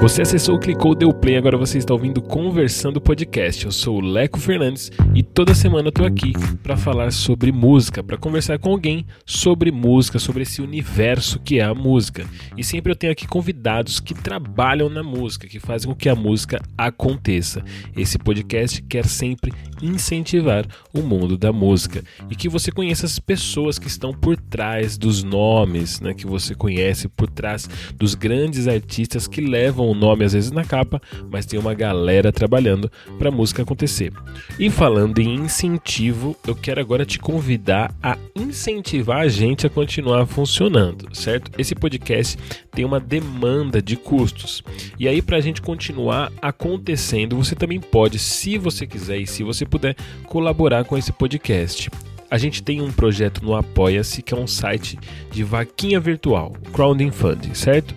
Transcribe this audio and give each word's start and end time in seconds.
Você 0.00 0.22
acessou, 0.22 0.58
clicou, 0.58 0.94
deu 0.94 1.12
play, 1.12 1.36
agora 1.36 1.58
você 1.58 1.76
está 1.76 1.92
ouvindo 1.92 2.22
Conversando 2.22 3.02
Podcast. 3.02 3.66
Eu 3.66 3.70
sou 3.70 3.98
o 3.98 4.00
Leco 4.00 4.40
Fernandes 4.40 4.90
e 5.14 5.22
toda 5.22 5.54
semana 5.54 5.88
eu 5.88 5.92
tô 5.92 6.06
aqui 6.06 6.32
para 6.62 6.74
falar 6.74 7.12
sobre 7.12 7.52
música, 7.52 8.02
para 8.02 8.16
conversar 8.16 8.58
com 8.58 8.70
alguém 8.70 9.04
sobre 9.26 9.70
música, 9.70 10.18
sobre 10.18 10.44
esse 10.44 10.62
universo 10.62 11.38
que 11.40 11.58
é 11.58 11.64
a 11.64 11.74
música. 11.74 12.26
E 12.56 12.64
sempre 12.64 12.90
eu 12.90 12.96
tenho 12.96 13.12
aqui 13.12 13.26
convidados 13.26 14.00
que 14.00 14.14
trabalham 14.14 14.88
na 14.88 15.02
música, 15.02 15.46
que 15.46 15.60
fazem 15.60 15.90
com 15.90 15.94
que 15.94 16.08
a 16.08 16.14
música 16.14 16.62
aconteça. 16.78 17.62
Esse 17.94 18.18
podcast 18.18 18.80
quer 18.84 19.04
sempre 19.04 19.52
incentivar 19.82 20.66
o 20.94 21.02
mundo 21.02 21.36
da 21.36 21.52
música 21.52 22.02
e 22.30 22.34
que 22.34 22.48
você 22.48 22.72
conheça 22.72 23.04
as 23.04 23.18
pessoas 23.18 23.78
que 23.78 23.88
estão 23.88 24.14
por 24.14 24.38
trás 24.38 24.96
dos 24.96 25.22
nomes, 25.22 26.00
né, 26.00 26.14
que 26.14 26.26
você 26.26 26.54
conhece 26.54 27.06
por 27.06 27.28
trás 27.28 27.68
dos 27.96 28.14
grandes 28.14 28.66
artistas 28.66 29.28
que 29.28 29.42
levam 29.42 29.89
o 29.90 29.94
nome 29.94 30.24
às 30.24 30.32
vezes 30.32 30.50
na 30.50 30.64
capa, 30.64 31.00
mas 31.30 31.46
tem 31.46 31.58
uma 31.58 31.74
galera 31.74 32.32
trabalhando 32.32 32.90
para 33.18 33.28
a 33.28 33.32
música 33.32 33.62
acontecer. 33.62 34.12
E 34.58 34.70
falando 34.70 35.18
em 35.18 35.34
incentivo, 35.34 36.36
eu 36.46 36.54
quero 36.54 36.80
agora 36.80 37.04
te 37.04 37.18
convidar 37.18 37.94
a 38.02 38.16
incentivar 38.34 39.18
a 39.18 39.28
gente 39.28 39.66
a 39.66 39.70
continuar 39.70 40.26
funcionando, 40.26 41.14
certo? 41.14 41.50
Esse 41.58 41.74
podcast 41.74 42.38
tem 42.70 42.84
uma 42.84 43.00
demanda 43.00 43.80
de 43.82 43.96
custos. 43.96 44.62
E 44.98 45.08
aí 45.08 45.20
para 45.22 45.36
a 45.36 45.40
gente 45.40 45.62
continuar 45.62 46.32
acontecendo, 46.40 47.36
você 47.36 47.54
também 47.54 47.80
pode, 47.80 48.18
se 48.18 48.58
você 48.58 48.86
quiser 48.86 49.18
e 49.18 49.26
se 49.26 49.42
você 49.42 49.64
puder, 49.64 49.96
colaborar 50.26 50.84
com 50.84 50.96
esse 50.96 51.12
podcast 51.12 51.90
a 52.30 52.38
gente 52.38 52.62
tem 52.62 52.80
um 52.80 52.92
projeto 52.92 53.44
no 53.44 53.56
Apoia-se, 53.56 54.22
que 54.22 54.32
é 54.32 54.36
um 54.36 54.46
site 54.46 54.96
de 55.32 55.42
vaquinha 55.42 55.98
virtual, 55.98 56.52
crowdfunding, 56.72 57.54
certo? 57.54 57.92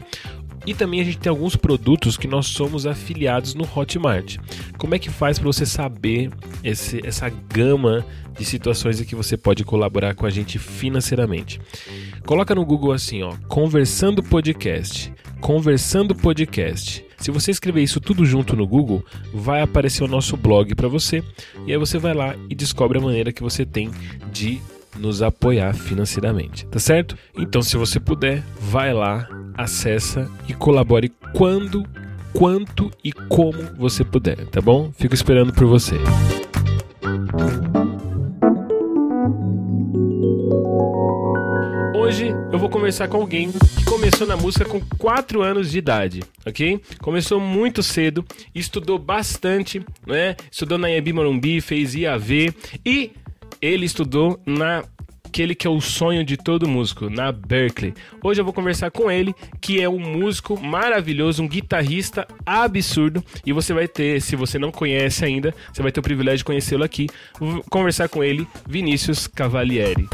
E 0.66 0.74
também 0.74 1.02
a 1.02 1.04
gente 1.04 1.18
tem 1.18 1.30
alguns 1.30 1.56
produtos 1.56 2.18
que 2.18 2.28
nós 2.28 2.48
somos 2.48 2.86
afiliados 2.86 3.54
no 3.54 3.68
Hotmart. 3.76 4.38
Como 4.78 4.96
é 4.96 5.00
que 5.00 5.10
faz 5.10 5.38
para 5.38 5.48
você 5.48 5.66
saber 5.66 6.30
esse, 6.64 7.02
essa 7.06 7.30
gama 7.30 8.06
de 8.38 8.46
situações 8.46 9.00
em 9.00 9.04
que 9.04 9.16
você 9.16 9.38
pode 9.38 9.64
colaborar 9.64 10.16
com 10.16 10.26
a 10.26 10.30
gente 10.30 10.58
financeiramente? 10.58 11.60
Coloca 12.26 12.56
no 12.56 12.66
Google 12.66 12.94
assim, 12.94 13.22
ó, 13.24 13.34
conversando 13.48 14.24
podcast, 14.24 15.14
conversando 15.42 16.16
podcast. 16.16 17.06
Se 17.18 17.32
você 17.32 17.52
escrever 17.52 17.82
isso 17.82 18.02
tudo 18.02 18.26
junto 18.26 18.56
no 18.56 18.68
Google, 18.68 19.04
vai 19.34 19.62
aparecer 19.62 20.04
o 20.04 20.08
nosso 20.08 20.36
blog 20.36 20.76
para 20.76 20.88
você 20.88 21.24
e 21.66 21.72
aí 21.72 21.78
você 21.78 21.98
vai 21.98 22.14
lá 22.14 22.36
e 22.50 22.56
descobre 22.56 22.98
a 22.98 23.02
maneira 23.02 23.32
que 23.32 23.42
você 23.42 23.66
tem 23.66 23.90
de 24.32 24.60
nos 24.98 25.22
apoiar 25.22 25.74
financeiramente, 25.74 26.66
tá 26.68 26.80
certo? 26.80 27.18
Então, 27.38 27.62
se 27.62 27.78
você 27.78 28.00
puder, 28.00 28.44
vai 28.60 28.94
lá, 28.94 29.28
acessa 29.56 30.30
e 30.48 30.54
colabore 30.54 31.12
quando, 31.34 31.84
quanto 32.34 32.92
e 33.04 33.12
como 33.12 33.64
você 33.78 34.04
puder, 34.04 34.46
tá 34.48 34.62
bom? 34.62 34.92
Fico 34.98 35.14
esperando 35.14 35.54
por 35.54 35.66
você. 35.66 35.96
Hoje 41.96 42.32
eu 42.52 42.60
vou 42.60 42.70
conversar 42.70 43.08
com 43.08 43.18
alguém 43.18 43.52
que 43.52 43.86
começou 43.86 44.28
na 44.28 44.38
música 44.38 44.66
com 44.66 44.80
4 44.98 45.42
anos 45.42 45.72
de 45.72 45.78
idade, 45.78 46.22
ok? 46.46 46.80
Começou 47.02 47.40
muito 47.40 47.82
cedo, 47.82 48.24
estudou 48.54 49.00
bastante, 49.00 49.84
né? 50.06 50.36
Estudou 50.52 50.78
na 50.78 50.92
Ibi 50.92 51.14
Morumbi, 51.14 51.62
fez 51.62 51.96
IAV 51.96 52.54
e 52.86 53.12
ele 53.62 53.86
estudou 53.86 54.40
na 54.46 54.84
aquele 55.34 55.56
que 55.56 55.66
é 55.66 55.70
o 55.70 55.82
sonho 55.82 56.24
de 56.24 56.38
todo 56.38 56.70
músico, 56.70 57.10
na 57.10 57.32
Berkeley. 57.32 57.96
Hoje 58.24 58.40
eu 58.40 58.46
vou 58.46 58.54
conversar 58.54 58.92
com 58.92 59.10
ele, 59.10 59.34
que 59.60 59.82
é 59.82 59.90
um 59.90 59.98
músico 59.98 60.62
maravilhoso, 60.62 61.42
um 61.42 61.48
guitarrista 61.48 62.28
absurdo, 62.46 63.24
e 63.44 63.52
você 63.52 63.74
vai 63.74 63.88
ter, 63.88 64.22
se 64.22 64.36
você 64.36 64.60
não 64.60 64.72
conhece 64.72 65.26
ainda, 65.26 65.52
você 65.74 65.82
vai 65.82 65.92
ter 65.92 66.02
o 66.02 66.04
privilégio 66.04 66.38
de 66.38 66.44
conhecê-lo 66.46 66.84
aqui. 66.84 67.08
Vou 67.40 67.64
conversar 67.68 68.10
com 68.10 68.24
ele, 68.24 68.48
Vinícius 68.68 69.26
Cavalieri. 69.26 70.08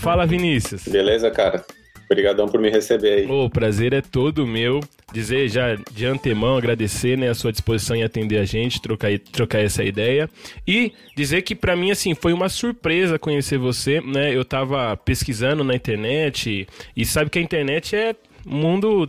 Fala, 0.00 0.24
Vinícius. 0.24 0.88
Beleza, 0.88 1.30
cara? 1.30 1.62
Obrigadão 2.12 2.46
por 2.46 2.60
me 2.60 2.70
receber 2.70 3.12
aí. 3.12 3.26
O 3.26 3.48
prazer 3.48 3.92
é 3.92 4.00
todo 4.00 4.46
meu. 4.46 4.80
Dizer 5.12 5.48
já 5.48 5.74
de 5.92 6.06
antemão, 6.06 6.56
agradecer 6.56 7.18
né, 7.18 7.28
a 7.28 7.34
sua 7.34 7.52
disposição 7.52 7.96
em 7.96 8.02
atender 8.02 8.38
a 8.38 8.44
gente, 8.44 8.80
trocar, 8.80 9.18
trocar 9.18 9.60
essa 9.60 9.82
ideia. 9.82 10.28
E 10.66 10.92
dizer 11.16 11.42
que 11.42 11.54
para 11.54 11.74
mim, 11.74 11.90
assim, 11.90 12.14
foi 12.14 12.32
uma 12.32 12.48
surpresa 12.48 13.18
conhecer 13.18 13.58
você, 13.58 14.00
né? 14.00 14.34
Eu 14.34 14.44
tava 14.44 14.96
pesquisando 14.96 15.64
na 15.64 15.74
internet 15.74 16.66
e 16.96 17.04
sabe 17.04 17.30
que 17.30 17.38
a 17.38 17.42
internet 17.42 17.96
é 17.96 18.14
mundo 18.44 19.08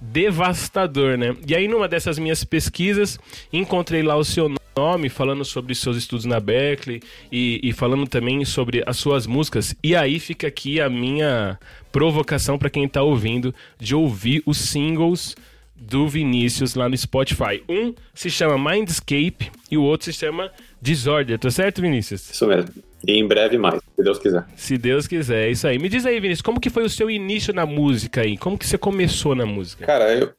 devastador, 0.00 1.18
né? 1.18 1.36
E 1.46 1.54
aí, 1.54 1.68
numa 1.68 1.86
dessas 1.86 2.18
minhas 2.18 2.42
pesquisas, 2.44 3.18
encontrei 3.52 4.02
lá 4.02 4.16
o 4.16 4.24
seu 4.24 4.50
nome, 4.76 5.08
falando 5.08 5.44
sobre 5.44 5.74
seus 5.74 5.96
estudos 5.96 6.24
na 6.24 6.40
Berkeley 6.40 7.02
e, 7.30 7.60
e 7.62 7.72
falando 7.72 8.06
também 8.06 8.44
sobre 8.44 8.82
as 8.86 8.96
suas 8.96 9.26
músicas. 9.26 9.74
E 9.82 9.94
aí 9.94 10.18
fica 10.18 10.46
aqui 10.46 10.80
a 10.80 10.88
minha 10.88 11.58
provocação 11.92 12.58
para 12.58 12.70
quem 12.70 12.84
está 12.84 13.02
ouvindo 13.02 13.54
de 13.78 13.94
ouvir 13.94 14.42
os 14.46 14.58
singles 14.58 15.36
do 15.76 16.06
Vinícius 16.08 16.74
lá 16.74 16.88
no 16.88 16.96
Spotify. 16.96 17.62
Um 17.68 17.94
se 18.14 18.30
chama 18.30 18.58
Mindscape 18.58 19.50
e 19.70 19.76
o 19.76 19.82
outro 19.82 20.12
se 20.12 20.12
chama 20.12 20.50
Disorder, 20.80 21.38
tá 21.38 21.50
certo, 21.50 21.80
Vinícius? 21.80 22.30
Isso 22.30 22.46
mesmo. 22.46 22.70
E 23.06 23.12
em 23.12 23.26
breve 23.26 23.56
mais, 23.56 23.80
se 24.00 24.04
Deus 24.04 24.18
quiser. 24.18 24.46
Se 24.56 24.78
Deus 24.78 25.06
quiser, 25.06 25.48
é 25.48 25.50
isso 25.50 25.66
aí. 25.66 25.78
Me 25.78 25.88
diz 25.88 26.06
aí, 26.06 26.18
Vinícius, 26.18 26.42
como 26.42 26.60
que 26.60 26.70
foi 26.70 26.84
o 26.84 26.90
seu 26.90 27.10
início 27.10 27.52
na 27.52 27.66
música 27.66 28.22
aí? 28.22 28.36
Como 28.36 28.58
que 28.58 28.66
você 28.66 28.78
começou 28.78 29.34
na 29.34 29.44
música? 29.44 29.84
Cara, 29.84 30.14
eu, 30.14 30.30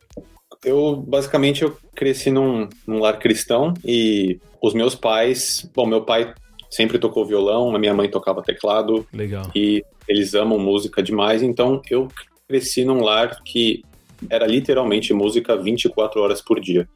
eu 0.65 0.95
basicamente 0.95 1.63
eu 1.63 1.77
cresci 1.95 2.31
num, 2.31 2.67
num 2.87 2.99
lar 2.99 3.19
cristão 3.19 3.73
e 3.85 4.39
os 4.61 4.73
meus 4.73 4.95
pais, 4.95 5.69
bom, 5.75 5.85
meu 5.85 6.01
pai 6.01 6.33
sempre 6.69 6.97
tocou 6.97 7.25
violão, 7.25 7.75
a 7.75 7.79
minha 7.79 7.93
mãe 7.93 8.09
tocava 8.09 8.41
teclado. 8.41 9.05
Legal. 9.13 9.51
E 9.55 9.83
eles 10.07 10.33
amam 10.33 10.57
música 10.57 11.03
demais, 11.03 11.43
então 11.43 11.81
eu 11.89 12.07
cresci 12.47 12.83
num 12.83 13.01
lar 13.01 13.41
que 13.43 13.83
era 14.29 14.45
literalmente 14.45 15.13
música 15.13 15.55
24 15.55 16.21
horas 16.21 16.41
por 16.41 16.59
dia. 16.59 16.87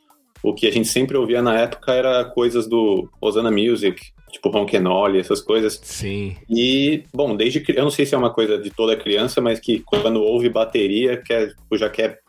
O 0.44 0.53
que 0.53 0.68
a 0.68 0.72
gente 0.72 0.88
sempre 0.88 1.18
ouvia 1.18 1.41
na 1.41 1.59
época 1.59 1.91
era 1.94 2.23
coisas 2.25 2.68
do 2.68 3.09
Osana 3.19 3.50
Music, 3.50 4.00
tipo 4.31 4.50
Ronquenoli, 4.50 5.19
essas 5.19 5.41
coisas. 5.41 5.79
Sim. 5.84 6.35
E, 6.50 7.03
bom, 7.13 7.35
desde 7.35 7.59
que. 7.59 7.72
Eu 7.72 7.84
não 7.84 7.90
sei 7.90 8.06
se 8.06 8.13
é 8.13 8.18
uma 8.18 8.31
coisa 8.31 8.57
de 8.57 8.69
toda 8.69 8.96
criança, 8.96 9.41
mas 9.41 9.59
que 9.59 9.79
quando 9.79 10.22
ouve 10.22 10.50
bateria, 10.50 11.18
quer, 11.18 11.50
tipo, 11.50 11.78
já 11.78 11.90
quer 11.90 12.19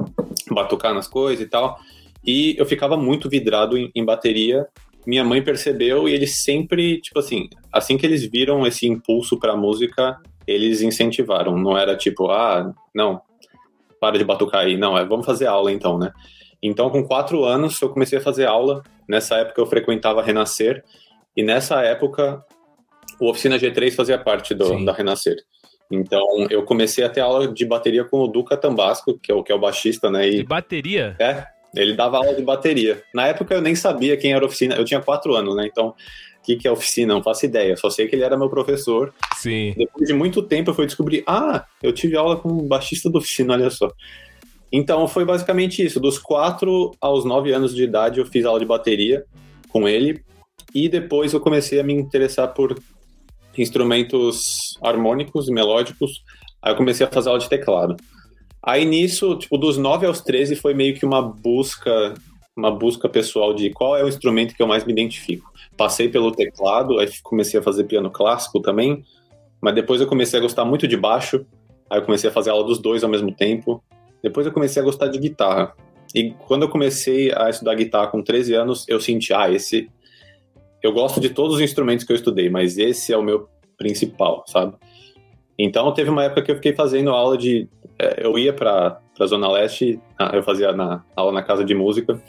batucar 0.51 0.95
nas 0.95 1.09
coisas 1.09 1.45
e 1.45 1.49
tal. 1.49 1.79
E 2.25 2.55
eu 2.59 2.67
ficava 2.67 2.97
muito 2.97 3.29
vidrado 3.29 3.77
em, 3.77 3.91
em 3.95 4.05
bateria. 4.05 4.67
Minha 5.07 5.23
mãe 5.23 5.43
percebeu 5.43 6.09
e 6.09 6.13
eles 6.13 6.43
sempre, 6.43 7.01
tipo 7.01 7.21
assim, 7.21 7.49
assim 7.73 7.97
que 7.97 8.05
eles 8.05 8.25
viram 8.25 8.67
esse 8.67 8.89
impulso 8.89 9.39
pra 9.39 9.57
música, 9.57 10.19
eles 10.47 10.83
incentivaram. 10.83 11.57
Não 11.57 11.79
era 11.79 11.97
tipo, 11.97 12.29
ah, 12.29 12.75
não, 12.93 13.21
para 14.01 14.19
de 14.19 14.25
batucar 14.25 14.63
aí. 14.63 14.77
Não, 14.77 14.99
é 14.99 15.05
vamos 15.05 15.25
fazer 15.25 15.47
aula 15.47 15.71
então, 15.71 15.99
né? 15.99 16.13
Então, 16.67 16.91
com 16.91 17.05
quatro 17.05 17.45
anos, 17.45 17.81
eu 17.81 17.89
comecei 17.89 18.19
a 18.19 18.21
fazer 18.21 18.47
aula. 18.47 18.83
Nessa 19.09 19.37
época, 19.37 19.61
eu 19.61 19.67
frequentava 19.67 20.23
Renascer. 20.23 20.83
E 21.37 21.43
nessa 21.43 21.81
época, 21.83 22.45
o 23.21 23.31
Oficina 23.31 23.57
G3 23.57 23.93
fazia 23.93 24.19
parte 24.19 24.55
do, 24.55 24.85
da 24.85 24.93
Renascer. 24.93 25.37
Então, 25.91 26.25
eu 26.51 26.65
comecei 26.65 27.05
a 27.05 27.09
ter 27.09 27.21
aula 27.21 27.47
de 27.47 27.65
bateria 27.65 28.05
com 28.05 28.19
o 28.19 28.27
Duca 28.27 28.57
Tambasco, 28.57 29.17
que 29.23 29.31
é 29.31 29.35
o, 29.35 29.45
que 29.45 29.53
é 29.53 29.55
o 29.55 29.61
baixista, 29.61 30.11
né? 30.11 30.29
E, 30.29 30.39
de 30.39 30.45
bateria? 30.45 31.15
É, 31.21 31.47
ele 31.77 31.95
dava 31.95 32.17
aula 32.17 32.35
de 32.35 32.43
bateria. 32.43 33.01
Na 33.15 33.29
época, 33.29 33.55
eu 33.55 33.61
nem 33.61 33.77
sabia 33.77 34.17
quem 34.17 34.33
era 34.33 34.45
oficina. 34.45 34.75
Eu 34.75 34.85
tinha 34.85 35.01
quatro 35.01 35.37
anos, 35.37 35.55
né? 35.55 35.69
Então, 35.71 35.91
o 35.91 35.95
que, 36.43 36.57
que 36.57 36.67
é 36.67 36.71
oficina? 36.73 37.15
Não 37.15 37.23
faço 37.23 37.47
ideia. 37.47 37.77
Só 37.77 37.89
sei 37.89 38.09
que 38.09 38.17
ele 38.17 38.25
era 38.25 38.37
meu 38.37 38.51
professor. 38.51 39.15
Sim. 39.37 39.73
Depois 39.77 40.09
de 40.09 40.15
muito 40.15 40.43
tempo, 40.43 40.71
eu 40.71 40.75
fui 40.75 40.87
descobrir: 40.87 41.23
ah, 41.29 41.65
eu 41.81 41.93
tive 41.93 42.17
aula 42.17 42.37
com 42.37 42.49
o 42.49 42.63
baixista 42.63 43.09
da 43.09 43.19
oficina, 43.19 43.53
olha 43.55 43.71
só. 43.71 43.89
Então, 44.77 45.09
foi 45.09 45.25
basicamente 45.25 45.83
isso. 45.83 45.99
Dos 45.99 46.19
quatro 46.19 46.91
aos 47.01 47.25
nove 47.25 47.51
anos 47.51 47.75
de 47.75 47.83
idade, 47.83 48.21
eu 48.21 48.27
fiz 48.27 48.45
aula 48.45 48.61
de 48.61 48.67
bateria 48.67 49.25
com 49.71 49.89
ele. 49.89 50.23
E 50.75 50.87
depois 50.87 51.33
eu 51.33 51.41
comecei 51.41 51.81
a 51.81 51.83
me 51.83 51.95
interessar 51.95 52.53
por 52.53 52.79
instrumentos 53.57 54.77
harmônicos, 54.83 55.49
melódicos. 55.49 56.23
Aí 56.61 56.73
eu 56.73 56.77
comecei 56.77 57.07
a 57.07 57.11
fazer 57.11 57.31
aula 57.31 57.41
de 57.41 57.49
teclado. 57.49 57.97
Aí 58.63 58.85
nisso, 58.85 59.39
tipo, 59.39 59.57
dos 59.57 59.79
9 59.79 60.05
aos 60.05 60.21
13 60.21 60.57
foi 60.57 60.75
meio 60.75 60.95
que 60.95 61.07
uma 61.07 61.23
busca, 61.23 62.13
uma 62.55 62.71
busca 62.71 63.09
pessoal 63.09 63.55
de 63.55 63.71
qual 63.71 63.97
é 63.97 64.05
o 64.05 64.09
instrumento 64.09 64.55
que 64.55 64.63
eu 64.63 64.67
mais 64.67 64.85
me 64.85 64.93
identifico. 64.93 65.51
Passei 65.75 66.11
pelo 66.11 66.33
teclado, 66.33 66.99
aí 66.99 67.09
comecei 67.23 67.59
a 67.59 67.63
fazer 67.63 67.85
piano 67.85 68.11
clássico 68.11 68.61
também, 68.61 69.03
mas 69.59 69.75
depois 69.75 70.03
eu 70.03 70.07
comecei 70.07 70.39
a 70.39 70.43
gostar 70.43 70.67
muito 70.67 70.87
de 70.87 70.99
baixo, 70.99 71.47
aí 71.89 71.99
eu 71.99 72.05
comecei 72.05 72.29
a 72.29 72.33
fazer 72.33 72.51
aula 72.51 72.67
dos 72.67 72.79
dois 72.79 73.03
ao 73.03 73.09
mesmo 73.09 73.33
tempo. 73.33 73.83
Depois 74.27 74.45
eu 74.45 74.53
comecei 74.53 74.83
a 74.83 74.85
gostar 74.85 75.07
de 75.07 75.21
guitarra. 75.21 75.73
E 76.13 76.33
quando 76.49 76.63
eu 76.63 76.69
comecei 76.69 77.33
a 77.33 77.49
estudar 77.49 77.77
guitarra 77.77 78.09
com 78.09 78.21
13 78.21 78.55
anos, 78.55 78.85
eu 78.89 79.01
senti, 79.01 79.33
ah, 79.33 79.49
esse 79.49 79.89
eu 80.83 80.93
gosto 80.93 81.21
de 81.21 81.31
todos 81.31 81.57
os 81.57 81.61
instrumentos 81.61 82.05
que 82.05 82.11
eu 82.11 82.17
estudei, 82.17 82.51
mas 82.51 82.77
esse 82.77 83.13
é 83.13 83.17
o 83.17 83.23
meu 83.23 83.49
principal, 83.79 84.45
sabe? 84.49 84.75
Então 85.57 85.93
teve 85.93 86.11
uma 86.11 86.25
época 86.25 86.43
que 86.43 86.51
eu 86.51 86.57
fiquei 86.57 86.75
fazendo 86.75 87.11
aula 87.11 87.39
de 87.39 87.69
é, 87.99 88.27
eu 88.27 88.37
ia 88.37 88.53
para 88.53 89.01
a 89.19 89.27
Zona 89.27 89.49
Leste, 89.49 90.01
eu 90.33 90.43
fazia 90.43 90.73
na, 90.73 91.05
aula 91.15 91.33
na 91.33 91.43
casa 91.43 91.65
de 91.65 91.75
música, 91.75 92.21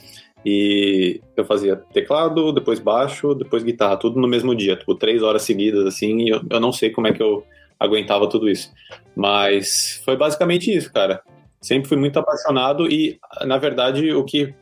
e 0.45 1.19
eu 1.35 1.43
fazia 1.43 1.75
teclado, 1.75 2.53
depois 2.53 2.79
baixo, 2.79 3.33
depois 3.33 3.63
guitarra, 3.63 3.97
tudo 3.97 4.19
no 4.19 4.27
mesmo 4.27 4.53
dia, 4.53 4.75
tipo, 4.75 4.93
três 4.93 5.23
horas 5.23 5.41
seguidas, 5.41 5.83
assim, 5.85 6.19
e 6.19 6.29
eu, 6.29 6.41
eu 6.47 6.59
não 6.59 6.71
sei 6.71 6.91
como 6.91 7.07
é 7.07 7.11
que 7.11 7.23
eu 7.23 7.43
aguentava 7.79 8.29
tudo 8.29 8.47
isso. 8.47 8.71
Mas 9.15 10.01
foi 10.05 10.15
basicamente 10.15 10.71
isso, 10.71 10.93
cara. 10.93 11.21
Sempre 11.67 11.89
fui 11.89 11.97
muito 11.97 12.17
apaixonado 12.17 12.89
e, 12.89 13.19
na 13.45 13.57
verdade, 13.57 14.13
o 14.13 14.23
que 14.23 14.53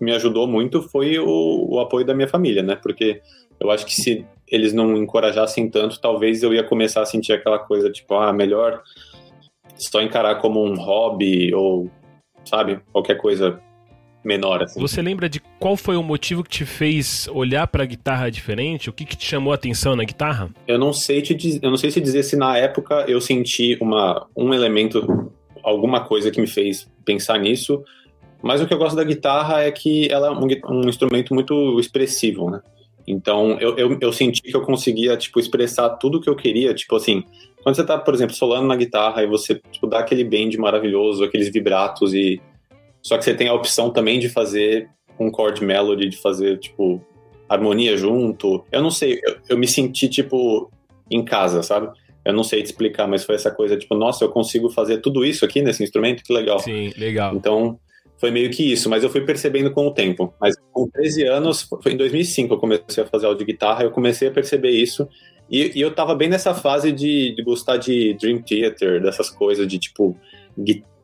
me 0.00 0.12
ajudou 0.12 0.46
muito 0.46 0.80
foi 0.80 1.18
o, 1.18 1.66
o 1.68 1.80
apoio 1.80 2.06
da 2.06 2.14
minha 2.14 2.26
família, 2.26 2.62
né? 2.62 2.76
Porque 2.76 3.20
eu 3.60 3.70
acho 3.70 3.84
que 3.84 3.94
se 3.94 4.24
eles 4.48 4.72
não 4.72 4.96
encorajassem 4.96 5.68
tanto, 5.68 6.00
talvez 6.00 6.42
eu 6.42 6.54
ia 6.54 6.64
começar 6.64 7.02
a 7.02 7.06
sentir 7.06 7.34
aquela 7.34 7.58
coisa, 7.58 7.90
tipo, 7.90 8.14
ah, 8.14 8.32
melhor 8.32 8.82
só 9.76 10.00
encarar 10.00 10.36
como 10.36 10.64
um 10.64 10.74
hobby 10.76 11.54
ou, 11.54 11.90
sabe, 12.44 12.80
qualquer 12.90 13.16
coisa 13.16 13.60
menor. 14.24 14.62
Assim. 14.62 14.80
Você 14.80 15.02
lembra 15.02 15.28
de 15.28 15.40
qual 15.58 15.76
foi 15.76 15.96
o 15.96 16.02
motivo 16.02 16.42
que 16.42 16.50
te 16.50 16.64
fez 16.64 17.28
olhar 17.28 17.66
para 17.66 17.82
a 17.82 17.86
guitarra 17.86 18.30
diferente? 18.30 18.88
O 18.88 18.92
que, 18.94 19.04
que 19.04 19.16
te 19.16 19.26
chamou 19.26 19.52
a 19.52 19.56
atenção 19.56 19.94
na 19.94 20.04
guitarra? 20.04 20.50
Eu 20.66 20.78
não 20.78 20.92
sei 20.92 21.20
te 21.20 21.60
eu 21.62 21.70
não 21.70 21.76
sei 21.76 21.90
se 21.90 22.00
dizer 22.00 22.22
se 22.22 22.36
na 22.36 22.56
época 22.56 23.04
eu 23.08 23.20
senti 23.20 23.76
uma, 23.80 24.26
um 24.36 24.52
elemento, 24.52 25.32
alguma 25.62 26.04
coisa 26.04 26.30
que 26.30 26.40
me 26.40 26.46
fez 26.46 26.88
pensar 27.04 27.38
nisso. 27.38 27.82
Mas 28.42 28.60
o 28.60 28.66
que 28.66 28.72
eu 28.72 28.78
gosto 28.78 28.96
da 28.96 29.04
guitarra 29.04 29.62
é 29.62 29.70
que 29.70 30.10
ela 30.10 30.28
é 30.28 30.30
um, 30.30 30.46
um 30.70 30.88
instrumento 30.88 31.34
muito 31.34 31.78
expressivo, 31.78 32.50
né? 32.50 32.60
Então 33.06 33.58
eu, 33.60 33.76
eu, 33.76 33.98
eu, 34.00 34.12
senti 34.12 34.42
que 34.42 34.56
eu 34.56 34.62
conseguia 34.62 35.16
tipo 35.16 35.40
expressar 35.40 35.90
tudo 35.90 36.20
que 36.20 36.28
eu 36.28 36.36
queria, 36.36 36.72
tipo 36.72 36.94
assim, 36.96 37.24
quando 37.62 37.74
você 37.74 37.84
tá, 37.84 37.98
por 37.98 38.14
exemplo, 38.14 38.34
solando 38.34 38.66
na 38.66 38.76
guitarra 38.76 39.22
e 39.22 39.26
você 39.26 39.60
tipo, 39.70 39.86
dá 39.86 39.98
aquele 39.98 40.22
bend 40.22 40.56
maravilhoso, 40.58 41.24
aqueles 41.24 41.50
vibratos 41.50 42.14
e 42.14 42.40
só 43.02 43.16
que 43.16 43.24
você 43.24 43.34
tem 43.34 43.48
a 43.48 43.54
opção 43.54 43.90
também 43.90 44.18
de 44.18 44.28
fazer 44.28 44.88
um 45.18 45.32
chord 45.34 45.62
melody, 45.64 46.08
de 46.08 46.16
fazer, 46.16 46.58
tipo, 46.58 47.04
harmonia 47.48 47.96
junto. 47.96 48.64
Eu 48.70 48.82
não 48.82 48.90
sei, 48.90 49.20
eu, 49.22 49.36
eu 49.50 49.58
me 49.58 49.66
senti, 49.66 50.08
tipo, 50.08 50.70
em 51.10 51.24
casa, 51.24 51.62
sabe? 51.62 51.90
Eu 52.24 52.32
não 52.32 52.44
sei 52.44 52.62
te 52.62 52.66
explicar, 52.66 53.06
mas 53.06 53.24
foi 53.24 53.34
essa 53.34 53.50
coisa, 53.50 53.76
tipo, 53.76 53.94
nossa, 53.94 54.24
eu 54.24 54.28
consigo 54.28 54.68
fazer 54.68 54.98
tudo 54.98 55.24
isso 55.24 55.44
aqui 55.44 55.62
nesse 55.62 55.82
instrumento? 55.82 56.22
Que 56.22 56.32
legal. 56.32 56.58
Sim, 56.58 56.92
legal. 56.96 57.34
Então, 57.34 57.78
foi 58.18 58.30
meio 58.30 58.50
que 58.50 58.62
isso, 58.70 58.90
mas 58.90 59.02
eu 59.02 59.08
fui 59.08 59.22
percebendo 59.22 59.70
com 59.70 59.86
o 59.86 59.94
tempo. 59.94 60.34
Mas 60.38 60.54
com 60.72 60.86
13 60.88 61.24
anos, 61.24 61.66
foi 61.82 61.92
em 61.92 61.96
2005 61.96 62.52
eu 62.52 62.58
comecei 62.58 63.02
a 63.02 63.06
fazer 63.06 63.24
aula 63.24 63.38
de 63.38 63.44
guitarra, 63.44 63.82
eu 63.82 63.90
comecei 63.90 64.28
a 64.28 64.30
perceber 64.30 64.70
isso. 64.70 65.08
E, 65.50 65.72
e 65.74 65.80
eu 65.80 65.94
tava 65.94 66.14
bem 66.14 66.28
nessa 66.28 66.54
fase 66.54 66.92
de, 66.92 67.34
de 67.34 67.42
gostar 67.42 67.78
de 67.78 68.14
Dream 68.20 68.42
Theater, 68.42 69.02
dessas 69.02 69.30
coisas 69.30 69.66
de, 69.66 69.78
tipo, 69.78 70.16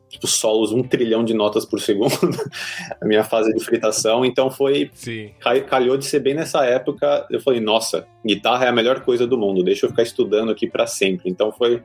tipo, 0.09 0.27
solos 0.27 0.71
um 0.71 0.81
trilhão 0.83 1.23
de 1.23 1.33
notas 1.33 1.65
por 1.65 1.79
segundo, 1.79 2.13
a 2.99 3.05
minha 3.05 3.23
fase 3.23 3.53
de 3.53 3.63
fritação, 3.63 4.25
então 4.25 4.49
foi, 4.49 4.89
Sim. 4.93 5.31
calhou 5.69 5.97
de 5.97 6.05
ser 6.05 6.19
bem 6.19 6.33
nessa 6.33 6.65
época, 6.65 7.25
eu 7.29 7.41
falei, 7.41 7.59
nossa, 7.59 8.07
guitarra 8.25 8.65
é 8.65 8.69
a 8.69 8.73
melhor 8.73 9.01
coisa 9.01 9.27
do 9.27 9.37
mundo, 9.37 9.63
deixa 9.63 9.85
eu 9.85 9.89
ficar 9.89 10.03
estudando 10.03 10.51
aqui 10.51 10.67
para 10.67 10.87
sempre, 10.87 11.29
então 11.29 11.51
foi, 11.51 11.81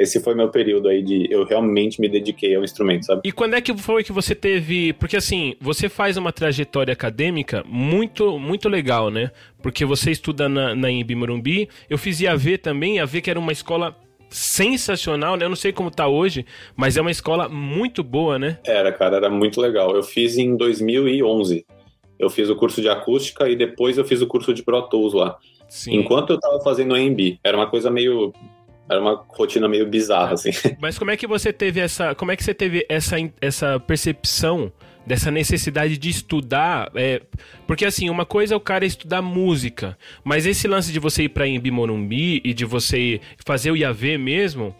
esse 0.00 0.18
foi 0.18 0.34
meu 0.34 0.48
período 0.48 0.88
aí 0.88 1.02
de 1.02 1.30
eu 1.30 1.44
realmente 1.44 2.00
me 2.00 2.08
dediquei 2.08 2.54
ao 2.56 2.64
instrumento, 2.64 3.04
sabe? 3.04 3.20
E 3.22 3.30
quando 3.30 3.54
é 3.54 3.60
que 3.60 3.76
foi 3.76 4.02
que 4.02 4.12
você 4.12 4.34
teve, 4.34 4.94
porque 4.94 5.16
assim, 5.16 5.54
você 5.60 5.90
faz 5.90 6.16
uma 6.16 6.32
trajetória 6.32 6.92
acadêmica 6.92 7.62
muito 7.66 8.38
muito 8.38 8.66
legal, 8.66 9.10
né? 9.10 9.30
Porque 9.62 9.84
você 9.84 10.10
estuda 10.10 10.48
na, 10.48 10.74
na 10.74 10.88
Morumbi, 11.14 11.68
eu 11.88 11.98
fiz 11.98 12.18
IAV 12.18 12.56
também, 12.56 12.96
IAV 12.96 13.20
que 13.20 13.30
era 13.30 13.38
uma 13.38 13.52
escola 13.52 13.94
sensacional, 14.30 15.36
né? 15.36 15.44
Eu 15.44 15.48
não 15.48 15.56
sei 15.56 15.72
como 15.72 15.90
tá 15.90 16.06
hoje, 16.06 16.46
mas 16.76 16.96
é 16.96 17.00
uma 17.00 17.10
escola 17.10 17.48
muito 17.48 18.02
boa, 18.02 18.38
né? 18.38 18.58
Era, 18.64 18.92
cara, 18.92 19.16
era 19.16 19.28
muito 19.28 19.60
legal. 19.60 19.94
Eu 19.94 20.02
fiz 20.02 20.38
em 20.38 20.56
2011. 20.56 21.66
Eu 22.18 22.30
fiz 22.30 22.48
o 22.48 22.56
curso 22.56 22.80
de 22.80 22.88
acústica 22.88 23.48
e 23.48 23.56
depois 23.56 23.98
eu 23.98 24.04
fiz 24.04 24.22
o 24.22 24.26
curso 24.26 24.54
de 24.54 24.62
Pro 24.62 24.82
Tools 24.82 25.14
lá. 25.14 25.36
Sim. 25.68 25.96
Enquanto 25.96 26.30
eu 26.30 26.40
tava 26.40 26.60
fazendo 26.60 26.94
AMB, 26.94 27.38
era 27.42 27.56
uma 27.56 27.66
coisa 27.68 27.90
meio 27.90 28.32
era 28.90 29.00
uma 29.00 29.24
rotina 29.28 29.68
meio 29.68 29.86
bizarra 29.86 30.34
assim. 30.34 30.50
Mas 30.80 30.98
como 30.98 31.12
é 31.12 31.16
que 31.16 31.26
você 31.26 31.52
teve 31.52 31.78
essa, 31.78 32.12
como 32.14 32.32
é 32.32 32.36
que 32.36 32.42
você 32.42 32.52
teve 32.52 32.84
essa 32.88 33.16
essa 33.40 33.78
percepção 33.78 34.72
dessa 35.06 35.30
necessidade 35.30 35.96
de 35.98 36.08
estudar. 36.08 36.90
É, 36.94 37.22
porque 37.66 37.84
assim, 37.84 38.08
uma 38.10 38.26
coisa 38.26 38.54
é 38.54 38.56
o 38.56 38.60
cara 38.60 38.84
estudar 38.84 39.22
música, 39.22 39.96
mas 40.22 40.46
esse 40.46 40.66
lance 40.68 40.92
de 40.92 40.98
você 40.98 41.24
ir 41.24 41.30
para 41.30 41.46
Embi 41.46 41.70
Morumbi 41.70 42.40
e 42.44 42.54
de 42.54 42.64
você 42.64 43.20
fazer 43.44 43.70
o 43.70 43.76
IAV 43.76 44.18
mesmo, 44.18 44.74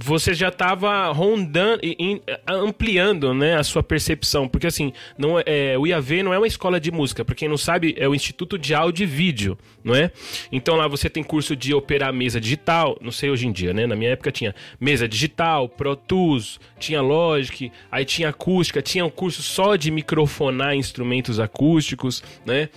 você 0.00 0.34
já 0.34 0.48
estava 0.48 1.10
rondando 1.12 1.80
e 1.82 2.22
ampliando 2.46 3.34
né, 3.34 3.56
a 3.56 3.64
sua 3.64 3.82
percepção. 3.82 4.48
Porque 4.48 4.66
assim, 4.66 4.92
não, 5.16 5.38
é, 5.38 5.44
é 5.46 5.78
o 5.78 5.86
IAV 5.86 6.22
não 6.22 6.32
é 6.32 6.38
uma 6.38 6.46
escola 6.46 6.80
de 6.80 6.90
música. 6.90 7.24
Para 7.24 7.34
quem 7.34 7.48
não 7.48 7.56
sabe, 7.56 7.94
é 7.98 8.08
o 8.08 8.14
Instituto 8.14 8.58
de 8.58 8.74
Áudio 8.74 9.04
e 9.04 9.06
Vídeo, 9.06 9.58
não 9.82 9.94
é? 9.94 10.10
Então 10.52 10.76
lá 10.76 10.86
você 10.86 11.08
tem 11.08 11.22
curso 11.22 11.56
de 11.56 11.74
operar 11.74 12.12
mesa 12.12 12.40
digital, 12.40 12.96
não 13.00 13.10
sei 13.10 13.30
hoje 13.30 13.46
em 13.46 13.52
dia, 13.52 13.72
né? 13.72 13.86
Na 13.86 13.96
minha 13.96 14.10
época 14.10 14.30
tinha 14.30 14.54
mesa 14.80 15.08
digital, 15.08 15.68
Pro 15.68 15.96
Tools, 15.96 16.60
tinha 16.78 17.00
Logic, 17.00 17.72
aí 17.90 18.04
tinha 18.04 18.28
acústica, 18.28 18.80
tinha 18.80 19.04
um 19.04 19.10
curso 19.10 19.42
só 19.42 19.76
de 19.76 19.90
microfonar 19.90 20.74
instrumentos 20.74 21.40
acústicos, 21.40 22.22
né? 22.46 22.68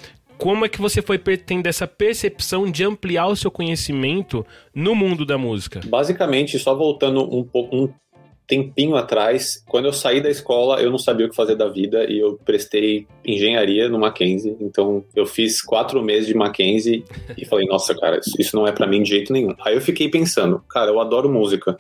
Como 0.41 0.65
é 0.65 0.69
que 0.69 0.81
você 0.81 1.03
foi 1.03 1.19
tendo 1.19 1.67
essa 1.67 1.85
percepção 1.85 2.65
de 2.65 2.83
ampliar 2.83 3.27
o 3.27 3.35
seu 3.35 3.51
conhecimento 3.51 4.43
no 4.73 4.95
mundo 4.95 5.23
da 5.23 5.38
música? 5.38 5.81
Basicamente, 5.85 6.57
só 6.57 6.73
voltando 6.73 7.21
um 7.21 7.43
pouco 7.43 7.75
um 7.75 7.93
tempinho 8.47 8.95
atrás, 8.95 9.63
quando 9.67 9.85
eu 9.85 9.93
saí 9.93 10.19
da 10.19 10.31
escola, 10.31 10.81
eu 10.81 10.89
não 10.89 10.97
sabia 10.97 11.27
o 11.27 11.29
que 11.29 11.35
fazer 11.35 11.55
da 11.55 11.69
vida 11.69 12.05
e 12.09 12.17
eu 12.17 12.39
prestei 12.43 13.05
engenharia 13.23 13.88
no 13.88 13.99
Mackenzie. 13.99 14.57
Então, 14.59 15.05
eu 15.15 15.27
fiz 15.27 15.61
quatro 15.61 16.01
meses 16.01 16.25
de 16.25 16.33
Mackenzie 16.33 17.05
e 17.38 17.45
falei, 17.45 17.67
nossa, 17.67 17.93
cara, 17.93 18.19
isso 18.39 18.55
não 18.55 18.65
é 18.65 18.71
para 18.71 18.88
mim 18.88 19.03
de 19.03 19.09
jeito 19.09 19.31
nenhum. 19.31 19.53
Aí 19.63 19.75
eu 19.75 19.81
fiquei 19.81 20.09
pensando, 20.09 20.59
cara, 20.67 20.89
eu 20.89 20.99
adoro 20.99 21.31
música 21.31 21.77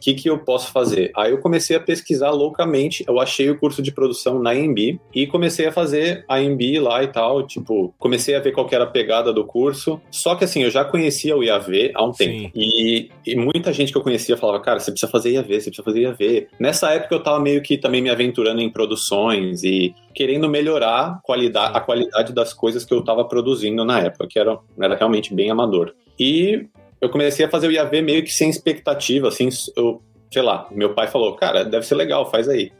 o 0.00 0.02
que, 0.02 0.14
que 0.14 0.30
eu 0.30 0.38
posso 0.38 0.72
fazer? 0.72 1.12
Aí 1.14 1.30
eu 1.30 1.38
comecei 1.38 1.76
a 1.76 1.80
pesquisar 1.80 2.30
loucamente, 2.30 3.04
eu 3.06 3.20
achei 3.20 3.50
o 3.50 3.58
curso 3.58 3.82
de 3.82 3.92
produção 3.92 4.40
na 4.40 4.54
EMB 4.54 4.98
e 5.14 5.26
comecei 5.26 5.66
a 5.66 5.72
fazer 5.72 6.24
a 6.26 6.40
EMB 6.40 6.80
lá 6.80 7.04
e 7.04 7.08
tal, 7.08 7.46
tipo, 7.46 7.94
comecei 7.98 8.34
a 8.34 8.40
ver 8.40 8.52
qual 8.52 8.66
era 8.70 8.84
a 8.84 8.86
pegada 8.86 9.30
do 9.30 9.44
curso, 9.44 10.00
só 10.10 10.34
que 10.34 10.44
assim, 10.44 10.62
eu 10.62 10.70
já 10.70 10.86
conhecia 10.86 11.36
o 11.36 11.44
IAV 11.44 11.92
há 11.94 12.02
um 12.02 12.12
tempo, 12.12 12.50
e, 12.54 13.10
e, 13.26 13.36
muita 13.36 13.74
gente 13.74 13.92
que 13.92 13.98
eu 13.98 14.02
conhecia 14.02 14.38
falava, 14.38 14.60
cara, 14.60 14.80
você 14.80 14.90
precisa 14.90 15.12
fazer 15.12 15.32
IAV, 15.32 15.48
você 15.48 15.70
precisa 15.70 15.82
fazer 15.82 16.00
IAV. 16.00 16.48
Nessa 16.58 16.90
época 16.92 17.14
eu 17.14 17.22
tava 17.22 17.38
meio 17.38 17.60
que 17.60 17.76
também 17.76 18.00
me 18.00 18.08
aventurando 18.08 18.62
em 18.62 18.70
produções 18.70 19.62
e 19.62 19.94
querendo 20.14 20.48
melhorar 20.48 21.20
qualidade, 21.22 21.76
a 21.76 21.80
qualidade 21.80 22.32
das 22.32 22.54
coisas 22.54 22.86
que 22.86 22.94
eu 22.94 23.04
tava 23.04 23.26
produzindo 23.26 23.84
na 23.84 24.00
época, 24.00 24.26
que 24.26 24.38
era, 24.38 24.58
era 24.80 24.96
realmente 24.96 25.34
bem 25.34 25.50
amador. 25.50 25.92
E 26.18 26.66
eu 27.00 27.08
comecei 27.08 27.46
a 27.46 27.50
fazer 27.50 27.68
o 27.68 27.72
IAV 27.72 28.02
meio 28.02 28.22
que 28.22 28.32
sem 28.32 28.50
expectativa, 28.50 29.28
assim, 29.28 29.48
eu, 29.76 30.02
sei 30.32 30.42
lá, 30.42 30.68
meu 30.70 30.94
pai 30.94 31.08
falou, 31.08 31.34
cara, 31.34 31.64
deve 31.64 31.86
ser 31.86 31.94
legal, 31.94 32.30
faz 32.30 32.48
aí. 32.48 32.70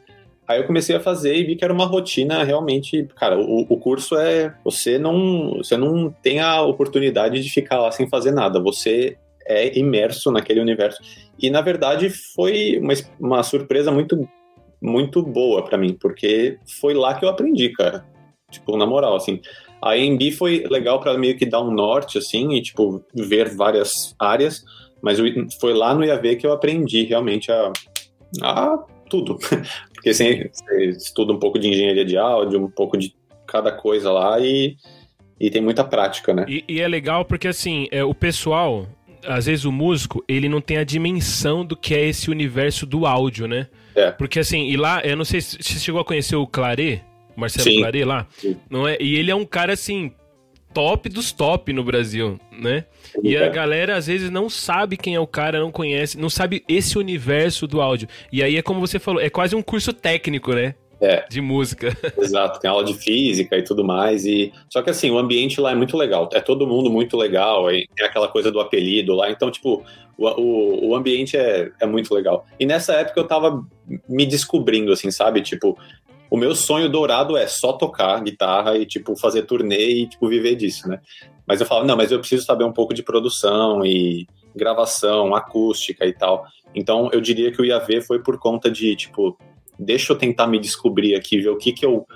Aí 0.47 0.59
eu 0.59 0.67
comecei 0.67 0.97
a 0.97 1.01
fazer 1.01 1.37
e 1.37 1.45
vi 1.45 1.57
que 1.57 1.65
era 1.65 1.73
uma 1.73 1.87
rotina 1.87 2.43
realmente, 2.43 3.07
cara, 3.17 3.39
o, 3.39 3.67
o 3.69 3.77
curso 3.79 4.17
é, 4.17 4.53
você 4.65 4.99
não, 4.99 5.59
você 5.59 5.77
não 5.77 6.11
tem 6.11 6.41
a 6.41 6.61
oportunidade 6.63 7.41
de 7.41 7.49
ficar 7.49 7.79
lá 7.79 7.93
sem 7.93 8.09
fazer 8.09 8.33
nada, 8.33 8.61
você 8.61 9.17
é 9.47 9.79
imerso 9.79 10.31
naquele 10.33 10.61
universo. 10.61 11.01
E 11.39 11.51
na 11.51 11.61
verdade 11.61 12.11
foi 12.11 12.79
uma, 12.79 12.95
uma 13.19 13.43
surpresa 13.43 13.91
muito 13.91 14.29
muito 14.83 15.23
boa 15.23 15.63
para 15.63 15.77
mim, 15.77 15.97
porque 16.01 16.59
foi 16.81 16.95
lá 16.95 17.15
que 17.15 17.25
eu 17.25 17.29
aprendi, 17.29 17.69
cara. 17.71 18.05
Tipo, 18.51 18.77
na 18.77 18.87
moral, 18.87 19.15
assim, 19.15 19.41
a 19.83 19.93
AMB 19.93 20.33
foi 20.33 20.65
legal 20.69 21.01
para 21.01 21.17
meio 21.17 21.37
que 21.37 21.47
dar 21.47 21.61
um 21.61 21.71
norte, 21.71 22.19
assim, 22.19 22.53
e, 22.55 22.63
tipo, 22.63 23.05
ver 23.15 23.55
várias 23.55 24.15
áreas, 24.19 24.65
mas 25.03 25.19
foi 25.61 25.73
lá 25.73 25.95
no 25.95 26.05
IAV 26.05 26.37
que 26.37 26.47
eu 26.47 26.53
aprendi 26.53 27.05
realmente 27.05 27.51
a, 27.51 27.73
a 28.43 28.79
tudo. 29.09 29.39
Porque 29.95 30.11
assim, 30.11 30.49
você 30.51 30.85
estuda 30.87 31.33
um 31.33 31.39
pouco 31.39 31.59
de 31.59 31.69
engenharia 31.69 32.05
de 32.05 32.17
áudio, 32.17 32.65
um 32.65 32.71
pouco 32.71 32.97
de 32.97 33.15
cada 33.47 33.71
coisa 33.71 34.11
lá 34.11 34.41
e, 34.41 34.77
e 35.39 35.51
tem 35.51 35.61
muita 35.61 35.85
prática, 35.85 36.33
né? 36.33 36.47
E, 36.49 36.65
e 36.67 36.81
é 36.81 36.89
legal 36.89 37.25
porque, 37.25 37.49
assim, 37.49 37.87
é, 37.91 38.03
o 38.03 38.15
pessoal, 38.15 38.87
às 39.27 39.45
vezes 39.45 39.67
o 39.67 39.73
músico, 39.73 40.25
ele 40.27 40.49
não 40.49 40.61
tem 40.61 40.79
a 40.79 40.85
dimensão 40.85 41.67
do 41.67 41.77
que 41.77 41.95
é 41.95 42.07
esse 42.07 42.31
universo 42.31 42.87
do 42.87 43.05
áudio, 43.05 43.47
né? 43.47 43.67
É. 43.95 44.11
Porque 44.11 44.39
assim, 44.39 44.69
e 44.69 44.77
lá, 44.77 45.03
eu 45.05 45.17
não 45.17 45.25
sei 45.25 45.41
se 45.41 45.59
você 45.61 45.79
chegou 45.79 46.01
a 46.01 46.05
conhecer 46.05 46.37
o 46.37 46.47
Claret, 46.47 47.03
Marcelo 47.41 47.65
Sim. 47.65 47.79
Claret 47.79 48.05
lá. 48.05 48.27
Sim. 48.37 48.57
Não 48.69 48.87
é? 48.87 48.97
E 49.01 49.17
ele 49.17 49.31
é 49.31 49.35
um 49.35 49.45
cara 49.45 49.73
assim, 49.73 50.13
top 50.73 51.09
dos 51.09 51.33
top 51.33 51.73
no 51.73 51.83
Brasil, 51.83 52.39
né? 52.53 52.85
E 53.23 53.37
a 53.37 53.49
galera 53.49 53.97
às 53.97 54.07
vezes 54.07 54.31
não 54.31 54.49
sabe 54.49 54.97
quem 54.97 55.15
é 55.15 55.21
o 55.21 55.27
cara, 55.27 55.59
não 55.59 55.73
conhece, 55.73 56.19
não 56.19 56.31
sabe 56.31 56.65
esse 56.69 56.97
universo 56.99 57.67
do 57.67 57.81
áudio. 57.81 58.09
E 58.33 58.43
aí 58.43 58.57
é 58.57 58.63
como 58.63 58.81
você 58.81 58.99
falou, 58.99 59.21
é 59.21 59.29
quase 59.29 59.57
um 59.57 59.63
curso 59.63 59.93
técnico, 59.93 60.53
né? 60.53 60.75
É. 61.01 61.25
De 61.29 61.41
música. 61.41 61.97
Exato, 62.19 62.61
tem 62.61 62.71
aula 62.71 62.85
de 62.85 62.95
física 62.95 63.57
e 63.57 63.63
tudo 63.63 63.83
mais. 63.83 64.27
E... 64.27 64.53
Só 64.69 64.83
que 64.83 64.91
assim, 64.91 65.11
o 65.11 65.19
ambiente 65.19 65.61
lá 65.61 65.73
é 65.73 65.75
muito 65.75 65.97
legal. 65.97 66.29
É 66.33 66.41
todo 66.41 66.67
mundo 66.67 66.91
muito 66.91 67.17
legal. 67.17 67.71
É 67.71 67.85
aquela 68.03 68.29
coisa 68.29 68.53
do 68.53 68.61
apelido 68.61 69.15
lá. 69.15 69.31
Então, 69.31 69.51
tipo, 69.51 69.83
o, 70.19 70.29
o, 70.29 70.89
o 70.89 70.95
ambiente 70.95 71.39
é, 71.39 71.71
é 71.81 71.87
muito 71.87 72.15
legal. 72.15 72.47
E 72.59 72.67
nessa 72.67 72.93
época 72.93 73.19
eu 73.19 73.27
tava 73.27 73.67
me 74.07 74.27
descobrindo, 74.27 74.93
assim, 74.93 75.11
sabe? 75.11 75.41
Tipo, 75.41 75.79
o 76.31 76.37
meu 76.37 76.55
sonho 76.55 76.89
dourado 76.89 77.37
é 77.37 77.47
só 77.49 77.73
tocar 77.73 78.23
guitarra 78.23 78.79
e, 78.79 78.87
tipo, 78.87 79.17
fazer 79.17 79.43
turnê 79.43 80.03
e, 80.03 80.07
tipo, 80.07 80.29
viver 80.29 80.55
disso, 80.55 80.89
né? 80.89 81.01
Mas 81.47 81.61
eu 81.61 81.67
falava, 81.67 81.87
não, 81.87 81.97
mas 81.97 82.13
eu 82.13 82.21
preciso 82.21 82.45
saber 82.45 82.65
um 82.65 82.73
pouco 82.73 82.95
de 82.95 83.03
produção 83.03 83.85
e 83.85 84.29
gravação, 84.55 85.35
acústica 85.35 86.07
e 86.07 86.13
tal. 86.13 86.47
Então, 86.75 87.11
eu 87.13 87.21
diria 87.21 87.51
que 87.51 87.61
o 87.61 87.65
IAV 87.65 88.03
foi 88.03 88.23
por 88.23 88.39
conta 88.39 88.71
de, 88.71 88.95
tipo, 88.95 89.37
deixa 89.77 90.13
eu 90.13 90.17
tentar 90.17 90.47
me 90.47 90.61
descobrir 90.61 91.17
aqui, 91.17 91.41
ver 91.41 91.49
o 91.49 91.57
que 91.57 91.73
que 91.73 91.85
eu 91.85 92.07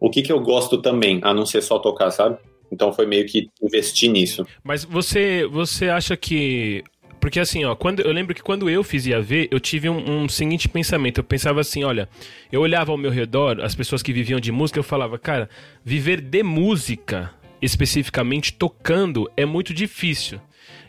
o 0.00 0.10
que 0.10 0.20
que 0.20 0.32
eu 0.32 0.40
gosto 0.40 0.82
também, 0.82 1.20
a 1.22 1.32
não 1.32 1.46
ser 1.46 1.62
só 1.62 1.78
tocar, 1.78 2.10
sabe? 2.10 2.36
Então 2.70 2.92
foi 2.92 3.06
meio 3.06 3.26
que 3.26 3.48
investir 3.62 4.10
nisso. 4.10 4.46
Mas 4.62 4.84
você 4.84 5.46
você 5.46 5.88
acha 5.88 6.16
que 6.16 6.82
porque 7.24 7.40
assim, 7.40 7.64
ó, 7.64 7.74
quando 7.74 8.00
eu 8.00 8.12
lembro 8.12 8.34
que 8.34 8.42
quando 8.42 8.68
eu 8.68 8.84
fiz 8.84 9.06
IAV, 9.06 9.48
eu 9.50 9.58
tive 9.58 9.88
um, 9.88 10.24
um, 10.24 10.28
seguinte 10.28 10.68
pensamento. 10.68 11.20
Eu 11.20 11.24
pensava 11.24 11.58
assim, 11.58 11.82
olha, 11.82 12.06
eu 12.52 12.60
olhava 12.60 12.92
ao 12.92 12.98
meu 12.98 13.10
redor, 13.10 13.62
as 13.62 13.74
pessoas 13.74 14.02
que 14.02 14.12
viviam 14.12 14.38
de 14.38 14.52
música, 14.52 14.78
eu 14.78 14.82
falava, 14.82 15.18
cara, 15.18 15.48
viver 15.82 16.20
de 16.20 16.42
música, 16.42 17.30
especificamente 17.62 18.52
tocando, 18.52 19.26
é 19.38 19.46
muito 19.46 19.72
difícil. 19.72 20.38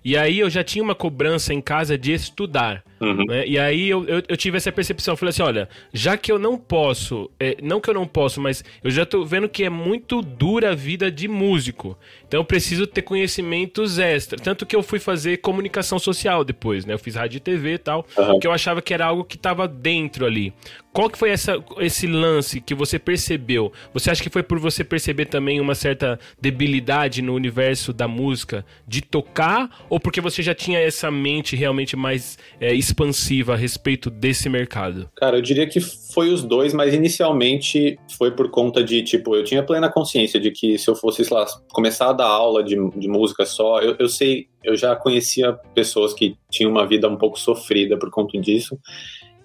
E 0.04 0.18
aí 0.18 0.38
eu 0.38 0.50
já 0.50 0.62
tinha 0.62 0.84
uma 0.84 0.94
cobrança 0.94 1.54
em 1.54 1.62
casa 1.62 1.98
de 1.98 2.12
estudar. 2.12 2.84
Uhum. 3.00 3.26
Né? 3.28 3.46
E 3.46 3.60
aí 3.60 3.90
eu, 3.90 4.06
eu, 4.06 4.24
eu, 4.28 4.38
tive 4.38 4.58
essa 4.58 4.72
percepção. 4.72 5.16
Falei 5.16 5.32
assim: 5.32 5.44
olha, 5.44 5.70
já 5.94 6.18
que 6.18 6.32
eu 6.32 6.40
não 6.40 6.58
posso, 6.58 7.30
é, 7.40 7.58
não 7.62 7.82
que 7.82 7.90
eu 7.90 7.94
não 7.94 8.08
posso, 8.08 8.40
mas 8.40 8.64
eu 8.84 8.90
já 8.90 9.06
tô 9.06 9.26
vendo 9.26 9.50
que 9.50 9.64
é 9.64 9.70
muito 9.70 10.22
dura 10.22 10.72
a 10.72 10.76
vida 10.76 11.12
de 11.12 11.28
músico. 11.28 11.98
Então 12.28 12.40
eu 12.40 12.46
preciso 12.46 12.88
ter 12.88 13.02
conhecimentos 13.02 14.00
extra. 14.00 14.40
Tanto 14.40 14.66
que 14.66 14.76
eu 14.76 14.84
fui 14.84 15.00
fazer 15.00 15.38
comunicação 15.38 16.00
social 16.00 16.44
depois, 16.44 16.86
né? 16.86 16.94
Eu 16.94 17.00
fiz 17.00 17.16
rádio 17.16 17.38
e 17.38 17.40
TV 17.40 17.74
e 17.74 17.78
tal, 17.78 18.06
uhum. 18.18 18.26
porque 18.28 18.48
eu 18.48 18.52
achava 18.52 18.82
que 18.82 18.94
era 18.94 19.06
algo 19.06 19.24
que 19.24 19.36
estava 19.36 19.68
dentro 19.68 20.26
ali. 20.26 20.54
Qual 20.96 21.10
que 21.10 21.18
foi 21.18 21.30
essa, 21.30 21.62
esse 21.80 22.08
lance 22.08 22.62
que 22.62 22.74
você 22.74 22.98
percebeu? 22.98 23.74
Você 23.94 24.10
acha 24.10 24.24
que 24.24 24.30
foi 24.30 24.42
por 24.42 24.58
você 24.60 24.82
perceber 24.82 25.26
também 25.26 25.60
uma 25.60 25.76
certa 25.76 26.18
debilidade 26.40 27.22
no 27.22 27.34
universo 27.34 27.92
da 27.92 28.08
música 28.08 28.66
de 28.88 29.02
tocar? 29.02 29.86
Ou 29.90 30.00
porque 30.00 30.22
você 30.22 30.42
já 30.42 30.56
tinha 30.56 30.80
essa 30.80 31.12
mente 31.12 31.54
realmente 31.54 31.98
mais 31.98 32.38
é, 32.62 32.74
expansiva 32.86 33.54
a 33.54 33.56
respeito 33.56 34.10
desse 34.10 34.48
mercado? 34.50 35.10
Cara, 35.16 35.38
eu 35.38 35.42
diria 35.42 35.68
que 35.68 35.80
foi 35.80 36.30
os 36.30 36.44
dois, 36.44 36.74
mas 36.74 36.94
inicialmente 36.94 37.98
foi 38.18 38.32
por 38.32 38.50
conta 38.50 38.84
de, 38.84 39.04
tipo, 39.04 39.36
eu 39.36 39.44
tinha 39.44 39.64
plena 39.64 39.90
consciência 39.90 40.40
de 40.40 40.52
que 40.52 40.78
se 40.78 40.90
eu 40.90 40.96
fosse, 40.96 41.24
sei 41.26 41.36
lá, 41.36 41.46
começar 41.72 42.10
a 42.10 42.14
dar 42.14 42.28
aula 42.28 42.64
de, 42.64 42.76
de 42.92 43.08
música 43.08 43.46
só, 43.46 43.82
eu, 43.82 43.96
eu 44.00 44.08
sei, 44.08 44.48
eu 44.64 44.76
já 44.76 44.96
conhecia 44.96 45.54
pessoas 45.74 46.14
que 46.14 46.36
tinham 46.50 46.72
uma 46.72 46.86
vida 46.86 47.10
um 47.10 47.18
pouco 47.18 47.40
sofrida 47.40 47.98
por 47.98 48.10
conta 48.10 48.40
disso. 48.40 48.78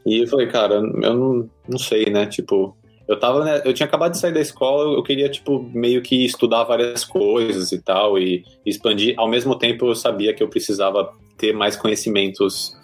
E 0.07 0.23
eu 0.23 0.27
falei, 0.27 0.47
cara, 0.47 0.77
eu 0.77 1.15
não, 1.15 1.51
não 1.69 1.79
sei, 1.79 2.07
né? 2.07 2.27
Tipo, 2.27 2.77
eu 3.07 3.19
tava, 3.19 3.45
né, 3.45 3.63
eu 3.65 3.75
tinha 3.75 3.87
acabado 3.87 4.13
de 4.13 4.19
sair 4.19 4.33
da 4.33 4.41
escola, 4.41 4.97
eu 4.97 5.03
queria, 5.03 5.29
tipo, 5.29 5.69
meio 5.75 6.01
que 6.01 6.25
estudar 6.25 6.65
várias 6.65 7.05
coisas 7.05 7.73
e 7.73 7.83
tal, 7.83 8.19
e 8.19 8.45
expandir. 8.65 9.15
Ao 9.17 9.29
mesmo 9.29 9.57
tempo, 9.57 9.87
eu 9.87 9.95
sabia 9.95 10.33
que 10.33 10.43
eu 10.43 10.49
precisava 10.49 11.13
ter 11.37 11.53
mais 11.53 11.75
conhecimentos 11.75 12.79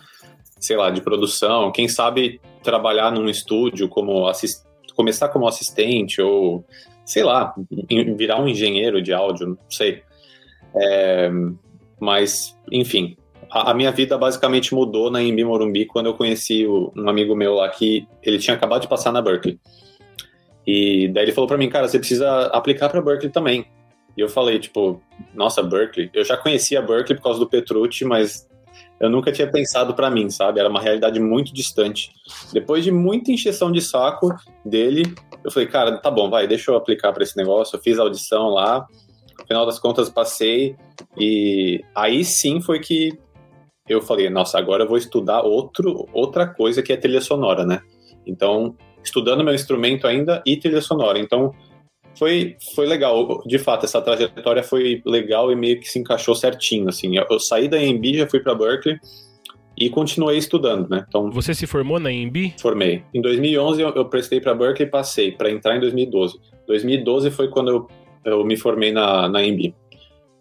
sei 0.58 0.76
lá, 0.76 0.90
de 0.90 1.00
produção, 1.00 1.70
quem 1.70 1.88
sabe 1.88 2.40
trabalhar 2.62 3.10
num 3.10 3.28
estúdio 3.28 3.88
como 3.88 4.26
assist... 4.26 4.64
começar 4.94 5.28
como 5.28 5.46
assistente 5.46 6.20
ou 6.20 6.64
sei 7.04 7.22
lá, 7.22 7.54
virar 8.16 8.40
um 8.40 8.48
engenheiro 8.48 9.00
de 9.00 9.12
áudio, 9.12 9.48
não 9.48 9.58
sei. 9.70 10.02
É... 10.74 11.30
mas, 12.00 12.58
enfim, 12.70 13.16
a, 13.50 13.70
a, 13.70 13.74
minha 13.74 13.92
vida 13.92 14.18
basicamente 14.18 14.74
mudou 14.74 15.10
na 15.10 15.22
Embi 15.22 15.44
Morumbi 15.44 15.86
quando 15.86 16.06
eu 16.06 16.14
conheci 16.14 16.66
o, 16.66 16.92
um 16.96 17.08
amigo 17.08 17.34
meu 17.34 17.54
lá 17.54 17.68
que 17.68 18.06
ele 18.22 18.38
tinha 18.38 18.56
acabado 18.56 18.82
de 18.82 18.88
passar 18.88 19.12
na 19.12 19.22
Berkeley. 19.22 19.58
E 20.66 21.08
daí 21.08 21.24
ele 21.24 21.32
falou 21.32 21.46
para 21.46 21.56
mim, 21.56 21.68
cara, 21.68 21.86
você 21.86 21.98
precisa 21.98 22.46
aplicar 22.46 22.88
para 22.88 23.00
Berkeley 23.00 23.30
também. 23.30 23.66
E 24.16 24.20
eu 24.20 24.28
falei, 24.28 24.58
tipo, 24.58 25.00
nossa, 25.32 25.62
Berkeley. 25.62 26.10
Eu 26.12 26.24
já 26.24 26.36
conhecia 26.36 26.82
Berkeley 26.82 27.16
por 27.16 27.22
causa 27.22 27.38
do 27.38 27.48
Petrucci, 27.48 28.04
mas 28.04 28.45
eu 28.98 29.10
nunca 29.10 29.30
tinha 29.30 29.50
pensado 29.50 29.94
para 29.94 30.10
mim, 30.10 30.30
sabe? 30.30 30.58
Era 30.58 30.68
uma 30.68 30.80
realidade 30.80 31.20
muito 31.20 31.52
distante. 31.52 32.12
Depois 32.52 32.82
de 32.82 32.90
muita 32.90 33.30
encheção 33.30 33.70
de 33.70 33.80
saco 33.80 34.34
dele, 34.64 35.14
eu 35.44 35.50
falei, 35.50 35.68
cara, 35.68 35.98
tá 35.98 36.10
bom, 36.10 36.30
vai, 36.30 36.46
deixa 36.46 36.70
eu 36.70 36.76
aplicar 36.76 37.12
para 37.12 37.22
esse 37.22 37.36
negócio. 37.36 37.76
Eu 37.76 37.82
fiz 37.82 37.98
a 37.98 38.02
audição 38.02 38.48
lá, 38.48 38.86
no 39.38 39.46
final 39.46 39.66
das 39.66 39.78
contas 39.78 40.08
passei, 40.08 40.76
e 41.16 41.84
aí 41.94 42.24
sim 42.24 42.60
foi 42.60 42.80
que 42.80 43.18
eu 43.88 44.00
falei, 44.00 44.28
nossa, 44.30 44.58
agora 44.58 44.84
eu 44.84 44.88
vou 44.88 44.96
estudar 44.96 45.42
outro, 45.42 46.08
outra 46.12 46.46
coisa 46.46 46.82
que 46.82 46.92
é 46.92 46.96
trilha 46.96 47.20
sonora, 47.20 47.64
né? 47.64 47.80
Então, 48.26 48.74
estudando 49.04 49.44
meu 49.44 49.54
instrumento 49.54 50.06
ainda 50.06 50.42
e 50.44 50.56
trilha 50.56 50.80
sonora. 50.80 51.18
Então, 51.18 51.54
foi, 52.18 52.56
foi 52.74 52.86
legal. 52.86 53.42
De 53.46 53.58
fato, 53.58 53.84
essa 53.84 54.00
trajetória 54.00 54.62
foi 54.62 55.02
legal 55.04 55.52
e 55.52 55.56
meio 55.56 55.78
que 55.80 55.88
se 55.88 55.98
encaixou 55.98 56.34
certinho, 56.34 56.88
assim. 56.88 57.16
Eu, 57.16 57.26
eu 57.30 57.38
saí 57.38 57.68
da 57.68 57.82
EMB, 57.82 58.14
já 58.14 58.26
fui 58.26 58.40
para 58.40 58.54
Berkeley 58.54 58.98
e 59.76 59.90
continuei 59.90 60.38
estudando, 60.38 60.88
né? 60.88 61.04
Então, 61.08 61.30
Você 61.30 61.54
se 61.54 61.66
formou 61.66 62.00
na 62.00 62.10
EMB? 62.10 62.54
Formei. 62.58 63.02
Em 63.12 63.20
2011 63.20 63.82
eu, 63.82 63.90
eu 63.90 64.04
prestei 64.06 64.40
para 64.40 64.54
Berkeley 64.54 64.88
e 64.88 64.90
passei 64.90 65.32
para 65.32 65.50
entrar 65.50 65.76
em 65.76 65.80
2012. 65.80 66.40
2012 66.66 67.30
foi 67.30 67.48
quando 67.48 67.68
eu, 67.68 67.88
eu 68.24 68.44
me 68.44 68.56
formei 68.56 68.90
na, 68.92 69.28
na 69.28 69.44
EMB, 69.44 69.74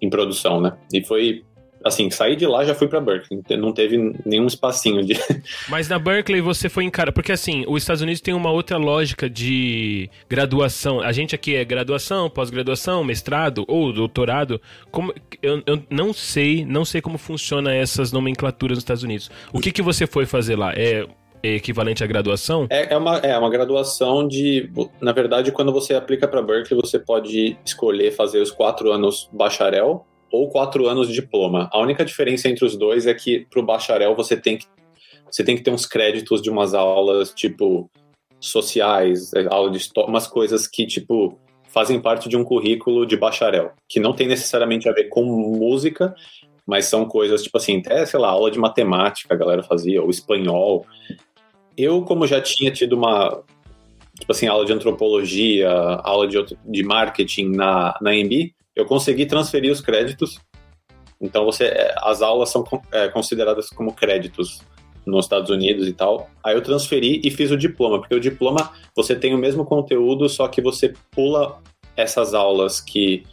em 0.02 0.10
produção, 0.10 0.62
né? 0.62 0.78
E 0.94 1.04
foi 1.04 1.44
assim, 1.86 2.10
saí 2.10 2.36
de 2.36 2.48
lá 2.48 2.66
já 2.66 2.74
fui 2.74 2.88
para 2.88 3.00
Berkeley, 3.00 3.44
não 3.58 3.72
teve 3.72 4.16
nenhum 4.26 4.48
espacinho 4.48 5.06
de. 5.06 5.14
Mas 5.70 5.88
na 5.88 6.00
Berkeley 6.00 6.42
você 6.42 6.68
foi 6.68 6.84
em 6.84 6.90
cara, 6.90 7.12
porque 7.12 7.32
assim, 7.32 7.64
os 7.68 7.84
Estados 7.84 8.02
Unidos 8.02 8.20
tem 8.22 8.34
uma 8.34 8.50
outra 8.50 8.78
lógica 8.78 9.30
de 9.30 10.10
graduação. 10.28 11.00
A 11.00 11.12
gente 11.12 11.36
aqui 11.36 11.56
é 11.56 11.64
graduação, 11.64 12.28
pós-graduação, 12.28 13.04
mestrado 13.04 13.64
ou 13.68 13.94
doutorado. 13.94 14.60
Como 14.90 15.14
eu, 15.44 15.62
eu, 15.68 15.84
não 15.88 16.12
sei, 16.12 16.66
não 16.66 16.84
sei 16.84 17.02
como 17.02 17.20
funciona 17.20 17.74
essas 17.74 18.12
nomenclaturas 18.12 18.78
nos 18.78 18.84
Estados 18.84 19.04
Unidos. 19.04 19.30
O 19.54 19.60
que 19.60 19.72
que 19.72 19.84
você 19.84 20.08
foi 20.08 20.26
fazer 20.26 20.56
lá? 20.56 20.74
É 20.76 21.06
equivalente 21.44 22.04
à 22.04 22.08
graduação? 22.08 22.66
É, 22.72 22.92
é, 22.92 22.98
uma, 22.98 23.18
é 23.18 23.38
uma 23.38 23.52
graduação 23.52 24.28
de. 24.28 24.72
Na 25.00 25.12
verdade, 25.12 25.52
quando 25.52 25.72
você 25.72 25.94
aplica 25.94 26.28
para 26.28 26.42
Berkeley, 26.42 26.82
você 26.82 26.98
pode 26.98 27.56
escolher 27.64 28.12
fazer 28.12 28.40
os 28.40 28.50
quatro 28.50 28.92
anos 28.92 29.30
bacharel 29.32 30.08
ou 30.32 30.50
quatro 30.50 30.88
anos 30.88 31.08
de 31.08 31.14
diploma. 31.14 31.70
A 31.72 31.80
única 31.80 32.04
diferença 32.04 32.50
entre 32.50 32.66
os 32.66 32.76
dois 32.78 33.08
é 33.08 33.14
que 33.14 33.46
para 33.50 33.60
o 33.60 33.66
bacharel 33.66 34.16
você 34.16 34.36
tem 34.36 34.58
que 34.58 34.66
você 35.30 35.44
tem 35.44 35.56
que 35.56 35.64
ter 35.64 35.72
uns 35.72 35.86
créditos 35.86 36.42
de 36.42 36.50
umas 36.50 36.74
aulas 36.74 37.34
tipo 37.34 37.90
sociais, 38.40 39.34
é, 39.34 39.48
aula 39.50 39.72
de 39.72 39.78
história, 39.78 40.10
umas 40.10 40.28
coisas 40.28 40.68
que 40.68 40.86
tipo 40.86 41.38
fazem 41.68 42.00
parte 42.00 42.30
de 42.30 42.38
um 42.38 42.44
currículo 42.44 43.06
de 43.06 43.18
bacharel, 43.18 43.74
que 43.90 44.00
não 44.00 44.14
tem 44.14 44.28
necessariamente 44.28 44.88
a 44.88 44.94
ver 44.94 45.10
com 45.10 45.26
música, 45.26 46.16
mas 46.66 46.86
são 46.86 47.06
coisas 47.06 47.44
tipo 47.44 47.58
assim, 47.58 47.80
até, 47.80 48.06
sei 48.06 48.20
lá, 48.20 48.30
aula 48.30 48.50
de 48.50 48.58
matemática 48.58 49.34
a 49.34 49.38
galera 49.38 49.62
fazia, 49.62 50.02
ou 50.02 50.10
espanhol. 50.10 50.86
Eu, 51.78 52.02
como 52.04 52.26
já 52.26 52.40
tinha 52.40 52.72
tido 52.72 52.94
uma, 52.94 53.44
tipo 54.18 54.32
assim, 54.32 54.48
aula 54.48 54.66
de 54.66 54.72
antropologia, 54.72 55.70
aula 55.70 56.28
de, 56.28 56.38
de 56.66 56.84
marketing 56.84 57.50
na, 57.50 57.98
na 58.02 58.16
EMB, 58.16 58.54
eu 58.76 58.86
consegui 58.86 59.26
transferir 59.26 59.72
os 59.72 59.82
créditos. 59.82 60.40
Então 61.20 61.46
você, 61.46 61.66
é, 61.66 61.96
as 62.00 62.22
aulas 62.22 62.50
são 62.50 62.64
é, 62.92 63.08
consideradas 63.08 63.70
como 63.70 63.94
créditos 63.94 64.62
nos 65.06 65.26
Estados 65.26 65.50
Unidos 65.50 65.88
e 65.88 65.94
tal. 65.94 66.30
Aí 66.44 66.56
eu 66.56 66.62
transferi 66.62 67.22
e 67.24 67.32
fiz 67.32 67.52
o 67.52 67.58
diploma, 67.58 68.00
porque 68.00 68.16
o 68.16 68.20
diploma 68.20 68.72
você 68.96 69.16
tem 69.16 69.34
o 69.34 69.38
mesmo 69.38 69.64
conteúdo, 69.64 70.28
só 70.28 70.48
que 70.48 70.62
você 70.62 70.94
pula 71.12 71.62
essas 71.96 72.34
aulas 72.34 72.82
que, 72.82 73.24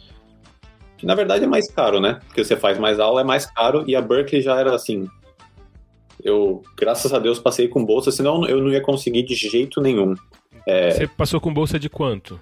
que 0.97 1.05
na 1.05 1.15
verdade 1.15 1.43
é 1.43 1.47
mais 1.47 1.69
caro, 1.69 1.99
né? 1.99 2.19
Porque 2.27 2.43
você 2.43 2.55
faz 2.55 2.77
mais 2.77 2.99
aula, 2.99 3.21
é 3.21 3.23
mais 3.23 3.45
caro, 3.45 3.83
e 3.87 3.95
a 3.95 4.01
Berkeley 4.01 4.41
já 4.41 4.57
era 4.59 4.73
assim. 4.73 5.07
Eu, 6.23 6.61
graças 6.77 7.13
a 7.13 7.19
Deus, 7.19 7.39
passei 7.39 7.67
com 7.67 7.83
bolsa, 7.83 8.11
senão 8.11 8.45
eu 8.45 8.61
não 8.61 8.71
ia 8.71 8.81
conseguir 8.81 9.23
de 9.23 9.35
jeito 9.35 9.81
nenhum. 9.81 10.15
É... 10.65 10.91
Você 10.91 11.07
passou 11.07 11.41
com 11.41 11.53
bolsa 11.53 11.77
de 11.77 11.89
quanto? 11.89 12.39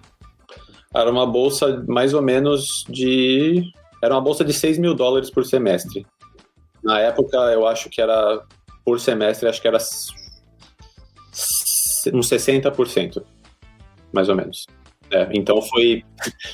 Era 0.93 1.10
uma 1.10 1.25
bolsa 1.25 1.83
mais 1.88 2.13
ou 2.13 2.21
menos 2.21 2.83
de. 2.89 3.63
Era 4.03 4.15
uma 4.15 4.21
bolsa 4.21 4.43
de 4.43 4.51
6 4.53 4.77
mil 4.77 4.93
dólares 4.93 5.29
por 5.29 5.45
semestre. 5.45 6.05
Na 6.83 7.00
época, 7.00 7.38
eu 7.38 7.65
acho 7.67 7.89
que 7.89 8.01
era. 8.01 8.43
Por 8.83 9.00
semestre, 9.00 9.48
acho 9.48 9.62
que 9.62 9.67
era. 9.67 9.77
Uns 9.77 10.12
60%. 12.29 13.24
Mais 14.12 14.27
ou 14.27 14.36
menos. 14.36 14.65
É, 15.11 15.27
então 15.33 15.61
foi. 15.61 16.03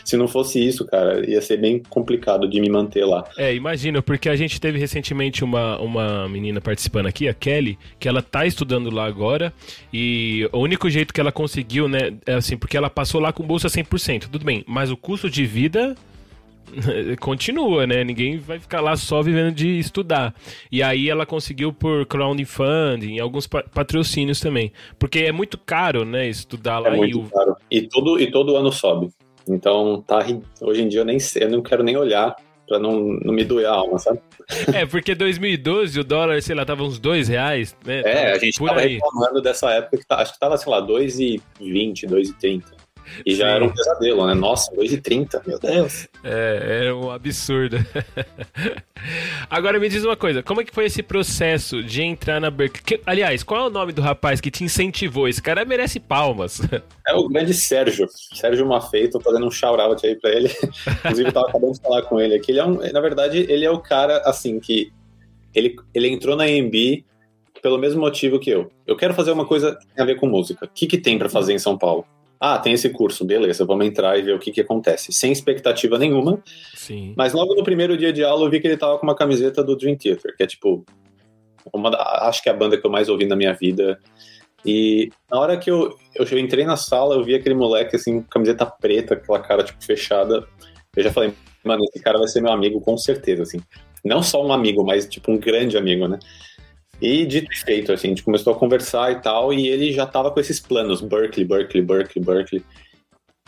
Se 0.03 0.17
não 0.17 0.27
fosse 0.27 0.65
isso, 0.65 0.85
cara, 0.85 1.29
ia 1.29 1.41
ser 1.41 1.57
bem 1.57 1.81
complicado 1.89 2.47
de 2.47 2.59
me 2.59 2.69
manter 2.69 3.05
lá. 3.05 3.23
É, 3.37 3.53
imagino, 3.53 4.01
porque 4.01 4.29
a 4.29 4.35
gente 4.35 4.59
teve 4.59 4.79
recentemente 4.79 5.43
uma, 5.43 5.77
uma 5.79 6.27
menina 6.27 6.59
participando 6.59 7.05
aqui, 7.07 7.27
a 7.27 7.33
Kelly, 7.33 7.77
que 7.99 8.07
ela 8.07 8.21
tá 8.21 8.45
estudando 8.45 8.89
lá 8.89 9.05
agora, 9.05 9.53
e 9.93 10.49
o 10.51 10.59
único 10.59 10.89
jeito 10.89 11.13
que 11.13 11.21
ela 11.21 11.31
conseguiu, 11.31 11.87
né, 11.87 12.13
é 12.25 12.35
assim, 12.35 12.57
porque 12.57 12.77
ela 12.77 12.89
passou 12.89 13.21
lá 13.21 13.31
com 13.31 13.43
bolsa 13.43 13.67
100%, 13.67 14.29
tudo 14.31 14.45
bem, 14.45 14.63
mas 14.67 14.89
o 14.89 14.97
custo 14.97 15.29
de 15.29 15.45
vida 15.45 15.95
continua, 17.19 17.87
né? 17.87 18.03
Ninguém 18.03 18.37
vai 18.37 18.59
ficar 18.59 18.81
lá 18.81 18.95
só 18.95 19.21
vivendo 19.21 19.53
de 19.53 19.79
estudar. 19.79 20.33
E 20.71 20.83
aí 20.83 21.09
ela 21.09 21.25
conseguiu 21.25 21.71
por 21.71 22.05
crowdfunding, 22.05 23.19
alguns 23.19 23.47
patrocínios 23.47 24.39
também. 24.39 24.71
Porque 24.97 25.19
é 25.19 25.31
muito 25.31 25.57
caro, 25.57 26.05
né, 26.05 26.27
estudar 26.27 26.79
lá. 26.79 26.89
É 26.89 26.97
muito 26.97 27.19
e 27.19 27.29
caro. 27.29 27.56
E 27.69 27.81
todo, 27.81 28.19
e 28.19 28.31
todo 28.31 28.55
ano 28.55 28.71
sobe. 28.71 29.09
Então, 29.47 30.03
tá, 30.05 30.25
hoje 30.61 30.81
em 30.81 30.87
dia 30.87 31.01
eu 31.01 31.05
nem 31.05 31.19
sei, 31.19 31.43
eu 31.43 31.49
não 31.49 31.61
quero 31.61 31.83
nem 31.83 31.95
olhar 31.95 32.35
pra 32.67 32.77
não, 32.77 33.01
não 33.23 33.33
me 33.33 33.45
doer 33.45 33.67
a 33.67 33.71
alma, 33.71 33.97
sabe? 33.97 34.19
É, 34.73 34.85
porque 34.85 35.15
2012 35.15 35.99
o 35.99 36.03
dólar, 36.03 36.41
sei 36.41 36.55
lá, 36.55 36.65
tava 36.65 36.83
uns 36.83 36.99
dois 36.99 37.27
reais, 37.27 37.75
né? 37.85 38.01
É, 38.01 38.31
a 38.33 38.37
gente 38.37 38.59
tava 38.59 38.81
aí. 38.81 38.95
reclamando 38.95 39.41
dessa 39.41 39.71
época 39.71 39.97
que 39.97 40.05
tá, 40.05 40.17
acho 40.17 40.33
que 40.33 40.39
tava, 40.39 40.57
sei 40.57 40.71
lá, 40.71 40.81
2,20, 40.81 41.41
2,30. 42.07 42.63
E 43.25 43.35
já 43.35 43.45
Sim. 43.45 43.51
era 43.55 43.65
um 43.65 43.69
pesadelo, 43.69 44.27
né? 44.27 44.33
Nossa, 44.33 44.71
2,30, 44.75 45.41
meu 45.47 45.59
Deus. 45.59 46.07
É, 46.23 46.85
é 46.87 46.93
um 46.93 47.09
absurdo. 47.11 47.77
Agora 49.49 49.79
me 49.79 49.87
diz 49.89 50.03
uma 50.03 50.15
coisa, 50.15 50.43
como 50.43 50.61
é 50.61 50.63
que 50.65 50.73
foi 50.73 50.85
esse 50.85 51.01
processo 51.01 51.81
de 51.83 52.01
entrar 52.03 52.39
na 52.39 52.49
Berkeley? 52.49 52.83
Que- 52.83 53.01
aliás, 53.05 53.43
qual 53.43 53.65
é 53.65 53.67
o 53.67 53.69
nome 53.69 53.93
do 53.93 54.01
rapaz 54.01 54.41
que 54.41 54.51
te 54.51 54.63
incentivou? 54.63 55.27
Esse 55.27 55.41
cara 55.41 55.63
merece 55.65 55.99
palmas. 55.99 56.61
É 57.07 57.13
o 57.13 57.25
grande 57.29 57.53
Sérgio. 57.53 58.05
Sérgio 58.33 58.67
Maffei, 58.67 59.07
tô 59.07 59.21
fazendo 59.21 59.45
um 59.47 59.51
shout-out 59.51 60.05
aí 60.05 60.13
pra 60.17 60.29
ele. 60.29 60.49
Inclusive, 61.05 61.29
eu 61.29 61.33
tava 61.33 61.47
acabando 61.47 61.71
de 61.73 61.79
falar 61.81 62.01
com 62.01 62.19
ele 62.19 62.35
aqui. 62.35 62.51
Ele 62.51 62.59
é 62.59 62.65
um, 62.65 62.75
na 62.91 62.99
verdade, 62.99 63.45
ele 63.47 63.63
é 63.63 63.71
o 63.71 63.79
cara, 63.79 64.17
assim, 64.25 64.59
que 64.59 64.91
ele, 65.55 65.77
ele 65.93 66.09
entrou 66.09 66.35
na 66.35 66.43
AMB 66.43 67.05
pelo 67.61 67.77
mesmo 67.77 68.01
motivo 68.01 68.39
que 68.41 68.49
eu. 68.49 68.69
Eu 68.85 68.97
quero 68.97 69.13
fazer 69.13 69.31
uma 69.31 69.45
coisa 69.45 69.75
que 69.77 69.87
tem 69.87 70.03
a 70.03 70.05
ver 70.05 70.15
com 70.19 70.27
música. 70.27 70.65
O 70.65 70.67
que, 70.67 70.85
que 70.85 70.97
tem 70.97 71.17
pra 71.17 71.29
fazer 71.29 71.53
em 71.53 71.59
São 71.59 71.77
Paulo? 71.77 72.05
Ah, 72.39 72.59
tem 72.59 72.73
esse 72.73 72.89
curso, 72.89 73.25
beleza, 73.25 73.65
vamos 73.65 73.85
entrar 73.85 74.17
e 74.17 74.21
ver 74.21 74.35
o 74.35 74.39
que, 74.39 74.51
que 74.51 74.61
acontece. 74.61 75.11
Sem 75.11 75.31
expectativa 75.31 75.97
nenhuma, 75.97 76.41
Sim. 76.75 77.13
mas 77.17 77.33
logo 77.33 77.55
no 77.55 77.63
primeiro 77.63 77.97
dia 77.97 78.13
de 78.13 78.23
aula 78.23 78.45
eu 78.45 78.49
vi 78.49 78.59
que 78.59 78.67
ele 78.67 78.77
tava 78.77 78.97
com 78.99 79.07
uma 79.07 79.15
camiseta 79.15 79.63
do 79.63 79.75
Dream 79.75 79.95
Theater, 79.95 80.35
que 80.35 80.43
é 80.43 80.47
tipo, 80.47 80.85
uma 81.73 81.89
acho 82.27 82.41
que 82.43 82.49
é 82.49 82.51
a 82.51 82.55
banda 82.55 82.77
que 82.77 82.85
eu 82.85 82.91
mais 82.91 83.09
ouvi 83.09 83.25
na 83.25 83.35
minha 83.35 83.53
vida. 83.53 83.99
E 84.65 85.09
na 85.31 85.39
hora 85.39 85.57
que 85.57 85.71
eu, 85.71 85.97
eu 86.15 86.39
entrei 86.39 86.65
na 86.65 86.75
sala, 86.75 87.15
eu 87.15 87.23
vi 87.23 87.35
aquele 87.35 87.55
moleque 87.55 87.95
assim, 87.95 88.21
camiseta 88.23 88.65
preta, 88.65 89.13
aquela 89.13 89.39
cara 89.39 89.63
tipo 89.63 89.83
fechada. 89.83 90.45
Eu 90.95 91.03
já 91.03 91.11
falei, 91.11 91.33
mano, 91.63 91.83
esse 91.85 92.03
cara 92.03 92.17
vai 92.17 92.27
ser 92.27 92.41
meu 92.41 92.51
amigo 92.51 92.81
com 92.81 92.97
certeza, 92.97 93.43
assim. 93.43 93.59
Não 94.03 94.21
só 94.21 94.45
um 94.45 94.51
amigo, 94.51 94.83
mas 94.83 95.07
tipo 95.07 95.31
um 95.31 95.37
grande 95.37 95.77
amigo, 95.77 96.07
né? 96.07 96.19
E 97.01 97.25
dito 97.25 97.51
e 97.51 97.57
feito, 97.57 97.91
assim, 97.91 98.07
a 98.07 98.09
gente 98.09 98.23
começou 98.23 98.53
a 98.53 98.57
conversar 98.57 99.11
e 99.11 99.21
tal, 99.21 99.53
e 99.53 99.67
ele 99.67 99.91
já 99.91 100.05
tava 100.05 100.31
com 100.31 100.39
esses 100.39 100.59
planos, 100.59 101.01
Berkeley, 101.01 101.45
Berkeley, 101.45 101.83
Berkeley, 101.83 102.25
Berkeley. 102.25 102.65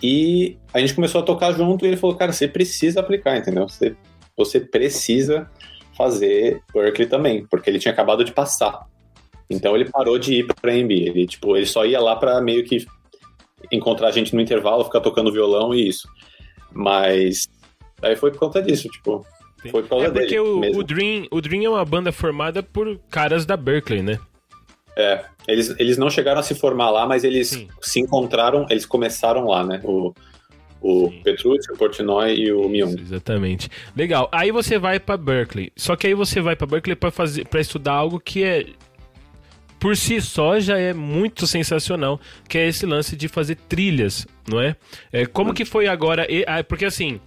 E 0.01 0.57
a 0.73 0.79
gente 0.79 0.93
começou 0.93 1.21
a 1.21 1.25
tocar 1.25 1.51
junto 1.51 1.83
e 1.83 1.89
ele 1.89 1.97
falou, 1.97 2.15
cara, 2.15 2.31
você 2.31 2.47
precisa 2.47 2.99
aplicar, 2.99 3.37
entendeu? 3.37 3.67
Você, 3.67 3.95
você 4.37 4.59
precisa 4.59 5.49
fazer 5.97 6.61
Berkeley 6.73 7.07
também, 7.07 7.45
porque 7.47 7.69
ele 7.69 7.79
tinha 7.79 7.91
acabado 7.91 8.23
de 8.23 8.31
passar. 8.31 8.87
Então 9.49 9.75
ele 9.75 9.89
parou 9.89 10.19
de 10.19 10.35
ir 10.35 10.47
pra 10.61 10.71
AMB. 10.71 10.91
Ele, 10.91 11.25
tipo, 11.25 11.57
ele 11.57 11.65
só 11.65 11.85
ia 11.85 11.99
lá 11.99 12.15
pra 12.15 12.39
meio 12.39 12.63
que 12.63 12.85
encontrar 13.71 14.09
a 14.09 14.11
gente 14.11 14.33
no 14.33 14.41
intervalo, 14.41 14.85
ficar 14.85 15.01
tocando 15.01 15.33
violão 15.33 15.73
e 15.73 15.89
isso. 15.89 16.07
Mas 16.71 17.47
aí 18.01 18.15
foi 18.15 18.31
por 18.31 18.39
conta 18.39 18.61
disso, 18.61 18.87
tipo, 18.87 19.25
foi 19.69 19.81
por 19.83 19.89
causa 19.89 20.05
É 20.05 20.09
porque 20.09 20.27
dele 20.27 20.39
o, 20.39 20.79
o, 20.79 20.83
Dream, 20.83 21.27
o 21.29 21.41
Dream 21.41 21.65
é 21.65 21.69
uma 21.69 21.85
banda 21.85 22.11
formada 22.11 22.63
por 22.63 22.99
caras 23.09 23.45
da 23.45 23.57
Berkeley, 23.57 24.01
né? 24.01 24.19
É, 24.95 25.23
eles, 25.47 25.73
eles 25.79 25.97
não 25.97 26.09
chegaram 26.09 26.39
a 26.39 26.43
se 26.43 26.55
formar 26.55 26.89
lá, 26.89 27.05
mas 27.05 27.23
eles 27.23 27.49
Sim. 27.49 27.67
se 27.81 27.99
encontraram, 27.99 28.65
eles 28.69 28.85
começaram 28.85 29.47
lá, 29.47 29.63
né? 29.63 29.81
O, 29.83 30.13
o 30.81 31.09
Sim. 31.09 31.21
Petrucci, 31.23 31.71
o 31.71 31.77
Portnoy 31.77 32.35
e 32.35 32.51
o 32.51 32.67
Myung. 32.67 32.99
Exatamente. 32.99 33.69
Legal. 33.95 34.29
Aí 34.31 34.51
você 34.51 34.77
vai 34.77 34.99
pra 34.99 35.17
Berkeley. 35.17 35.71
Só 35.75 35.95
que 35.95 36.07
aí 36.07 36.13
você 36.13 36.41
vai 36.41 36.55
pra 36.55 36.67
Berkeley 36.67 36.95
pra 36.95 37.11
fazer 37.11 37.47
para 37.47 37.61
estudar 37.61 37.93
algo 37.93 38.19
que 38.19 38.43
é 38.43 38.65
por 39.79 39.95
si 39.95 40.19
só 40.19 40.59
já 40.59 40.77
é 40.77 40.93
muito 40.93 41.47
sensacional, 41.47 42.19
que 42.47 42.57
é 42.57 42.67
esse 42.67 42.85
lance 42.85 43.15
de 43.15 43.29
fazer 43.29 43.55
trilhas, 43.55 44.27
não 44.45 44.59
é? 44.59 44.75
é 45.11 45.25
como 45.25 45.53
que 45.53 45.63
foi 45.63 45.87
agora? 45.87 46.27
Ah, 46.45 46.61
porque 46.63 46.83
assim, 46.83 47.21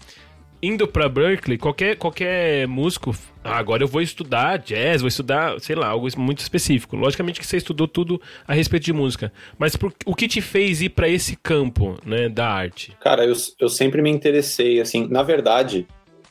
indo 0.62 0.86
pra 0.86 1.08
Berkeley, 1.08 1.58
qualquer 1.58 1.96
qualquer 1.96 2.68
músico, 2.68 3.14
ah, 3.42 3.56
agora 3.58 3.82
eu 3.82 3.88
vou 3.88 4.00
estudar 4.00 4.58
jazz, 4.58 5.00
vou 5.02 5.08
estudar, 5.08 5.58
sei 5.60 5.74
lá, 5.74 5.88
algo 5.88 6.06
muito 6.16 6.38
específico. 6.38 6.94
Logicamente 6.96 7.40
que 7.40 7.46
você 7.46 7.56
estudou 7.56 7.88
tudo 7.88 8.20
a 8.46 8.54
respeito 8.54 8.84
de 8.84 8.92
música, 8.92 9.32
mas 9.58 9.74
por- 9.74 9.92
o 10.06 10.14
que 10.14 10.28
te 10.28 10.40
fez 10.40 10.80
ir 10.80 10.90
pra 10.90 11.08
esse 11.08 11.36
campo, 11.36 11.96
né, 12.06 12.28
da 12.28 12.48
arte? 12.48 12.96
Cara, 13.00 13.24
eu, 13.24 13.34
eu 13.58 13.68
sempre 13.68 14.00
me 14.00 14.10
interessei, 14.10 14.80
assim, 14.80 15.08
na 15.08 15.22
verdade, 15.24 15.86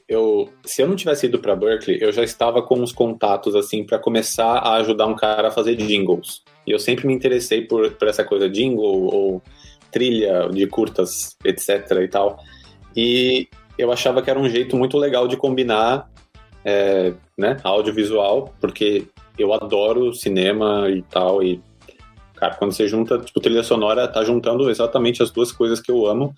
eu, 0.07 0.51
se 0.65 0.81
eu 0.81 0.87
não 0.87 0.95
tivesse 0.95 1.25
ido 1.25 1.39
pra 1.39 1.55
Berkeley, 1.55 1.97
eu 2.01 2.11
já 2.11 2.23
estava 2.23 2.61
com 2.61 2.81
os 2.81 2.91
contatos, 2.91 3.55
assim, 3.55 3.85
para 3.85 3.99
começar 3.99 4.57
a 4.59 4.75
ajudar 4.75 5.07
um 5.07 5.15
cara 5.15 5.49
a 5.49 5.51
fazer 5.51 5.75
jingles. 5.75 6.41
E 6.65 6.71
eu 6.71 6.79
sempre 6.79 7.07
me 7.07 7.13
interessei 7.13 7.61
por, 7.61 7.91
por 7.91 8.07
essa 8.07 8.23
coisa 8.23 8.49
jingle 8.49 8.83
ou 9.13 9.41
trilha 9.91 10.47
de 10.49 10.67
curtas, 10.67 11.35
etc 11.43 11.91
e 12.01 12.07
tal. 12.07 12.39
E 12.95 13.47
eu 13.77 13.91
achava 13.91 14.21
que 14.21 14.29
era 14.29 14.39
um 14.39 14.49
jeito 14.49 14.75
muito 14.75 14.97
legal 14.97 15.27
de 15.27 15.37
combinar, 15.37 16.09
é, 16.63 17.13
né, 17.37 17.57
audiovisual, 17.63 18.53
porque 18.59 19.07
eu 19.37 19.53
adoro 19.53 20.13
cinema 20.13 20.89
e 20.89 21.01
tal, 21.03 21.41
e 21.41 21.61
cara, 22.35 22.55
quando 22.55 22.71
você 22.71 22.87
junta, 22.87 23.19
tipo, 23.19 23.39
trilha 23.39 23.63
sonora, 23.63 24.07
tá 24.07 24.23
juntando 24.23 24.69
exatamente 24.69 25.21
as 25.21 25.31
duas 25.31 25.51
coisas 25.51 25.79
que 25.79 25.91
eu 25.91 26.05
amo. 26.05 26.33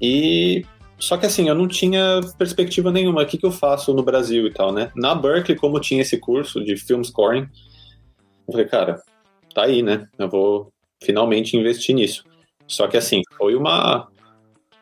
E 0.00 0.64
só 0.98 1.16
que 1.16 1.24
assim, 1.24 1.48
eu 1.48 1.54
não 1.54 1.66
tinha 1.66 2.20
perspectiva 2.36 2.92
nenhuma. 2.92 3.22
O 3.22 3.26
que, 3.26 3.38
que 3.38 3.46
eu 3.46 3.50
faço 3.50 3.94
no 3.94 4.02
Brasil 4.02 4.46
e 4.46 4.52
tal, 4.52 4.70
né? 4.70 4.92
Na 4.94 5.14
Berkeley, 5.14 5.56
como 5.56 5.80
tinha 5.80 6.02
esse 6.02 6.18
curso 6.18 6.62
de 6.62 6.76
film 6.76 7.02
scoring, 7.02 7.48
eu 8.46 8.52
falei, 8.52 8.66
cara, 8.66 9.02
tá 9.54 9.64
aí, 9.64 9.82
né? 9.82 10.06
Eu 10.18 10.28
vou 10.28 10.70
finalmente 11.02 11.56
investir 11.56 11.94
nisso. 11.94 12.22
Só 12.66 12.86
que 12.86 12.98
assim, 12.98 13.22
foi 13.38 13.54
uma, 13.54 14.08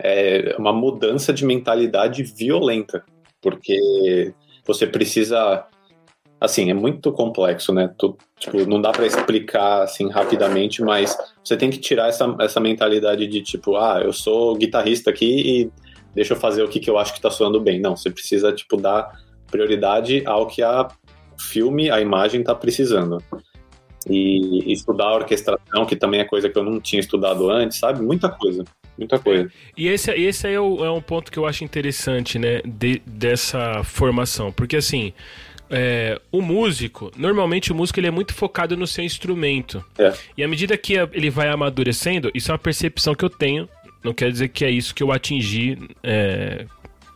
é, 0.00 0.54
uma 0.58 0.72
mudança 0.72 1.32
de 1.32 1.44
mentalidade 1.44 2.22
violenta, 2.22 3.04
porque 3.40 4.32
você 4.66 4.86
precisa. 4.86 5.64
Assim, 6.40 6.70
é 6.70 6.74
muito 6.74 7.10
complexo, 7.10 7.72
né? 7.72 7.92
Tu- 7.98 8.16
tipo, 8.38 8.64
não 8.64 8.80
dá 8.80 8.92
pra 8.92 9.06
explicar 9.06 9.82
assim 9.82 10.08
rapidamente, 10.08 10.82
mas 10.82 11.16
você 11.42 11.56
tem 11.56 11.68
que 11.68 11.78
tirar 11.78 12.08
essa, 12.08 12.36
essa 12.38 12.60
mentalidade 12.60 13.26
de 13.26 13.42
tipo, 13.42 13.76
ah, 13.76 14.00
eu 14.04 14.12
sou 14.12 14.54
guitarrista 14.56 15.10
aqui 15.10 15.26
e 15.26 15.70
deixa 16.14 16.34
eu 16.34 16.38
fazer 16.38 16.62
o 16.62 16.68
que, 16.68 16.78
que 16.78 16.88
eu 16.88 16.96
acho 16.96 17.12
que 17.12 17.20
tá 17.20 17.28
soando 17.28 17.60
bem. 17.60 17.80
Não, 17.80 17.96
você 17.96 18.08
precisa, 18.08 18.52
tipo, 18.52 18.76
dar 18.76 19.10
prioridade 19.50 20.22
ao 20.26 20.46
que 20.46 20.62
a 20.62 20.86
filme, 21.36 21.90
a 21.90 22.00
imagem 22.00 22.44
tá 22.44 22.54
precisando. 22.54 23.18
E 24.08 24.72
estudar 24.72 25.06
a 25.06 25.16
orquestração, 25.16 25.84
que 25.86 25.96
também 25.96 26.20
é 26.20 26.24
coisa 26.24 26.48
que 26.48 26.56
eu 26.56 26.62
não 26.62 26.80
tinha 26.80 27.00
estudado 27.00 27.50
antes, 27.50 27.78
sabe? 27.78 28.00
Muita 28.00 28.28
coisa, 28.28 28.64
muita 28.98 29.18
coisa. 29.18 29.50
E 29.76 29.88
esse, 29.88 30.10
esse 30.12 30.46
aí 30.46 30.54
é, 30.54 30.60
o- 30.60 30.84
é 30.84 30.90
um 30.90 31.00
ponto 31.00 31.30
que 31.32 31.38
eu 31.38 31.46
acho 31.46 31.64
interessante, 31.64 32.38
né, 32.38 32.60
de- 32.64 33.00
dessa 33.06 33.82
formação. 33.84 34.50
Porque, 34.52 34.76
assim, 34.76 35.12
é, 35.70 36.20
o 36.32 36.40
músico, 36.42 37.10
normalmente 37.16 37.70
o 37.72 37.74
músico 37.74 38.00
ele 38.00 38.06
é 38.08 38.10
muito 38.10 38.34
focado 38.34 38.76
no 38.76 38.86
seu 38.86 39.04
instrumento. 39.04 39.84
É. 39.98 40.12
E 40.36 40.42
à 40.42 40.48
medida 40.48 40.76
que 40.76 40.94
ele 41.12 41.30
vai 41.30 41.48
amadurecendo, 41.48 42.30
isso 42.34 42.50
é 42.50 42.52
uma 42.52 42.58
percepção 42.58 43.14
que 43.14 43.24
eu 43.24 43.30
tenho, 43.30 43.68
não 44.02 44.12
quer 44.14 44.30
dizer 44.32 44.48
que 44.48 44.64
é 44.64 44.70
isso 44.70 44.94
que 44.94 45.02
eu 45.02 45.12
atingi 45.12 45.76
é, 46.02 46.64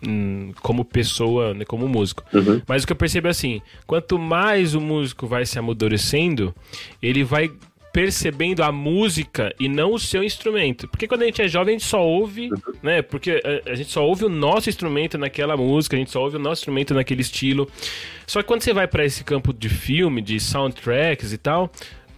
hum, 0.06 0.52
como 0.60 0.84
pessoa, 0.84 1.54
né, 1.54 1.64
como 1.64 1.88
músico. 1.88 2.24
Uhum. 2.34 2.60
Mas 2.66 2.82
o 2.82 2.86
que 2.86 2.92
eu 2.92 2.96
percebo 2.96 3.28
é 3.28 3.30
assim, 3.30 3.62
quanto 3.86 4.18
mais 4.18 4.74
o 4.74 4.80
músico 4.80 5.26
vai 5.26 5.46
se 5.46 5.58
amadurecendo, 5.58 6.54
ele 7.02 7.24
vai 7.24 7.50
percebendo 7.92 8.62
a 8.62 8.72
música 8.72 9.54
e 9.60 9.68
não 9.68 9.92
o 9.92 9.98
seu 9.98 10.24
instrumento. 10.24 10.88
Porque 10.88 11.06
quando 11.06 11.22
a 11.22 11.26
gente 11.26 11.42
é 11.42 11.48
jovem, 11.48 11.74
a 11.76 11.78
gente 11.78 11.88
só 11.88 12.02
ouve, 12.02 12.48
né? 12.82 13.02
Porque 13.02 13.40
a, 13.66 13.70
a 13.70 13.74
gente 13.74 13.90
só 13.90 14.04
ouve 14.04 14.24
o 14.24 14.28
nosso 14.28 14.68
instrumento 14.68 15.18
naquela 15.18 15.56
música, 15.56 15.96
a 15.96 15.98
gente 15.98 16.10
só 16.10 16.22
ouve 16.22 16.36
o 16.36 16.40
nosso 16.40 16.60
instrumento 16.62 16.94
naquele 16.94 17.20
estilo. 17.20 17.68
Só 18.26 18.40
que 18.40 18.48
quando 18.48 18.62
você 18.62 18.72
vai 18.72 18.86
para 18.88 19.04
esse 19.04 19.22
campo 19.24 19.52
de 19.52 19.68
filme, 19.68 20.22
de 20.22 20.40
soundtracks 20.40 21.32
e 21.32 21.38
tal, 21.38 21.70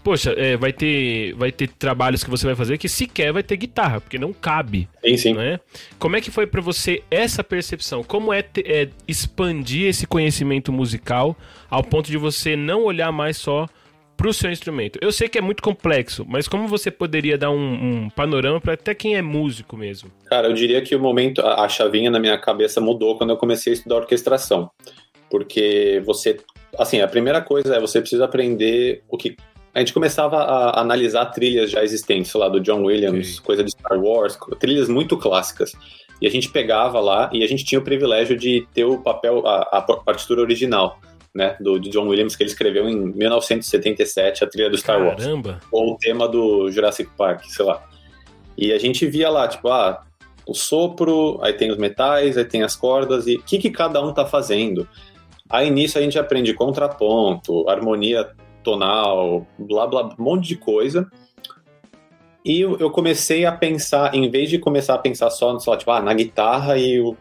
poxa, 0.04 0.32
é, 0.36 0.56
vai 0.56 0.72
ter 0.72 1.32
vai 1.34 1.50
ter 1.50 1.66
trabalhos 1.68 2.22
que 2.22 2.30
você 2.30 2.46
vai 2.46 2.54
fazer 2.54 2.76
que 2.78 2.88
sequer 2.88 3.32
vai 3.32 3.42
ter 3.42 3.56
guitarra, 3.56 4.00
porque 4.00 4.18
não 4.18 4.32
cabe 4.32 4.86
Sim, 5.04 5.16
sim. 5.16 5.32
né? 5.34 5.58
Como 5.98 6.14
é 6.14 6.20
que 6.20 6.30
foi 6.30 6.46
pra 6.46 6.60
você 6.60 7.02
essa 7.10 7.42
percepção? 7.42 8.04
Como 8.04 8.32
é, 8.32 8.42
te- 8.42 8.62
é 8.66 8.90
expandir 9.08 9.88
esse 9.88 10.06
conhecimento 10.06 10.70
musical 10.70 11.36
ao 11.70 11.82
ponto 11.82 12.10
de 12.10 12.18
você 12.18 12.54
não 12.54 12.84
olhar 12.84 13.10
mais 13.10 13.36
só 13.38 13.66
pro 14.16 14.32
seu 14.32 14.50
instrumento? 14.50 14.98
Eu 15.02 15.12
sei 15.12 15.28
que 15.28 15.38
é 15.38 15.40
muito 15.40 15.62
complexo, 15.62 16.24
mas 16.28 16.48
como 16.48 16.66
você 16.68 16.90
poderia 16.90 17.36
dar 17.36 17.50
um, 17.50 18.04
um 18.04 18.10
panorama 18.10 18.60
para 18.60 18.74
até 18.74 18.94
quem 18.94 19.16
é 19.16 19.22
músico 19.22 19.76
mesmo? 19.76 20.10
Cara, 20.26 20.48
eu 20.48 20.52
diria 20.52 20.82
que 20.82 20.94
o 20.94 21.00
momento, 21.00 21.40
a, 21.40 21.64
a 21.64 21.68
chavinha 21.68 22.10
na 22.10 22.18
minha 22.18 22.38
cabeça 22.38 22.80
mudou 22.80 23.16
quando 23.16 23.30
eu 23.30 23.36
comecei 23.36 23.72
a 23.72 23.74
estudar 23.74 23.96
orquestração. 23.96 24.70
Porque 25.30 26.02
você, 26.04 26.38
assim, 26.78 27.00
a 27.00 27.08
primeira 27.08 27.40
coisa 27.40 27.76
é 27.76 27.80
você 27.80 28.00
precisa 28.00 28.24
aprender 28.24 29.02
o 29.08 29.16
que 29.16 29.36
a 29.74 29.80
gente 29.80 29.92
começava 29.92 30.36
a 30.36 30.80
analisar 30.80 31.26
trilhas 31.26 31.70
já 31.70 31.82
existentes, 31.82 32.30
sei 32.30 32.40
lá, 32.40 32.48
do 32.48 32.60
John 32.60 32.84
Williams, 32.84 33.40
coisa 33.40 33.64
de 33.64 33.72
Star 33.72 34.00
Wars, 34.00 34.38
trilhas 34.60 34.88
muito 34.88 35.16
clássicas. 35.16 35.72
E 36.22 36.28
a 36.28 36.30
gente 36.30 36.48
pegava 36.48 37.00
lá 37.00 37.28
e 37.32 37.42
a 37.42 37.46
gente 37.48 37.64
tinha 37.64 37.80
o 37.80 37.82
privilégio 37.82 38.36
de 38.36 38.66
ter 38.72 38.84
o 38.84 38.98
papel, 38.98 39.44
a, 39.44 39.78
a 39.78 39.82
partitura 39.82 40.40
original, 40.40 41.00
né, 41.34 41.56
do 41.60 41.80
John 41.80 42.06
Williams, 42.06 42.36
que 42.36 42.44
ele 42.44 42.50
escreveu 42.50 42.88
em 42.88 43.12
1977, 43.12 44.44
a 44.44 44.46
trilha 44.46 44.70
do 44.70 44.78
Star 44.78 45.02
Wars. 45.02 45.22
Caramba! 45.22 45.60
Ou 45.72 45.94
o 45.94 45.98
tema 45.98 46.28
do 46.28 46.70
Jurassic 46.70 47.10
Park, 47.16 47.44
sei 47.46 47.64
lá. 47.64 47.82
E 48.56 48.72
a 48.72 48.78
gente 48.78 49.04
via 49.06 49.28
lá, 49.28 49.48
tipo, 49.48 49.68
ah, 49.68 50.04
o 50.46 50.54
sopro, 50.54 51.40
aí 51.42 51.52
tem 51.52 51.72
os 51.72 51.78
metais, 51.78 52.36
aí 52.36 52.44
tem 52.44 52.62
as 52.62 52.76
cordas, 52.76 53.26
e 53.26 53.36
o 53.36 53.42
que, 53.42 53.58
que 53.58 53.70
cada 53.70 54.00
um 54.00 54.12
tá 54.12 54.24
fazendo? 54.24 54.86
Aí 55.50 55.70
nisso 55.70 55.98
a 55.98 56.02
gente 56.02 56.18
aprende 56.18 56.54
contraponto, 56.54 57.68
harmonia 57.68 58.30
tonal, 58.62 59.46
blá 59.58 59.86
blá, 59.86 60.14
um 60.18 60.22
monte 60.22 60.48
de 60.48 60.56
coisa. 60.56 61.10
E 62.44 62.60
eu 62.60 62.90
comecei 62.90 63.46
a 63.46 63.52
pensar, 63.52 64.14
em 64.14 64.30
vez 64.30 64.50
de 64.50 64.58
começar 64.58 64.94
a 64.94 64.98
pensar 64.98 65.30
só, 65.30 65.58
só 65.58 65.76
tipo, 65.76 65.90
ah, 65.90 66.00
na 66.00 66.12
guitarra 66.12 66.76
e 66.76 67.00
o, 67.00 67.16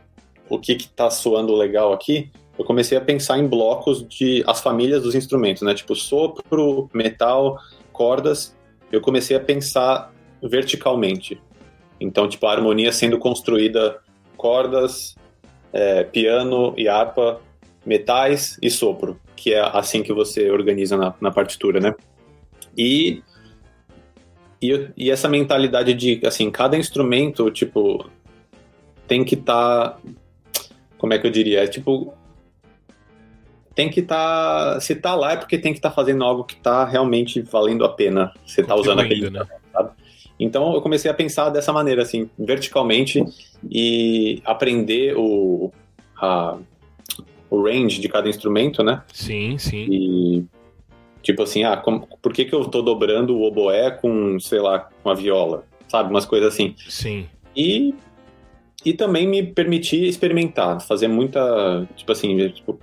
o 0.49 0.59
que 0.59 0.75
que 0.75 0.87
tá 0.89 1.09
soando 1.09 1.55
legal 1.55 1.93
aqui, 1.93 2.29
eu 2.57 2.65
comecei 2.65 2.97
a 2.97 3.01
pensar 3.01 3.37
em 3.37 3.47
blocos 3.47 4.07
de 4.07 4.43
as 4.45 4.61
famílias 4.61 5.03
dos 5.03 5.15
instrumentos, 5.15 5.63
né? 5.63 5.73
Tipo 5.73 5.95
sopro, 5.95 6.89
metal, 6.93 7.57
cordas. 7.91 8.55
Eu 8.91 9.01
comecei 9.01 9.35
a 9.35 9.39
pensar 9.39 10.13
verticalmente. 10.41 11.41
Então, 11.99 12.27
tipo, 12.27 12.45
a 12.45 12.51
harmonia 12.51 12.91
sendo 12.91 13.17
construída 13.17 13.99
cordas, 14.35 15.15
é, 15.71 16.03
piano 16.03 16.73
e 16.77 16.87
harpa, 16.87 17.41
metais 17.85 18.57
e 18.61 18.69
sopro, 18.69 19.19
que 19.35 19.53
é 19.53 19.61
assim 19.61 20.03
que 20.03 20.13
você 20.13 20.49
organiza 20.51 20.97
na, 20.97 21.13
na 21.19 21.31
partitura, 21.31 21.79
né? 21.79 21.95
E 22.77 23.23
e, 24.63 24.89
e 24.95 25.11
essa 25.11 25.27
mentalidade 25.27 25.93
de, 25.93 26.21
assim, 26.25 26.49
cada 26.49 26.77
instrumento, 26.77 27.51
tipo, 27.51 28.09
tem 29.05 29.25
que 29.25 29.35
estar. 29.35 29.89
Tá, 29.89 29.97
como 30.97 31.13
é 31.13 31.19
que 31.19 31.27
eu 31.27 31.31
diria? 31.31 31.65
É 31.65 31.67
tipo. 31.67 32.13
Tem 33.75 33.89
que 33.89 34.01
estar. 34.01 34.73
Tá, 34.75 34.79
se 34.79 34.95
tá 34.95 35.15
lá 35.15 35.33
é 35.33 35.37
porque 35.37 35.57
tem 35.57 35.73
que 35.73 35.79
estar 35.79 35.89
tá 35.89 35.95
fazendo 35.95 36.23
algo 36.23 36.43
que 36.43 36.55
tá 36.55 36.85
realmente 36.85 37.41
valendo 37.41 37.83
a 37.83 37.89
pena. 37.89 38.31
Você 38.45 38.63
tá 38.63 38.75
usando 38.75 38.99
aquele. 38.99 39.29
Né? 39.29 39.45
Sabe? 39.71 39.91
Então 40.39 40.73
eu 40.73 40.81
comecei 40.81 41.09
a 41.09 41.13
pensar 41.13 41.49
dessa 41.49 41.71
maneira, 41.71 42.01
assim, 42.01 42.29
verticalmente 42.37 43.23
e 43.69 44.41
aprender 44.45 45.15
o, 45.15 45.71
a, 46.17 46.57
o 47.49 47.63
range 47.63 48.01
de 48.01 48.09
cada 48.09 48.29
instrumento, 48.29 48.83
né? 48.83 49.01
Sim, 49.11 49.57
sim. 49.57 49.85
E 49.89 50.45
Tipo 51.23 51.43
assim, 51.43 51.63
ah, 51.63 51.77
como, 51.77 52.05
por 52.21 52.33
que, 52.33 52.43
que 52.43 52.53
eu 52.53 52.65
tô 52.65 52.81
dobrando 52.81 53.37
o 53.37 53.43
oboé 53.43 53.89
com, 53.89 54.37
sei 54.41 54.59
lá, 54.59 54.89
com 55.01 55.09
a 55.09 55.13
viola? 55.13 55.63
Sabe? 55.87 56.09
Umas 56.09 56.25
coisas 56.25 56.53
assim. 56.53 56.75
Sim. 56.89 57.25
E, 57.55 57.95
e 58.83 58.93
também 58.93 59.25
me 59.25 59.41
permitir 59.41 60.03
experimentar, 60.03 60.81
fazer 60.81 61.07
muita. 61.07 61.87
Tipo 61.95 62.11
assim, 62.11 62.49
tipo, 62.49 62.77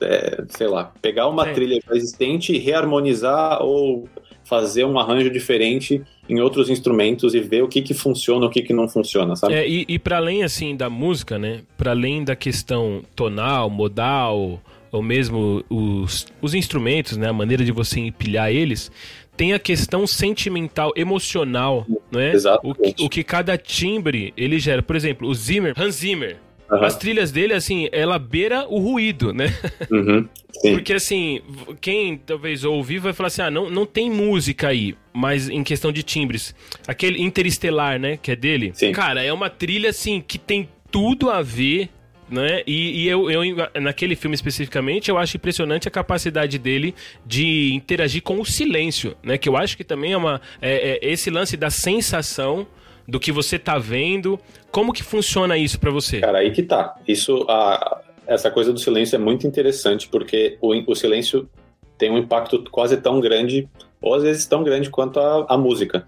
é, 0.00 0.44
sei 0.48 0.66
lá, 0.66 0.92
pegar 1.00 1.28
uma 1.28 1.46
Sim. 1.46 1.52
trilha 1.54 1.80
existente 1.92 2.52
e 2.52 2.58
reharmonizar 2.58 3.62
ou 3.62 4.08
fazer 4.44 4.84
um 4.84 4.98
arranjo 4.98 5.30
diferente 5.30 6.02
em 6.28 6.40
outros 6.40 6.68
instrumentos 6.68 7.34
e 7.34 7.40
ver 7.40 7.62
o 7.62 7.68
que 7.68 7.82
que 7.82 7.94
funciona, 7.94 8.46
o 8.46 8.50
que 8.50 8.62
que 8.62 8.72
não 8.72 8.88
funciona, 8.88 9.34
sabe? 9.36 9.54
É, 9.54 9.68
e, 9.68 9.84
e 9.88 9.98
para 9.98 10.18
além 10.18 10.42
assim 10.44 10.76
da 10.76 10.88
música, 10.88 11.38
né? 11.38 11.62
Para 11.76 11.92
além 11.92 12.22
da 12.22 12.36
questão 12.36 13.02
tonal, 13.16 13.68
modal, 13.70 14.60
ou 14.92 15.02
mesmo 15.02 15.64
os, 15.68 16.26
os 16.40 16.54
instrumentos, 16.54 17.16
né, 17.16 17.28
a 17.28 17.32
maneira 17.32 17.64
de 17.64 17.72
você 17.72 17.98
empilhar 18.00 18.50
eles, 18.50 18.92
tem 19.36 19.52
a 19.52 19.58
questão 19.58 20.06
sentimental, 20.06 20.92
emocional, 20.94 21.84
né? 22.10 22.32
Exatamente. 22.32 23.02
O, 23.02 23.06
o 23.06 23.08
que 23.08 23.24
cada 23.24 23.58
timbre 23.58 24.32
ele 24.36 24.58
gera. 24.58 24.82
Por 24.82 24.94
exemplo, 24.94 25.28
o 25.28 25.34
Zimmer, 25.34 25.74
Hans 25.76 25.96
Zimmer, 25.96 26.38
Uhum. 26.70 26.84
As 26.84 26.96
trilhas 26.96 27.30
dele, 27.30 27.52
assim, 27.52 27.88
ela 27.92 28.18
beira 28.18 28.66
o 28.68 28.78
ruído, 28.78 29.32
né? 29.32 29.46
Uhum, 29.90 30.28
Porque, 30.72 30.94
assim, 30.94 31.40
quem 31.80 32.16
talvez 32.16 32.64
ouvir 32.64 32.98
vai 32.98 33.12
falar 33.12 33.26
assim: 33.26 33.42
ah, 33.42 33.50
não, 33.50 33.70
não 33.70 33.84
tem 33.84 34.10
música 34.10 34.68
aí, 34.68 34.94
mas 35.12 35.48
em 35.48 35.62
questão 35.62 35.92
de 35.92 36.02
timbres. 36.02 36.54
Aquele 36.86 37.22
Interestelar, 37.22 37.98
né, 37.98 38.16
que 38.16 38.30
é 38.30 38.36
dele. 38.36 38.72
Sim. 38.74 38.92
Cara, 38.92 39.22
é 39.22 39.32
uma 39.32 39.50
trilha, 39.50 39.90
assim, 39.90 40.22
que 40.26 40.38
tem 40.38 40.68
tudo 40.90 41.30
a 41.30 41.42
ver 41.42 41.90
né? 42.28 42.62
E, 42.66 43.02
e 43.02 43.08
eu, 43.08 43.30
eu, 43.30 43.42
naquele 43.80 44.16
filme 44.16 44.34
especificamente, 44.34 45.10
eu 45.10 45.18
acho 45.18 45.36
impressionante 45.36 45.86
a 45.86 45.90
capacidade 45.90 46.58
dele 46.58 46.94
de 47.24 47.72
interagir 47.74 48.22
com 48.22 48.40
o 48.40 48.44
silêncio, 48.44 49.14
né? 49.22 49.36
Que 49.36 49.48
eu 49.48 49.56
acho 49.56 49.76
que 49.76 49.84
também 49.84 50.12
é 50.12 50.16
uma. 50.16 50.40
É, 50.60 50.98
é 51.02 51.12
esse 51.12 51.30
lance 51.30 51.56
da 51.56 51.70
sensação 51.70 52.66
do 53.06 53.20
que 53.20 53.32
você 53.32 53.58
tá 53.58 53.78
vendo. 53.78 54.38
Como 54.70 54.92
que 54.92 55.02
funciona 55.02 55.56
isso 55.56 55.78
para 55.78 55.90
você? 55.90 56.20
Cara, 56.20 56.38
aí 56.38 56.50
que 56.50 56.62
tá. 56.62 56.94
Isso, 57.06 57.44
a, 57.48 58.00
essa 58.26 58.50
coisa 58.50 58.72
do 58.72 58.78
silêncio 58.78 59.16
é 59.16 59.18
muito 59.18 59.46
interessante, 59.46 60.08
porque 60.08 60.58
o, 60.60 60.72
o 60.90 60.94
silêncio 60.94 61.48
tem 61.96 62.10
um 62.10 62.18
impacto 62.18 62.62
quase 62.70 62.96
tão 62.96 63.20
grande, 63.20 63.68
ou 64.00 64.14
às 64.14 64.22
vezes 64.22 64.46
tão 64.46 64.64
grande 64.64 64.90
quanto 64.90 65.20
a, 65.20 65.46
a 65.48 65.56
música. 65.56 66.04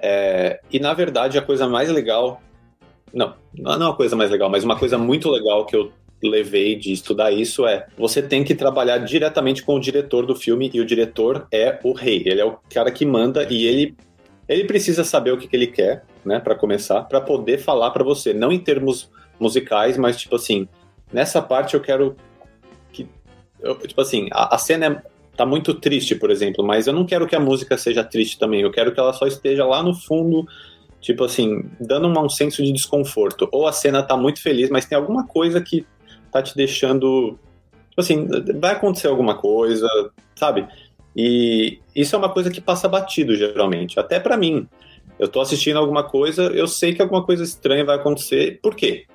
É, 0.00 0.60
e 0.72 0.78
na 0.78 0.94
verdade, 0.94 1.38
a 1.38 1.42
coisa 1.42 1.68
mais 1.68 1.90
legal 1.90 2.40
não, 3.12 3.34
não 3.56 3.72
é 3.72 3.76
uma 3.76 3.96
coisa 3.96 4.14
mais 4.16 4.30
legal, 4.30 4.50
mas 4.50 4.64
uma 4.64 4.78
coisa 4.78 4.98
muito 4.98 5.30
legal 5.30 5.66
que 5.66 5.76
eu 5.76 5.92
levei 6.22 6.74
de 6.74 6.92
estudar 6.92 7.30
isso 7.30 7.66
é 7.66 7.86
você 7.96 8.20
tem 8.20 8.42
que 8.42 8.54
trabalhar 8.54 8.98
diretamente 8.98 9.62
com 9.62 9.76
o 9.76 9.80
diretor 9.80 10.26
do 10.26 10.34
filme 10.34 10.70
e 10.74 10.80
o 10.80 10.84
diretor 10.84 11.46
é 11.52 11.78
o 11.84 11.92
rei, 11.92 12.22
ele 12.26 12.40
é 12.40 12.44
o 12.44 12.58
cara 12.72 12.90
que 12.90 13.06
manda 13.06 13.46
e 13.48 13.66
ele 13.66 13.96
ele 14.48 14.64
precisa 14.64 15.04
saber 15.04 15.30
o 15.30 15.36
que, 15.36 15.46
que 15.46 15.54
ele 15.54 15.66
quer, 15.66 16.04
né, 16.28 16.38
para 16.38 16.54
começar, 16.54 17.02
para 17.02 17.20
poder 17.20 17.58
falar 17.58 17.90
para 17.90 18.04
você, 18.04 18.32
não 18.32 18.52
em 18.52 18.60
termos 18.60 19.10
musicais, 19.40 19.96
mas 19.96 20.16
tipo 20.16 20.36
assim, 20.36 20.68
nessa 21.12 21.42
parte 21.42 21.74
eu 21.74 21.80
quero 21.80 22.16
que 22.92 23.08
eu, 23.60 23.76
tipo 23.78 24.00
assim, 24.00 24.28
a, 24.30 24.54
a 24.54 24.58
cena 24.58 24.86
é, 24.86 25.02
tá 25.36 25.44
muito 25.44 25.74
triste, 25.74 26.14
por 26.14 26.30
exemplo, 26.30 26.64
mas 26.64 26.86
eu 26.86 26.92
não 26.92 27.04
quero 27.04 27.26
que 27.26 27.34
a 27.34 27.40
música 27.40 27.76
seja 27.76 28.04
triste 28.04 28.38
também, 28.38 28.60
eu 28.60 28.70
quero 28.70 28.92
que 28.92 29.00
ela 29.00 29.12
só 29.12 29.26
esteja 29.26 29.64
lá 29.64 29.82
no 29.82 29.94
fundo 29.94 30.46
Tipo 31.00 31.24
assim, 31.24 31.64
dando 31.80 32.08
um 32.08 32.28
senso 32.28 32.62
de 32.62 32.72
desconforto. 32.72 33.48
Ou 33.52 33.66
a 33.66 33.72
cena 33.72 34.02
tá 34.02 34.16
muito 34.16 34.42
feliz, 34.42 34.68
mas 34.68 34.84
tem 34.84 34.98
alguma 34.98 35.26
coisa 35.26 35.60
que 35.60 35.86
tá 36.32 36.42
te 36.42 36.56
deixando. 36.56 37.38
Tipo 37.90 38.00
assim, 38.00 38.26
vai 38.58 38.72
acontecer 38.72 39.06
alguma 39.06 39.36
coisa, 39.36 39.88
sabe? 40.34 40.66
E 41.16 41.78
isso 41.94 42.14
é 42.14 42.18
uma 42.18 42.28
coisa 42.28 42.50
que 42.50 42.60
passa 42.60 42.88
batido, 42.88 43.36
geralmente. 43.36 43.98
Até 43.98 44.18
para 44.18 44.36
mim. 44.36 44.68
Eu 45.18 45.28
tô 45.28 45.40
assistindo 45.40 45.78
alguma 45.78 46.04
coisa, 46.04 46.44
eu 46.44 46.68
sei 46.68 46.94
que 46.94 47.02
alguma 47.02 47.24
coisa 47.24 47.42
estranha 47.42 47.84
vai 47.84 47.96
acontecer. 47.96 48.60
Por 48.62 48.74
quê? 48.74 49.06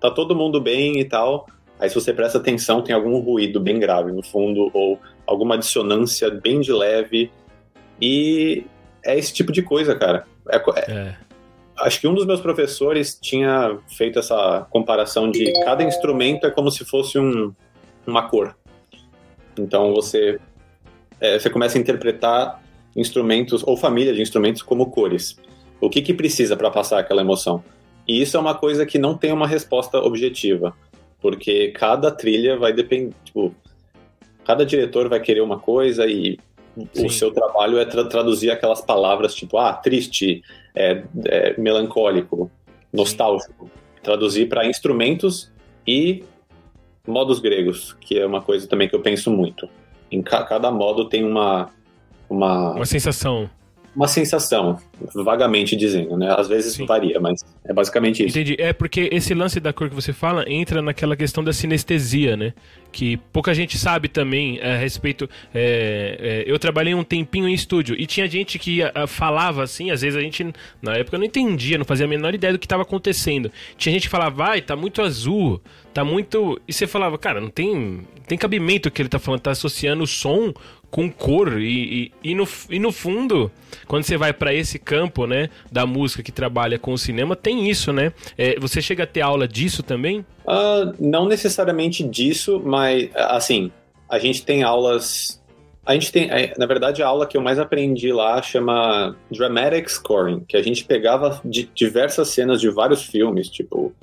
Tá 0.00 0.10
todo 0.10 0.36
mundo 0.36 0.60
bem 0.60 1.00
e 1.00 1.04
tal. 1.04 1.46
Aí, 1.78 1.88
se 1.88 1.94
você 1.94 2.12
presta 2.12 2.38
atenção, 2.38 2.82
tem 2.82 2.94
algum 2.94 3.18
ruído 3.20 3.60
bem 3.60 3.78
grave 3.78 4.12
no 4.12 4.22
fundo, 4.22 4.70
ou 4.72 4.98
alguma 5.26 5.56
dissonância 5.56 6.30
bem 6.30 6.60
de 6.60 6.72
leve. 6.72 7.30
E 8.00 8.64
é 9.04 9.18
esse 9.18 9.32
tipo 9.32 9.52
de 9.52 9.62
coisa, 9.62 9.94
cara. 9.94 10.26
É, 10.48 10.56
é. 10.56 10.92
é 10.92 11.16
acho 11.80 12.00
que 12.00 12.08
um 12.08 12.14
dos 12.14 12.26
meus 12.26 12.40
professores 12.40 13.18
tinha 13.20 13.78
feito 13.88 14.18
essa 14.18 14.66
comparação 14.70 15.30
de 15.30 15.52
cada 15.64 15.82
instrumento 15.82 16.46
é 16.46 16.50
como 16.50 16.70
se 16.70 16.84
fosse 16.84 17.18
um, 17.18 17.52
uma 18.06 18.28
cor. 18.28 18.56
Então 19.58 19.92
você, 19.92 20.38
é, 21.20 21.38
você 21.38 21.50
começa 21.50 21.78
a 21.78 21.80
interpretar 21.80 22.62
instrumentos 22.96 23.62
ou 23.64 23.76
família 23.76 24.12
de 24.12 24.22
instrumentos 24.22 24.62
como 24.62 24.90
cores. 24.90 25.36
O 25.80 25.88
que, 25.88 26.02
que 26.02 26.12
precisa 26.12 26.56
para 26.56 26.70
passar 26.70 26.98
aquela 26.98 27.22
emoção? 27.22 27.62
E 28.06 28.20
isso 28.22 28.36
é 28.36 28.40
uma 28.40 28.54
coisa 28.54 28.86
que 28.86 28.98
não 28.98 29.16
tem 29.16 29.32
uma 29.32 29.46
resposta 29.46 29.98
objetiva, 29.98 30.74
porque 31.20 31.68
cada 31.68 32.10
trilha 32.10 32.56
vai 32.56 32.72
depender. 32.72 33.14
Tipo, 33.24 33.54
cada 34.44 34.64
diretor 34.64 35.08
vai 35.08 35.20
querer 35.20 35.42
uma 35.42 35.58
coisa 35.58 36.06
e 36.06 36.38
Sim. 36.92 37.06
o 37.06 37.10
seu 37.10 37.30
trabalho 37.32 37.78
é 37.78 37.84
tra 37.84 38.04
traduzir 38.04 38.50
aquelas 38.50 38.80
palavras 38.80 39.34
tipo, 39.34 39.58
ah, 39.58 39.72
triste, 39.72 40.42
é, 40.74 41.02
é 41.26 41.60
melancólico, 41.60 42.50
nostálgico. 42.92 43.70
Traduzir 44.02 44.48
para 44.48 44.66
instrumentos 44.66 45.50
e 45.86 46.24
modos 47.06 47.40
gregos, 47.40 47.94
que 48.00 48.18
é 48.18 48.24
uma 48.24 48.40
coisa 48.40 48.66
também 48.66 48.88
que 48.88 48.94
eu 48.94 49.00
penso 49.00 49.30
muito. 49.30 49.68
Em 50.10 50.22
ca 50.22 50.44
cada 50.44 50.70
modo 50.70 51.08
tem 51.08 51.24
uma. 51.24 51.70
Uma, 52.30 52.72
uma 52.72 52.86
sensação. 52.86 53.48
Uma 53.94 54.06
sensação, 54.06 54.78
vagamente 55.14 55.74
dizendo, 55.74 56.16
né? 56.16 56.34
Às 56.36 56.48
vezes 56.48 56.74
Sim. 56.74 56.86
varia, 56.86 57.18
mas 57.20 57.44
é 57.64 57.72
basicamente 57.72 58.24
isso. 58.24 58.38
Entendi. 58.38 58.56
É 58.58 58.72
porque 58.72 59.08
esse 59.12 59.34
lance 59.34 59.58
da 59.58 59.72
cor 59.72 59.88
que 59.88 59.94
você 59.94 60.12
fala 60.12 60.44
entra 60.48 60.80
naquela 60.80 61.16
questão 61.16 61.42
da 61.42 61.52
sinestesia, 61.52 62.36
né? 62.36 62.52
Que 62.92 63.16
pouca 63.32 63.52
gente 63.52 63.76
sabe 63.76 64.08
também 64.08 64.60
a 64.60 64.76
respeito. 64.76 65.28
É, 65.54 66.44
é, 66.46 66.50
eu 66.50 66.58
trabalhei 66.58 66.94
um 66.94 67.02
tempinho 67.02 67.48
em 67.48 67.52
estúdio 67.52 67.96
e 67.98 68.06
tinha 68.06 68.28
gente 68.28 68.58
que 68.58 68.82
a, 68.82 68.92
a, 68.94 69.06
falava 69.06 69.62
assim, 69.62 69.90
às 69.90 70.02
vezes 70.02 70.16
a 70.16 70.22
gente, 70.22 70.46
na 70.80 70.94
época, 70.94 71.18
não 71.18 71.24
entendia, 71.24 71.76
não 71.76 71.84
fazia 71.84 72.06
a 72.06 72.08
menor 72.08 72.34
ideia 72.34 72.52
do 72.52 72.58
que 72.58 72.66
estava 72.66 72.82
acontecendo. 72.82 73.50
Tinha 73.76 73.92
gente 73.92 74.04
que 74.04 74.08
falava, 74.08 74.30
vai, 74.30 74.60
tá 74.60 74.76
muito 74.76 75.02
azul, 75.02 75.60
tá 75.92 76.04
muito. 76.04 76.60
E 76.68 76.72
você 76.72 76.86
falava, 76.86 77.18
cara, 77.18 77.40
não 77.40 77.50
tem, 77.50 78.06
tem 78.26 78.38
cabimento 78.38 78.88
o 78.88 78.92
que 78.92 79.02
ele 79.02 79.08
tá 79.08 79.18
falando, 79.18 79.40
tá 79.40 79.50
associando 79.50 80.04
o 80.04 80.06
som 80.06 80.52
com 80.90 81.10
cor 81.10 81.60
e, 81.60 82.12
e, 82.22 82.30
e, 82.30 82.34
no, 82.34 82.48
e 82.70 82.78
no 82.78 82.90
fundo, 82.90 83.50
quando 83.86 84.04
você 84.04 84.16
vai 84.16 84.32
para 84.32 84.54
esse 84.54 84.78
campo, 84.78 85.26
né, 85.26 85.50
da 85.70 85.84
música 85.84 86.22
que 86.22 86.32
trabalha 86.32 86.78
com 86.78 86.92
o 86.92 86.98
cinema, 86.98 87.36
tem 87.36 87.68
isso, 87.68 87.92
né? 87.92 88.12
É, 88.36 88.58
você 88.58 88.80
chega 88.80 89.04
a 89.04 89.06
ter 89.06 89.20
aula 89.20 89.46
disso 89.46 89.82
também? 89.82 90.20
Uh, 90.46 90.94
não 90.98 91.26
necessariamente 91.26 92.02
disso, 92.02 92.62
mas 92.64 93.10
assim, 93.14 93.70
a 94.08 94.18
gente 94.18 94.44
tem 94.44 94.62
aulas. 94.62 95.42
A 95.84 95.94
gente 95.94 96.12
tem, 96.12 96.30
é, 96.30 96.54
na 96.58 96.66
verdade, 96.66 97.02
a 97.02 97.06
aula 97.06 97.26
que 97.26 97.36
eu 97.36 97.40
mais 97.40 97.58
aprendi 97.58 98.12
lá 98.12 98.40
chama 98.42 99.16
Dramatic 99.30 99.88
Scoring, 99.90 100.40
que 100.40 100.56
a 100.56 100.62
gente 100.62 100.84
pegava 100.84 101.40
de 101.44 101.70
diversas 101.74 102.28
cenas 102.28 102.60
de 102.60 102.68
vários 102.68 103.02
filmes, 103.02 103.48
tipo, 103.48 103.94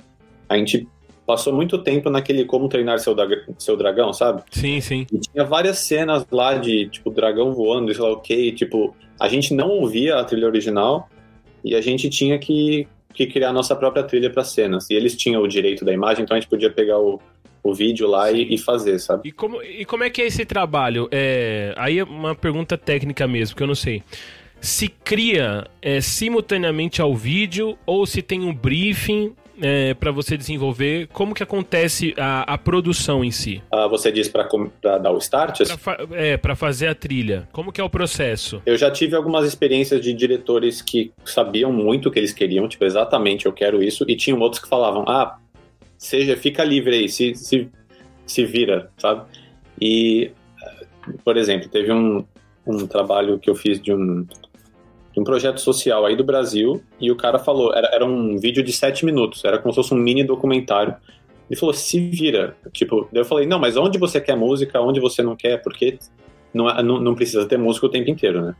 a 0.48 0.56
gente 0.56 0.88
passou 1.26 1.52
muito 1.52 1.76
tempo 1.78 2.08
naquele 2.08 2.44
Como 2.44 2.68
Treinar 2.68 2.98
Seu, 3.00 3.14
seu 3.58 3.76
Dragão, 3.76 4.12
sabe? 4.12 4.42
Sim, 4.50 4.80
sim. 4.80 5.06
E 5.12 5.18
tinha 5.18 5.44
várias 5.44 5.80
cenas 5.80 6.24
lá 6.30 6.54
de, 6.54 6.88
tipo, 6.88 7.10
dragão 7.10 7.52
voando, 7.52 7.92
sei 7.92 8.02
lá 8.02 8.12
o 8.12 8.20
que, 8.20 8.52
tipo, 8.52 8.94
a 9.18 9.28
gente 9.28 9.52
não 9.52 9.68
ouvia 9.68 10.16
a 10.16 10.24
trilha 10.24 10.46
original 10.46 11.08
e 11.64 11.74
a 11.74 11.80
gente 11.80 12.08
tinha 12.08 12.38
que, 12.38 12.86
que 13.12 13.26
criar 13.26 13.50
a 13.50 13.52
nossa 13.52 13.74
própria 13.74 14.04
trilha 14.04 14.30
para 14.30 14.44
cenas. 14.44 14.88
E 14.88 14.94
eles 14.94 15.16
tinham 15.16 15.42
o 15.42 15.48
direito 15.48 15.84
da 15.84 15.92
imagem, 15.92 16.22
então 16.22 16.36
a 16.36 16.40
gente 16.40 16.48
podia 16.48 16.70
pegar 16.70 16.98
o, 16.98 17.20
o 17.62 17.74
vídeo 17.74 18.06
lá 18.06 18.30
e, 18.30 18.54
e, 18.54 18.56
fazer, 18.56 18.98
sabe? 19.00 19.28
E 19.28 19.32
como, 19.32 19.60
e 19.62 19.84
como 19.84 20.04
é 20.04 20.10
que 20.10 20.22
é 20.22 20.26
esse 20.26 20.44
trabalho? 20.44 21.08
É, 21.10 21.74
aí 21.76 21.98
é 21.98 22.04
uma 22.04 22.34
pergunta 22.36 22.78
técnica 22.78 23.26
mesmo, 23.26 23.56
que 23.56 23.62
eu 23.62 23.66
não 23.66 23.74
sei. 23.74 24.02
Se 24.60 24.88
cria 24.88 25.66
é, 25.82 26.00
simultaneamente 26.00 27.02
ao 27.02 27.14
vídeo 27.14 27.76
ou 27.84 28.06
se 28.06 28.22
tem 28.22 28.40
um 28.40 28.54
briefing 28.54 29.34
é, 29.60 29.94
para 29.94 30.10
você 30.10 30.36
desenvolver? 30.36 31.08
Como 31.08 31.34
que 31.34 31.42
acontece 31.42 32.14
a, 32.16 32.54
a 32.54 32.58
produção 32.58 33.24
em 33.24 33.30
si? 33.30 33.62
Ah, 33.70 33.86
você 33.86 34.10
diz 34.12 34.28
para 34.28 34.48
dar 34.98 35.10
o 35.10 35.18
start? 35.18 35.66
Pra 35.66 35.76
fa 35.76 35.96
é, 36.12 36.36
para 36.36 36.54
fazer 36.54 36.88
a 36.88 36.94
trilha. 36.94 37.48
Como 37.52 37.72
que 37.72 37.80
é 37.80 37.84
o 37.84 37.90
processo? 37.90 38.62
Eu 38.66 38.76
já 38.76 38.90
tive 38.90 39.16
algumas 39.16 39.46
experiências 39.46 40.00
de 40.00 40.12
diretores 40.12 40.82
que 40.82 41.12
sabiam 41.24 41.72
muito 41.72 42.08
o 42.08 42.12
que 42.12 42.18
eles 42.18 42.32
queriam, 42.32 42.68
tipo, 42.68 42.84
exatamente, 42.84 43.46
eu 43.46 43.52
quero 43.52 43.82
isso, 43.82 44.04
e 44.08 44.16
tinham 44.16 44.38
outros 44.40 44.62
que 44.62 44.68
falavam, 44.68 45.04
ah, 45.08 45.38
seja, 45.98 46.36
fica 46.36 46.64
livre 46.64 46.94
aí, 46.96 47.08
se, 47.08 47.34
se, 47.34 47.68
se 48.26 48.44
vira, 48.44 48.90
sabe? 48.98 49.24
E, 49.80 50.30
por 51.24 51.36
exemplo, 51.36 51.68
teve 51.68 51.92
um, 51.92 52.24
um 52.66 52.86
trabalho 52.86 53.38
que 53.38 53.48
eu 53.48 53.54
fiz 53.54 53.80
de 53.80 53.92
um 53.92 54.26
de 55.16 55.20
um 55.20 55.24
projeto 55.24 55.58
social 55.62 56.04
aí 56.04 56.14
do 56.14 56.22
Brasil, 56.22 56.82
e 57.00 57.10
o 57.10 57.16
cara 57.16 57.38
falou, 57.38 57.74
era, 57.74 57.88
era 57.90 58.04
um 58.04 58.36
vídeo 58.36 58.62
de 58.62 58.70
sete 58.70 59.02
minutos, 59.02 59.42
era 59.46 59.58
como 59.58 59.72
se 59.72 59.76
fosse 59.76 59.94
um 59.94 59.96
mini 59.96 60.22
documentário. 60.22 60.94
Ele 61.48 61.58
falou, 61.58 61.72
se 61.72 61.98
vira. 62.10 62.54
Tipo, 62.70 63.08
daí 63.10 63.22
eu 63.22 63.24
falei, 63.24 63.46
não, 63.46 63.58
mas 63.58 63.78
onde 63.78 63.98
você 63.98 64.20
quer 64.20 64.36
música, 64.36 64.78
onde 64.78 65.00
você 65.00 65.22
não 65.22 65.34
quer, 65.34 65.62
porque 65.62 65.98
não, 66.52 66.68
é, 66.68 66.82
não, 66.82 67.00
não 67.00 67.14
precisa 67.14 67.46
ter 67.46 67.56
música 67.56 67.86
o 67.86 67.88
tempo 67.88 68.10
inteiro, 68.10 68.42
né? 68.42 68.54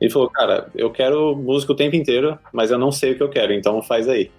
Ele 0.00 0.10
falou, 0.10 0.28
cara, 0.28 0.68
eu 0.74 0.90
quero 0.90 1.36
música 1.36 1.72
o 1.72 1.76
tempo 1.76 1.94
inteiro, 1.94 2.36
mas 2.52 2.72
eu 2.72 2.78
não 2.78 2.90
sei 2.90 3.12
o 3.12 3.16
que 3.16 3.22
eu 3.22 3.28
quero, 3.28 3.52
então 3.52 3.80
faz 3.80 4.08
aí. 4.08 4.32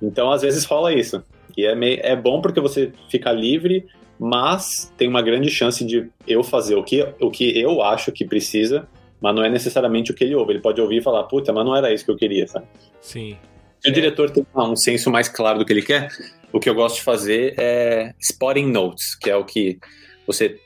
Então, 0.00 0.32
às 0.32 0.40
vezes 0.40 0.64
rola 0.64 0.94
isso. 0.94 1.22
E 1.58 1.66
é, 1.66 1.74
meio, 1.74 2.00
é 2.02 2.16
bom 2.16 2.40
porque 2.40 2.60
você 2.60 2.90
fica 3.10 3.30
livre, 3.32 3.84
mas 4.18 4.90
tem 4.96 5.08
uma 5.08 5.20
grande 5.20 5.50
chance 5.50 5.84
de 5.84 6.08
eu 6.26 6.42
fazer 6.42 6.74
o 6.74 6.82
que, 6.82 7.06
o 7.20 7.30
que 7.30 7.58
eu 7.58 7.82
acho 7.82 8.10
que 8.12 8.24
precisa 8.24 8.88
mas 9.24 9.34
não 9.34 9.42
é 9.42 9.48
necessariamente 9.48 10.10
o 10.10 10.14
que 10.14 10.22
ele 10.22 10.34
ouve. 10.34 10.52
Ele 10.52 10.60
pode 10.60 10.78
ouvir 10.78 10.98
e 10.98 11.02
falar, 11.02 11.22
puta, 11.22 11.50
mas 11.50 11.64
não 11.64 11.74
era 11.74 11.90
isso 11.90 12.04
que 12.04 12.10
eu 12.10 12.16
queria, 12.16 12.46
sabe? 12.46 12.66
Sim. 13.00 13.38
Se 13.80 13.88
o 13.88 13.92
diretor 13.92 14.28
tem 14.28 14.46
um 14.54 14.76
senso 14.76 15.10
mais 15.10 15.30
claro 15.30 15.58
do 15.58 15.64
que 15.64 15.72
ele 15.72 15.80
quer, 15.80 16.10
o 16.52 16.60
que 16.60 16.68
eu 16.68 16.74
gosto 16.74 16.96
de 16.96 17.02
fazer 17.02 17.54
é 17.56 18.12
spotting 18.20 18.70
notes, 18.70 19.14
que 19.14 19.30
é 19.30 19.36
o 19.36 19.42
que 19.42 19.78
você, 20.26 20.60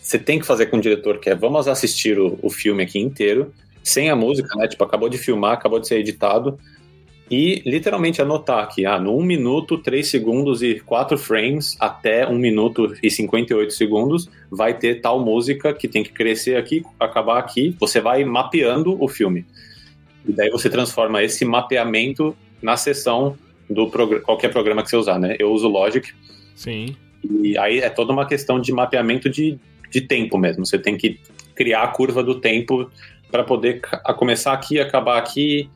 você 0.00 0.16
tem 0.16 0.38
que 0.38 0.46
fazer 0.46 0.66
com 0.66 0.76
o 0.76 0.80
diretor, 0.80 1.18
que 1.18 1.28
é 1.28 1.34
vamos 1.34 1.66
assistir 1.66 2.20
o, 2.20 2.38
o 2.40 2.48
filme 2.48 2.84
aqui 2.84 3.00
inteiro, 3.00 3.52
sem 3.82 4.08
a 4.10 4.14
música, 4.14 4.54
né? 4.54 4.68
Tipo, 4.68 4.84
acabou 4.84 5.08
de 5.08 5.18
filmar, 5.18 5.54
acabou 5.54 5.80
de 5.80 5.88
ser 5.88 5.98
editado, 5.98 6.56
e 7.30 7.62
literalmente 7.66 8.22
anotar 8.22 8.60
aqui, 8.60 8.86
ah, 8.86 8.98
no 8.98 9.16
1 9.18 9.22
minuto, 9.22 9.76
3 9.78 10.06
segundos 10.06 10.62
e 10.62 10.80
4 10.80 11.18
frames 11.18 11.76
até 11.78 12.26
1 12.26 12.34
minuto 12.38 12.94
e 13.02 13.10
58 13.10 13.72
segundos 13.72 14.28
vai 14.50 14.72
ter 14.72 15.00
tal 15.00 15.20
música 15.20 15.74
que 15.74 15.86
tem 15.86 16.02
que 16.02 16.10
crescer 16.10 16.56
aqui, 16.56 16.82
acabar 16.98 17.38
aqui. 17.38 17.76
Você 17.78 18.00
vai 18.00 18.24
mapeando 18.24 18.96
o 19.02 19.08
filme. 19.08 19.44
E 20.26 20.32
daí 20.32 20.50
você 20.50 20.70
transforma 20.70 21.22
esse 21.22 21.44
mapeamento 21.44 22.36
na 22.62 22.76
sessão 22.76 23.36
do 23.68 23.88
prog 23.90 24.20
qualquer 24.20 24.48
programa 24.50 24.82
que 24.82 24.88
você 24.88 24.96
usar, 24.96 25.18
né? 25.18 25.36
Eu 25.38 25.52
uso 25.52 25.68
Logic. 25.68 26.10
Sim. 26.54 26.96
E 27.42 27.58
aí 27.58 27.80
é 27.80 27.90
toda 27.90 28.12
uma 28.12 28.26
questão 28.26 28.58
de 28.58 28.72
mapeamento 28.72 29.28
de, 29.28 29.58
de 29.90 30.00
tempo 30.00 30.38
mesmo. 30.38 30.64
Você 30.64 30.78
tem 30.78 30.96
que 30.96 31.20
criar 31.54 31.82
a 31.82 31.88
curva 31.88 32.22
do 32.22 32.36
tempo 32.36 32.90
para 33.30 33.44
poder 33.44 33.80
começar 34.16 34.52
aqui, 34.52 34.80
acabar 34.80 35.18
aqui 35.18 35.68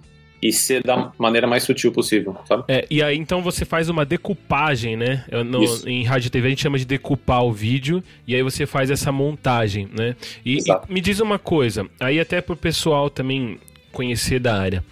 e 0.43 0.53
ser 0.53 0.83
da 0.83 1.13
maneira 1.17 1.47
mais 1.47 1.63
sutil 1.63 1.93
possível, 1.93 2.37
sabe? 2.47 2.65
É, 2.67 2.85
e 2.91 3.01
aí 3.03 3.17
então 3.17 3.43
você 3.43 3.65
faz 3.65 3.89
uma 3.89 4.05
decupagem, 4.05 4.97
né? 4.97 5.25
No, 5.47 5.63
em 5.89 6.03
rádio 6.03 6.27
e 6.27 6.31
TV 6.31 6.47
a 6.49 6.51
gente 6.51 6.63
chama 6.63 6.79
de 6.79 6.85
decupar 6.85 7.45
o 7.45 7.53
vídeo, 7.53 8.03
e 8.27 8.35
aí 8.35 8.43
você 8.43 8.67
faz 8.67 8.91
essa 8.91 9.13
montagem, 9.13 9.89
né? 9.97 10.17
E, 10.45 10.59
e 10.59 10.93
me 10.93 11.01
diz 11.01 11.21
uma 11.21 11.39
coisa, 11.39 11.87
aí 12.01 12.19
até 12.19 12.41
pro 12.41 12.57
pessoal 12.57 13.09
também 13.09 13.59
conhecer 13.93 14.41
da 14.41 14.59
área. 14.59 14.83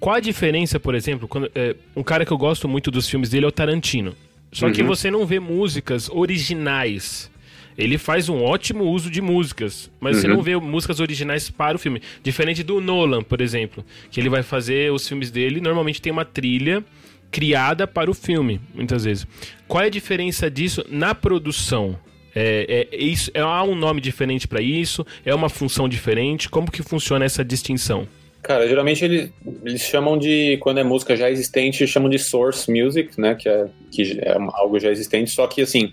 Qual 0.00 0.16
a 0.16 0.20
diferença, 0.20 0.80
por 0.80 0.94
exemplo, 0.94 1.28
quando 1.28 1.50
é, 1.54 1.76
um 1.94 2.02
cara 2.02 2.24
que 2.24 2.32
eu 2.32 2.38
gosto 2.38 2.66
muito 2.66 2.90
dos 2.90 3.08
filmes 3.08 3.28
dele 3.28 3.44
é 3.44 3.48
o 3.48 3.52
Tarantino. 3.52 4.14
Só 4.50 4.66
uhum. 4.66 4.72
que 4.72 4.82
você 4.82 5.10
não 5.10 5.24
vê 5.24 5.38
músicas 5.38 6.08
originais 6.08 7.30
ele 7.76 7.98
faz 7.98 8.28
um 8.28 8.42
ótimo 8.42 8.84
uso 8.84 9.10
de 9.10 9.20
músicas, 9.20 9.90
mas 10.00 10.16
uhum. 10.16 10.22
você 10.22 10.28
não 10.28 10.42
vê 10.42 10.56
músicas 10.56 11.00
originais 11.00 11.50
para 11.50 11.76
o 11.76 11.78
filme. 11.78 12.02
Diferente 12.22 12.62
do 12.62 12.80
Nolan, 12.80 13.22
por 13.22 13.40
exemplo, 13.40 13.84
que 14.10 14.20
ele 14.20 14.28
vai 14.28 14.42
fazer 14.42 14.92
os 14.92 15.06
filmes 15.06 15.30
dele, 15.30 15.60
normalmente 15.60 16.00
tem 16.00 16.12
uma 16.12 16.24
trilha 16.24 16.84
criada 17.30 17.86
para 17.86 18.10
o 18.10 18.14
filme, 18.14 18.60
muitas 18.74 19.04
vezes. 19.04 19.26
Qual 19.68 19.82
é 19.82 19.86
a 19.86 19.90
diferença 19.90 20.50
disso 20.50 20.84
na 20.88 21.14
produção? 21.14 21.98
É, 22.34 22.88
é, 22.92 22.96
isso, 22.96 23.30
é, 23.34 23.40
há 23.40 23.62
um 23.62 23.74
nome 23.74 24.00
diferente 24.00 24.46
para 24.46 24.60
isso? 24.60 25.06
É 25.24 25.34
uma 25.34 25.48
função 25.48 25.88
diferente? 25.88 26.48
Como 26.48 26.70
que 26.70 26.82
funciona 26.82 27.24
essa 27.24 27.44
distinção? 27.44 28.06
Cara, 28.42 28.66
geralmente 28.66 29.04
eles, 29.04 29.30
eles 29.64 29.82
chamam 29.82 30.16
de, 30.16 30.56
quando 30.58 30.78
é 30.78 30.84
música 30.84 31.14
já 31.14 31.30
existente, 31.30 31.86
chamam 31.86 32.08
de 32.08 32.18
source 32.18 32.70
music, 32.70 33.20
né, 33.20 33.34
que 33.34 33.48
é, 33.48 33.66
que 33.90 34.18
é 34.18 34.36
algo 34.54 34.78
já 34.78 34.90
existente, 34.90 35.30
só 35.30 35.46
que 35.46 35.60
assim, 35.60 35.92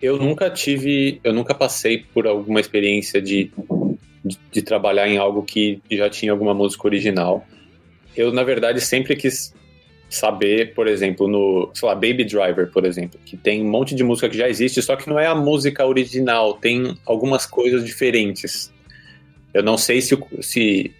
eu 0.00 0.18
nunca 0.18 0.50
tive, 0.50 1.20
eu 1.24 1.32
nunca 1.32 1.54
passei 1.54 1.98
por 1.98 2.26
alguma 2.26 2.60
experiência 2.60 3.20
de, 3.20 3.50
de, 4.24 4.38
de, 4.50 4.62
trabalhar 4.62 5.08
em 5.08 5.16
algo 5.16 5.42
que 5.42 5.80
já 5.90 6.10
tinha 6.10 6.32
alguma 6.32 6.54
música 6.54 6.86
original. 6.86 7.46
Eu, 8.16 8.32
na 8.32 8.42
verdade, 8.42 8.80
sempre 8.80 9.16
quis 9.16 9.54
saber, 10.08 10.74
por 10.74 10.86
exemplo, 10.86 11.26
no, 11.26 11.70
sei 11.74 11.88
lá, 11.88 11.94
Baby 11.94 12.24
Driver, 12.24 12.70
por 12.70 12.84
exemplo, 12.84 13.18
que 13.24 13.36
tem 13.36 13.62
um 13.62 13.70
monte 13.70 13.94
de 13.94 14.04
música 14.04 14.28
que 14.28 14.36
já 14.36 14.48
existe, 14.48 14.80
só 14.82 14.96
que 14.96 15.08
não 15.08 15.18
é 15.18 15.26
a 15.26 15.34
música 15.34 15.84
original, 15.86 16.54
tem 16.54 16.96
algumas 17.04 17.46
coisas 17.46 17.84
diferentes. 17.84 18.72
Eu 19.52 19.62
não 19.62 19.76
sei 19.76 20.00
se, 20.00 20.16
se 20.40 20.92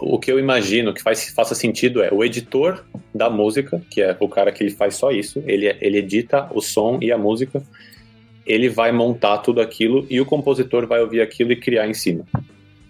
o 0.00 0.18
que 0.18 0.30
eu 0.30 0.38
imagino 0.38 0.92
que 0.94 1.02
faz, 1.02 1.30
faça 1.30 1.54
sentido 1.54 2.02
é 2.02 2.12
o 2.12 2.24
editor 2.24 2.84
da 3.14 3.28
música, 3.28 3.82
que 3.90 4.00
é 4.00 4.16
o 4.20 4.28
cara 4.28 4.52
que 4.52 4.62
ele 4.62 4.70
faz 4.70 4.96
só 4.96 5.10
isso, 5.10 5.42
ele, 5.46 5.66
ele 5.80 5.98
edita 5.98 6.48
o 6.52 6.60
som 6.60 6.98
e 7.02 7.10
a 7.10 7.18
música, 7.18 7.62
ele 8.46 8.68
vai 8.68 8.92
montar 8.92 9.38
tudo 9.38 9.60
aquilo 9.60 10.06
e 10.08 10.20
o 10.20 10.24
compositor 10.24 10.86
vai 10.86 11.00
ouvir 11.00 11.20
aquilo 11.20 11.52
e 11.52 11.56
criar 11.56 11.86
em 11.88 11.94
cima. 11.94 12.24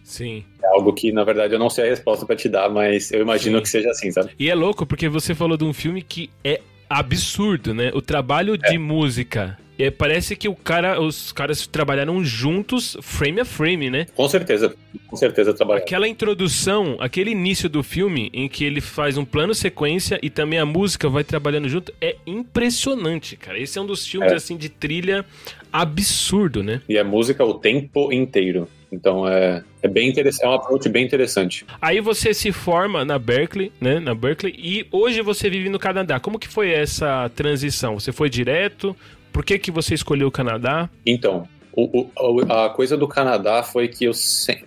Sim. 0.04 0.44
É 0.62 0.66
algo 0.68 0.92
que, 0.92 1.12
na 1.12 1.24
verdade, 1.24 1.54
eu 1.54 1.58
não 1.58 1.68
sei 1.68 1.84
a 1.84 1.88
resposta 1.88 2.24
para 2.24 2.36
te 2.36 2.48
dar, 2.48 2.70
mas 2.70 3.12
eu 3.12 3.20
imagino 3.20 3.58
Sim. 3.58 3.62
que 3.62 3.68
seja 3.68 3.90
assim, 3.90 4.10
sabe? 4.10 4.30
E 4.38 4.48
é 4.48 4.54
louco, 4.54 4.86
porque 4.86 5.08
você 5.08 5.34
falou 5.34 5.56
de 5.56 5.64
um 5.64 5.72
filme 5.72 6.00
que 6.00 6.30
é 6.42 6.60
absurdo, 6.88 7.74
né? 7.74 7.90
O 7.92 8.00
trabalho 8.00 8.54
é. 8.54 8.70
de 8.70 8.78
música 8.78 9.58
é, 9.78 9.90
parece 9.90 10.34
que 10.34 10.48
o 10.48 10.54
cara, 10.54 11.00
os 11.00 11.32
caras 11.32 11.66
trabalharam 11.66 12.24
juntos, 12.24 12.96
frame 13.00 13.40
a 13.40 13.44
frame, 13.44 13.90
né? 13.90 14.06
Com 14.16 14.28
certeza, 14.28 14.74
com 15.06 15.16
certeza 15.16 15.54
trabalharam. 15.54 15.84
Aquela 15.84 16.08
introdução, 16.08 16.96
aquele 16.98 17.30
início 17.30 17.68
do 17.68 17.82
filme, 17.82 18.30
em 18.32 18.48
que 18.48 18.64
ele 18.64 18.80
faz 18.80 19.16
um 19.16 19.24
plano 19.24 19.54
sequência 19.54 20.18
e 20.22 20.28
também 20.28 20.58
a 20.58 20.66
música 20.66 21.08
vai 21.08 21.22
trabalhando 21.22 21.68
junto, 21.68 21.92
é 22.00 22.16
impressionante, 22.26 23.36
cara. 23.36 23.58
Esse 23.58 23.78
é 23.78 23.82
um 23.82 23.86
dos 23.86 24.06
filmes, 24.06 24.32
é. 24.32 24.34
assim, 24.34 24.56
de 24.56 24.68
trilha 24.68 25.24
absurdo, 25.72 26.62
né? 26.62 26.82
E 26.88 26.98
a 26.98 27.04
música 27.04 27.44
o 27.44 27.54
tempo 27.54 28.12
inteiro. 28.12 28.68
Então 28.90 29.28
é 29.28 29.62
É 29.82 29.86
bem 29.86 30.08
interessante, 30.08 30.44
é 30.44 30.48
um 30.48 30.54
approach 30.54 30.88
bem 30.88 31.04
interessante. 31.04 31.64
Aí 31.80 32.00
você 32.00 32.34
se 32.34 32.50
forma 32.50 33.04
na 33.04 33.18
Berkeley, 33.18 33.70
né? 33.80 34.00
Na 34.00 34.14
Berkeley, 34.14 34.54
e 34.58 34.86
hoje 34.90 35.22
você 35.22 35.48
vive 35.48 35.68
no 35.68 35.78
Canadá. 35.78 36.18
Como 36.18 36.38
que 36.38 36.48
foi 36.48 36.70
essa 36.70 37.30
transição? 37.34 37.98
Você 37.98 38.10
foi 38.10 38.28
direto? 38.28 38.96
Por 39.32 39.44
que, 39.44 39.58
que 39.58 39.70
você 39.70 39.94
escolheu 39.94 40.28
o 40.28 40.30
Canadá? 40.30 40.88
Então, 41.04 41.48
o, 41.72 42.08
o, 42.18 42.52
a 42.52 42.70
coisa 42.70 42.96
do 42.96 43.06
Canadá 43.06 43.62
foi 43.62 43.86
que 43.86 44.04
eu, 44.04 44.12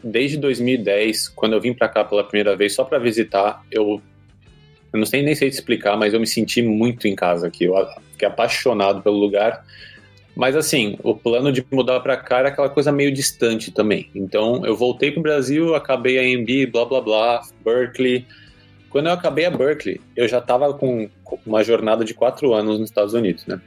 desde 0.03 0.37
2010, 0.37 1.27
quando 1.29 1.53
eu 1.53 1.59
vim 1.59 1.73
para 1.73 1.89
cá 1.89 2.05
pela 2.05 2.23
primeira 2.23 2.55
vez 2.55 2.73
só 2.73 2.85
para 2.85 2.99
visitar, 2.99 3.65
eu, 3.69 4.01
eu 4.93 4.99
não 4.99 5.05
sei 5.05 5.21
nem 5.21 5.35
sei 5.35 5.49
te 5.49 5.53
explicar, 5.55 5.97
mas 5.97 6.13
eu 6.13 6.19
me 6.19 6.27
senti 6.27 6.61
muito 6.61 7.07
em 7.07 7.15
casa 7.15 7.47
aqui. 7.47 7.65
Eu 7.65 7.75
fiquei 8.11 8.27
apaixonado 8.27 9.01
pelo 9.01 9.17
lugar. 9.17 9.65
Mas 10.35 10.55
assim, 10.55 10.97
o 11.03 11.13
plano 11.13 11.51
de 11.51 11.65
mudar 11.69 11.99
para 11.99 12.15
cá 12.15 12.39
era 12.39 12.49
aquela 12.49 12.69
coisa 12.69 12.91
meio 12.91 13.11
distante 13.11 13.71
também. 13.71 14.09
Então 14.15 14.65
eu 14.65 14.75
voltei 14.75 15.11
pro 15.11 15.21
Brasil, 15.21 15.75
acabei 15.75 16.17
a 16.17 16.21
AMB, 16.21 16.71
blá 16.71 16.85
blá 16.85 17.01
blá, 17.01 17.41
Berkeley. 17.63 18.25
Quando 18.89 19.07
eu 19.07 19.13
acabei 19.13 19.45
a 19.45 19.51
Berkeley, 19.51 19.99
eu 20.15 20.27
já 20.27 20.39
estava 20.39 20.73
com 20.73 21.09
uma 21.45 21.63
jornada 21.63 22.05
de 22.05 22.13
quatro 22.13 22.53
anos 22.53 22.79
nos 22.79 22.89
Estados 22.89 23.13
Unidos, 23.13 23.45
né? 23.45 23.59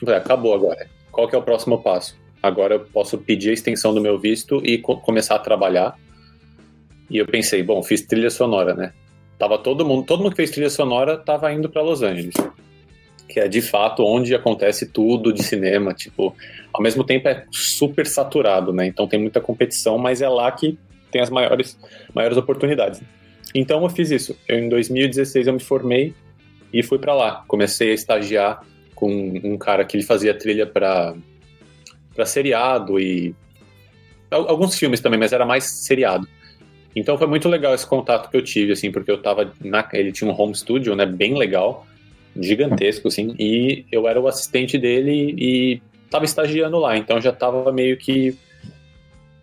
Falei, 0.00 0.16
acabou 0.16 0.54
agora. 0.54 0.88
Qual 1.12 1.28
que 1.28 1.34
é 1.34 1.38
o 1.38 1.42
próximo 1.42 1.82
passo? 1.82 2.18
Agora 2.42 2.74
eu 2.74 2.80
posso 2.80 3.18
pedir 3.18 3.50
a 3.50 3.52
extensão 3.52 3.92
do 3.92 4.00
meu 4.00 4.18
visto 4.18 4.60
e 4.64 4.78
co 4.78 4.96
começar 4.96 5.36
a 5.36 5.38
trabalhar. 5.38 5.96
E 7.10 7.18
eu 7.18 7.26
pensei, 7.26 7.62
bom, 7.62 7.82
fiz 7.82 8.02
trilha 8.02 8.30
sonora, 8.30 8.74
né? 8.74 8.92
Tava 9.38 9.58
todo 9.58 9.84
mundo, 9.84 10.04
todo 10.04 10.22
mundo 10.22 10.30
que 10.30 10.36
fez 10.36 10.50
trilha 10.50 10.70
sonora 10.70 11.16
tava 11.16 11.52
indo 11.52 11.68
para 11.68 11.82
Los 11.82 12.02
Angeles 12.02 12.34
que 13.30 13.38
é 13.38 13.48
de 13.48 13.62
fato 13.62 14.04
onde 14.04 14.34
acontece 14.34 14.86
tudo 14.86 15.32
de 15.32 15.42
cinema, 15.42 15.94
tipo, 15.94 16.34
ao 16.72 16.82
mesmo 16.82 17.04
tempo 17.04 17.28
é 17.28 17.46
super 17.50 18.06
saturado, 18.06 18.72
né? 18.72 18.86
Então 18.86 19.06
tem 19.06 19.20
muita 19.20 19.40
competição, 19.40 19.96
mas 19.96 20.20
é 20.20 20.28
lá 20.28 20.50
que 20.50 20.76
tem 21.10 21.22
as 21.22 21.30
maiores, 21.30 21.78
maiores 22.12 22.36
oportunidades. 22.36 23.00
Então 23.54 23.82
eu 23.82 23.88
fiz 23.88 24.10
isso. 24.10 24.36
Eu, 24.48 24.58
em 24.58 24.68
2016 24.68 25.46
eu 25.46 25.52
me 25.52 25.60
formei 25.60 26.12
e 26.72 26.82
fui 26.82 26.98
para 26.98 27.14
lá. 27.14 27.44
Comecei 27.46 27.92
a 27.92 27.94
estagiar 27.94 28.64
com 29.00 29.40
um 29.42 29.56
cara 29.56 29.82
que 29.82 29.96
ele 29.96 30.04
fazia 30.04 30.34
trilha 30.34 30.66
para 30.66 31.14
para 32.14 32.26
seriado 32.26 33.00
e 33.00 33.34
alguns 34.30 34.78
filmes 34.78 35.00
também, 35.00 35.18
mas 35.18 35.32
era 35.32 35.46
mais 35.46 35.64
seriado. 35.64 36.28
Então 36.94 37.16
foi 37.16 37.26
muito 37.26 37.48
legal 37.48 37.74
esse 37.74 37.86
contato 37.86 38.28
que 38.30 38.36
eu 38.36 38.42
tive, 38.42 38.72
assim, 38.72 38.92
porque 38.92 39.10
eu 39.10 39.22
tava 39.22 39.54
na, 39.60 39.88
ele 39.92 40.12
tinha 40.12 40.30
um 40.30 40.38
home 40.38 40.54
studio, 40.54 40.94
né, 40.94 41.06
bem 41.06 41.36
legal 41.36 41.86
gigantesco, 42.38 43.08
assim, 43.08 43.34
e 43.38 43.84
eu 43.90 44.06
era 44.06 44.20
o 44.20 44.28
assistente 44.28 44.76
dele 44.76 45.34
e 45.36 45.82
estava 46.04 46.24
estagiando 46.24 46.78
lá, 46.78 46.96
então 46.96 47.20
já 47.20 47.30
estava 47.30 47.72
meio 47.72 47.96
que 47.96 48.36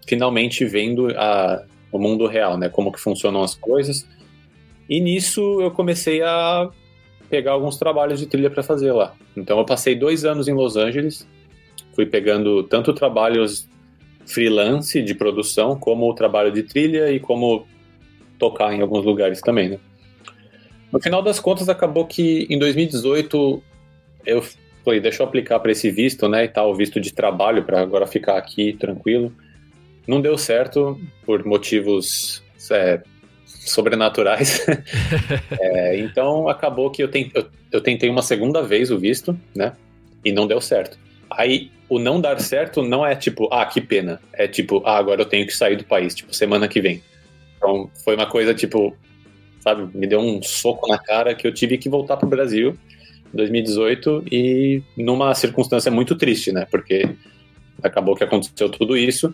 finalmente 0.06 0.64
vendo 0.64 1.08
a, 1.18 1.64
o 1.92 1.98
mundo 1.98 2.28
real, 2.28 2.58
né, 2.58 2.70
como 2.70 2.92
que 2.92 3.00
funcionam 3.00 3.44
as 3.44 3.56
coisas. 3.56 4.08
E 4.90 5.02
nisso 5.02 5.62
eu 5.62 5.72
comecei 5.72 6.22
a 6.22 6.70
pegar 7.30 7.52
alguns 7.52 7.78
trabalhos 7.78 8.20
de 8.20 8.26
trilha 8.26 8.50
para 8.50 8.64
fazer 8.64 8.92
lá. 8.92 9.14
Então 9.36 9.58
eu 9.58 9.66
passei 9.66 9.96
dois 9.96 10.26
anos 10.26 10.48
em 10.48 10.54
Los 10.54 10.76
Angeles, 10.76 11.28
fui 11.94 12.06
pegando 12.06 12.64
tanto 12.64 12.94
trabalhos 12.94 13.68
freelance 14.26 15.02
de 15.02 15.16
produção, 15.16 15.78
como 15.78 16.10
o 16.10 16.14
trabalho 16.14 16.52
de 16.52 16.64
trilha 16.64 17.12
e 17.12 17.20
como 17.20 17.66
tocar 18.38 18.74
em 18.74 18.82
alguns 18.82 19.06
lugares 19.06 19.42
também, 19.42 19.70
né? 19.70 19.80
No 20.92 21.02
final 21.02 21.22
das 21.22 21.40
contas, 21.40 21.68
acabou 21.68 22.06
que 22.06 22.48
em 22.50 22.58
2018 22.58 23.62
eu 24.26 24.44
falei, 24.84 25.00
deixa 25.02 25.22
eu 25.22 25.28
aplicar 25.28 25.60
para 25.60 25.72
esse 25.72 25.92
visto, 25.92 26.30
né, 26.30 26.46
e 26.46 26.48
tal, 26.48 26.74
visto 26.74 27.00
de 27.00 27.14
trabalho, 27.14 27.64
para 27.64 27.82
agora 27.82 28.08
ficar 28.08 28.38
aqui 28.38 28.74
tranquilo. 28.74 29.34
Não 30.08 30.22
deu 30.22 30.38
certo 30.38 30.98
por 31.26 31.46
motivos 31.46 32.42
é, 32.72 33.02
sobrenaturais. 33.48 34.66
é, 35.60 35.98
então 35.98 36.48
acabou 36.48 36.90
que 36.90 37.04
eu, 37.04 37.10
eu, 37.34 37.46
eu 37.72 37.82
tentei 37.82 38.10
uma 38.10 38.22
segunda 38.22 38.62
vez 38.62 38.92
o 38.92 38.98
visto, 38.98 39.38
né, 39.56 39.74
e 40.24 40.32
não 40.32 40.48
deu 40.48 40.62
certo. 40.62 40.98
Aí 41.30 41.72
o 41.90 42.00
não 42.00 42.20
dar 42.20 42.40
certo 42.40 42.82
não 42.82 43.06
é 43.06 43.16
tipo, 43.16 43.48
ah, 43.52 43.66
que 43.66 43.82
pena. 43.82 44.20
É 44.34 44.48
tipo, 44.48 44.82
ah, 44.86 44.98
agora 44.98 45.22
eu 45.22 45.26
tenho 45.26 45.46
que 45.46 45.56
sair 45.56 45.76
do 45.76 45.84
país, 45.84 46.16
tipo, 46.16 46.34
semana 46.34 46.68
que 46.68 46.82
vem. 46.82 47.02
Então 47.58 47.90
foi 48.04 48.16
uma 48.16 48.26
coisa 48.26 48.54
tipo, 48.54 48.96
sabe? 49.62 49.88
Me 49.98 50.08
deu 50.08 50.20
um 50.20 50.42
soco 50.42 50.88
na 50.88 50.98
cara 50.98 51.34
que 51.34 51.48
eu 51.48 51.54
tive 51.54 51.78
que 51.78 51.90
voltar 51.90 52.18
para 52.18 52.26
o 52.26 52.30
Brasil 52.30 52.78
em 53.34 53.38
2018 53.38 54.26
e 54.32 54.82
numa 54.96 55.34
circunstância 55.34 55.92
muito 55.92 56.16
triste, 56.16 56.52
né? 56.52 56.66
Porque 56.70 57.10
acabou 57.84 58.16
que 58.16 58.24
aconteceu 58.24 58.70
tudo 58.70 58.98
isso. 58.98 59.34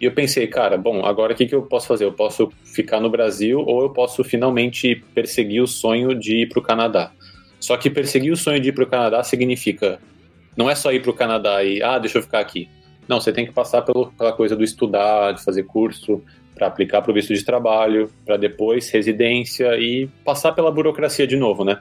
E 0.00 0.04
eu 0.04 0.12
pensei, 0.12 0.46
cara, 0.46 0.76
bom, 0.76 1.04
agora 1.04 1.32
o 1.32 1.36
que, 1.36 1.46
que 1.46 1.54
eu 1.54 1.62
posso 1.62 1.86
fazer? 1.86 2.04
Eu 2.04 2.12
posso 2.12 2.50
ficar 2.64 3.00
no 3.00 3.08
Brasil 3.08 3.60
ou 3.60 3.82
eu 3.82 3.90
posso 3.90 4.24
finalmente 4.24 5.02
perseguir 5.14 5.62
o 5.62 5.66
sonho 5.66 6.14
de 6.14 6.42
ir 6.42 6.48
para 6.48 6.58
o 6.58 6.62
Canadá. 6.62 7.12
Só 7.60 7.76
que 7.76 7.88
perseguir 7.88 8.32
o 8.32 8.36
sonho 8.36 8.60
de 8.60 8.68
ir 8.68 8.72
para 8.72 8.84
o 8.84 8.86
Canadá 8.86 9.22
significa 9.22 9.98
não 10.56 10.70
é 10.70 10.74
só 10.74 10.92
ir 10.92 11.02
para 11.02 11.10
o 11.10 11.14
Canadá 11.14 11.64
e, 11.64 11.82
ah, 11.82 11.98
deixa 11.98 12.18
eu 12.18 12.22
ficar 12.22 12.40
aqui. 12.40 12.68
Não, 13.08 13.20
você 13.20 13.32
tem 13.32 13.44
que 13.44 13.52
passar 13.52 13.82
pelo, 13.82 14.12
pela 14.12 14.32
coisa 14.32 14.56
do 14.56 14.64
estudar, 14.64 15.32
de 15.32 15.42
fazer 15.42 15.64
curso, 15.64 16.22
para 16.54 16.66
aplicar 16.66 17.02
para 17.02 17.10
o 17.10 17.14
visto 17.14 17.34
de 17.34 17.44
trabalho, 17.44 18.10
para 18.24 18.36
depois 18.36 18.88
residência 18.90 19.76
e 19.76 20.08
passar 20.24 20.52
pela 20.52 20.70
burocracia 20.70 21.26
de 21.26 21.36
novo, 21.36 21.64
né? 21.64 21.78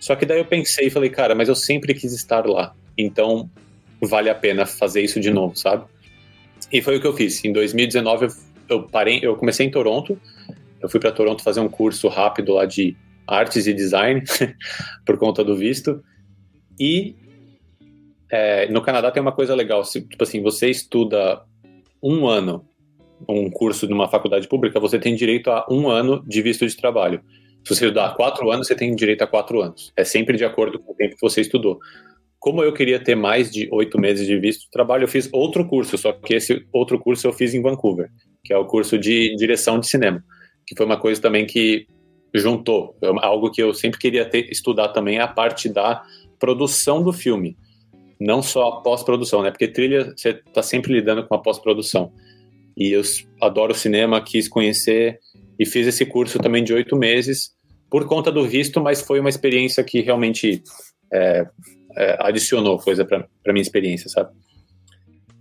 Só 0.00 0.16
que 0.16 0.24
daí 0.24 0.38
eu 0.38 0.44
pensei 0.44 0.86
e 0.86 0.90
falei, 0.90 1.10
cara, 1.10 1.34
mas 1.34 1.48
eu 1.48 1.54
sempre 1.54 1.92
quis 1.92 2.12
estar 2.12 2.46
lá, 2.46 2.72
então 2.96 3.50
vale 4.00 4.30
a 4.30 4.34
pena 4.34 4.64
fazer 4.64 5.02
isso 5.02 5.20
de 5.20 5.30
novo, 5.30 5.56
sabe? 5.56 5.84
E 6.72 6.82
foi 6.82 6.96
o 6.96 7.00
que 7.00 7.06
eu 7.06 7.14
fiz. 7.14 7.44
Em 7.44 7.52
2019 7.52 8.26
eu, 8.26 8.32
eu 8.68 8.82
parei, 8.84 9.20
eu 9.22 9.36
comecei 9.36 9.66
em 9.66 9.70
Toronto, 9.70 10.20
eu 10.80 10.88
fui 10.88 11.00
para 11.00 11.12
Toronto 11.12 11.42
fazer 11.42 11.60
um 11.60 11.68
curso 11.68 12.08
rápido 12.08 12.54
lá 12.54 12.66
de 12.66 12.96
artes 13.26 13.66
e 13.66 13.74
design 13.74 14.22
por 15.04 15.18
conta 15.18 15.44
do 15.44 15.56
visto 15.56 16.02
e 16.78 17.14
é, 18.30 18.68
no 18.68 18.82
Canadá 18.82 19.10
tem 19.10 19.20
uma 19.20 19.32
coisa 19.32 19.54
legal, 19.54 19.82
tipo 19.82 20.22
assim, 20.22 20.42
você 20.42 20.68
estuda 20.68 21.42
um 22.02 22.26
ano 22.26 22.68
um 23.26 23.50
curso 23.50 23.88
numa 23.88 24.08
faculdade 24.08 24.46
pública, 24.46 24.78
você 24.78 24.98
tem 24.98 25.14
direito 25.14 25.50
a 25.50 25.66
um 25.70 25.88
ano 25.88 26.22
de 26.26 26.42
visto 26.42 26.66
de 26.66 26.76
trabalho. 26.76 27.20
Se 27.64 27.74
você 27.74 27.86
estudar 27.86 28.14
quatro 28.14 28.50
anos, 28.50 28.66
você 28.66 28.74
tem 28.74 28.94
direito 28.94 29.22
a 29.22 29.26
quatro 29.26 29.60
anos. 29.60 29.92
É 29.96 30.04
sempre 30.04 30.36
de 30.36 30.44
acordo 30.44 30.78
com 30.78 30.92
o 30.92 30.94
tempo 30.94 31.16
que 31.16 31.20
você 31.20 31.40
estudou. 31.40 31.78
Como 32.38 32.62
eu 32.62 32.72
queria 32.72 33.02
ter 33.02 33.14
mais 33.14 33.50
de 33.50 33.68
oito 33.72 33.98
meses 33.98 34.26
de 34.26 34.38
visto 34.38 34.62
de 34.62 34.70
trabalho, 34.70 35.04
eu 35.04 35.08
fiz 35.08 35.28
outro 35.32 35.66
curso, 35.66 35.98
só 35.98 36.12
que 36.12 36.34
esse 36.34 36.64
outro 36.72 36.98
curso 36.98 37.26
eu 37.26 37.32
fiz 37.32 37.52
em 37.52 37.62
Vancouver, 37.62 38.10
que 38.44 38.52
é 38.52 38.56
o 38.56 38.66
curso 38.66 38.96
de 38.96 39.34
direção 39.36 39.80
de 39.80 39.88
cinema, 39.88 40.22
que 40.66 40.76
foi 40.76 40.86
uma 40.86 40.98
coisa 40.98 41.20
também 41.20 41.46
que 41.46 41.86
juntou, 42.34 42.96
é 43.02 43.08
algo 43.26 43.50
que 43.50 43.62
eu 43.62 43.72
sempre 43.74 43.98
queria 43.98 44.24
ter, 44.24 44.50
estudar 44.50 44.88
também, 44.88 45.18
a 45.18 45.26
parte 45.26 45.68
da 45.68 46.02
produção 46.38 47.02
do 47.02 47.12
filme, 47.12 47.56
não 48.20 48.42
só 48.42 48.68
a 48.68 48.80
pós-produção, 48.80 49.42
né? 49.42 49.50
Porque 49.50 49.68
trilha, 49.68 50.12
você 50.16 50.30
está 50.30 50.62
sempre 50.62 50.92
lidando 50.92 51.26
com 51.26 51.34
a 51.34 51.38
pós-produção. 51.38 52.12
E 52.76 52.92
eu 52.92 53.02
adoro 53.40 53.74
cinema, 53.74 54.20
quis 54.20 54.48
conhecer 54.48 55.18
e 55.58 55.66
fiz 55.66 55.86
esse 55.86 56.06
curso 56.06 56.38
também 56.38 56.62
de 56.62 56.72
oito 56.72 56.96
meses 56.96 57.52
por 57.90 58.06
conta 58.06 58.30
do 58.30 58.46
visto, 58.46 58.80
mas 58.80 59.00
foi 59.00 59.18
uma 59.18 59.28
experiência 59.28 59.82
que 59.82 60.00
realmente 60.00 60.62
é, 61.12 61.46
é, 61.98 62.16
adicionou 62.20 62.78
coisa 62.78 63.04
para 63.04 63.26
minha 63.48 63.60
experiência, 63.60 64.08
sabe? 64.08 64.30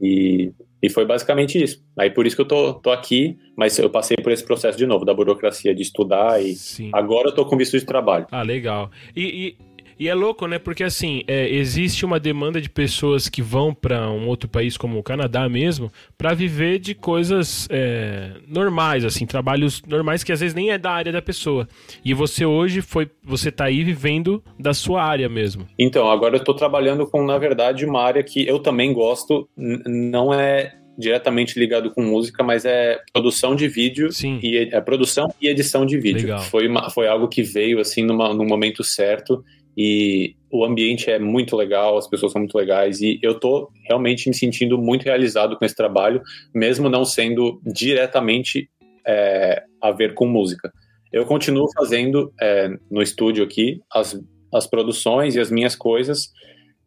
E, 0.02 0.52
e 0.82 0.90
foi 0.90 1.06
basicamente 1.06 1.62
isso. 1.62 1.84
Aí 1.98 2.10
por 2.10 2.26
isso 2.26 2.36
que 2.36 2.42
eu 2.42 2.48
tô, 2.48 2.74
tô 2.74 2.92
aqui, 2.92 3.38
mas 3.56 3.78
eu 3.78 3.90
passei 3.90 4.18
por 4.18 4.32
esse 4.32 4.44
processo 4.44 4.78
de 4.78 4.86
novo, 4.86 5.06
da 5.06 5.14
burocracia 5.14 5.74
de 5.74 5.84
estudar 5.84 6.44
e 6.44 6.56
Sim. 6.56 6.90
agora 6.94 7.30
eu 7.30 7.36
tô 7.36 7.46
com 7.46 7.56
visto 7.56 7.78
de 7.78 7.86
trabalho. 7.86 8.26
Ah, 8.32 8.42
legal. 8.42 8.90
E, 9.16 9.56
e 10.00 10.08
é 10.08 10.14
louco, 10.14 10.48
né? 10.48 10.60
Porque 10.60 10.84
assim, 10.84 11.24
é, 11.28 11.50
existe 11.50 12.06
uma 12.06 12.20
demanda 12.20 12.62
de 12.62 12.70
pessoas 12.70 13.28
que 13.28 13.42
vão 13.42 13.74
para 13.74 14.10
um 14.10 14.28
outro 14.28 14.50
país 14.50 14.78
como 14.78 14.98
o 15.00 15.04
Canadá 15.04 15.48
mesmo, 15.50 15.92
para 16.18 16.34
viver 16.34 16.80
de 16.80 16.94
coisas 16.94 17.68
é, 17.72 18.32
normais, 18.48 19.04
assim, 19.04 19.26
trabalhos 19.26 19.82
normais 19.88 20.24
que 20.24 20.32
às 20.32 20.40
vezes 20.40 20.54
nem 20.54 20.72
é 20.72 20.78
da 20.78 20.92
área 20.92 21.12
da 21.12 21.22
pessoa. 21.22 21.68
E 22.04 22.14
você 22.14 22.46
hoje 22.46 22.82
foi, 22.82 23.10
você 23.24 23.52
tá 23.52 23.66
aí 23.66 23.84
vivendo 23.84 24.44
da 24.60 24.74
sua 24.74 25.04
área 25.04 25.28
mesmo. 25.28 25.68
Então, 25.78 26.10
agora 26.10 26.38
eu 26.38 26.44
tô 26.44 26.54
trabalhando 26.54 27.08
com, 27.08 27.26
na 27.26 27.38
verdade, 27.38 27.86
uma 27.86 28.02
área 28.02 28.24
que 28.24 28.48
eu 28.48 28.60
também 28.60 28.94
gosto, 28.94 29.50
não 29.56 30.34
é 30.34 30.74
diretamente 30.98 31.60
ligado 31.60 31.92
com 31.92 32.02
música, 32.02 32.44
mas 32.44 32.66
é 32.66 33.00
produção 33.14 33.56
de 33.56 33.68
vídeo 33.68 34.12
Sim. 34.12 34.40
e 34.42 34.70
é 34.72 34.82
produção 34.82 35.32
e 35.40 35.48
edição 35.48 35.86
de 35.86 35.98
vídeo. 35.98 36.24
Legal. 36.24 36.40
Foi, 36.42 36.68
uma, 36.68 36.90
foi 36.90 37.08
algo 37.08 37.28
que 37.28 37.44
veio 37.44 37.80
assim 37.80 38.04
numa, 38.04 38.34
num 38.34 38.46
momento 38.46 38.84
certo 38.84 39.44
e 39.78 40.36
o 40.52 40.66
ambiente 40.66 41.12
é 41.12 41.20
muito 41.20 41.56
legal, 41.56 41.98
as 41.98 42.08
pessoas 42.08 42.32
são 42.32 42.40
muito 42.40 42.58
legais 42.58 43.00
e 43.00 43.20
eu 43.22 43.40
tô 43.40 43.70
realmente 43.86 44.28
me 44.28 44.36
sentindo 44.36 44.78
muito 44.78 45.04
realizado 45.04 45.56
com 45.56 45.64
esse 45.64 45.76
trabalho, 45.76 46.22
mesmo 46.54 46.90
não 46.90 47.06
sendo 47.06 47.62
diretamente 47.64 48.70
é, 49.06 49.62
a 49.82 49.92
ver 49.92 50.14
com 50.16 50.26
música. 50.26 50.74
Eu 51.14 51.26
continuo 51.26 51.72
fazendo 51.74 52.34
é, 52.42 52.70
no 52.90 53.02
estúdio 53.02 53.44
aqui 53.44 53.80
as, 53.94 54.20
as 54.54 54.66
produções 54.66 55.36
e 55.36 55.40
as 55.40 55.52
minhas 55.52 55.76
coisas 55.76 56.32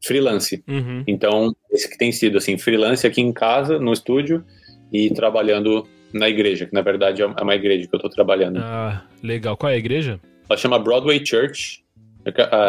freelance. 0.03 0.63
Uhum. 0.67 1.05
Então, 1.07 1.55
esse 1.71 1.89
que 1.89 1.97
tem 1.97 2.11
sido 2.11 2.39
assim, 2.39 2.59
freelance 2.59 3.07
aqui 3.07 3.21
em 3.21 3.33
casa, 3.33 3.79
no 3.79 3.93
estúdio 3.93 4.45
e 4.93 5.11
trabalhando 5.11 5.87
na 6.13 6.29
igreja, 6.29 6.67
que 6.67 6.75
na 6.75 6.83
verdade 6.83 7.23
é 7.23 7.27
uma 7.27 7.55
igreja 7.55 7.87
que 7.89 7.95
eu 7.95 8.01
tô 8.01 8.09
trabalhando. 8.09 8.59
Ah, 8.59 9.07
legal. 9.23 9.57
Qual 9.57 9.71
é 9.71 9.77
a 9.77 9.79
igreja? 9.79 10.19
Ela 10.49 10.57
chama 10.57 10.79
Broadway 10.79 11.25
Church, 11.25 11.85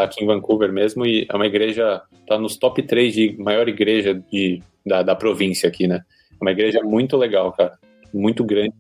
aqui 0.04 0.24
em 0.24 0.28
Vancouver 0.28 0.72
mesmo, 0.72 1.06
e 1.06 1.28
é 1.30 1.36
uma 1.36 1.48
igreja, 1.48 2.02
tá 2.28 2.38
nos 2.38 2.58
top 2.58 2.82
3 2.82 3.14
de 3.14 3.36
maior 3.38 3.68
igreja 3.68 4.14
de, 4.32 4.62
da, 4.86 5.04
da 5.04 5.16
província 5.16 5.68
aqui, 5.68 5.88
né? 5.88 6.02
É 6.32 6.44
uma 6.44 6.52
igreja 6.52 6.82
muito 6.84 7.18
legal, 7.18 7.52
cara. 7.52 7.78
Muito 8.14 8.44
grande, 8.44 8.74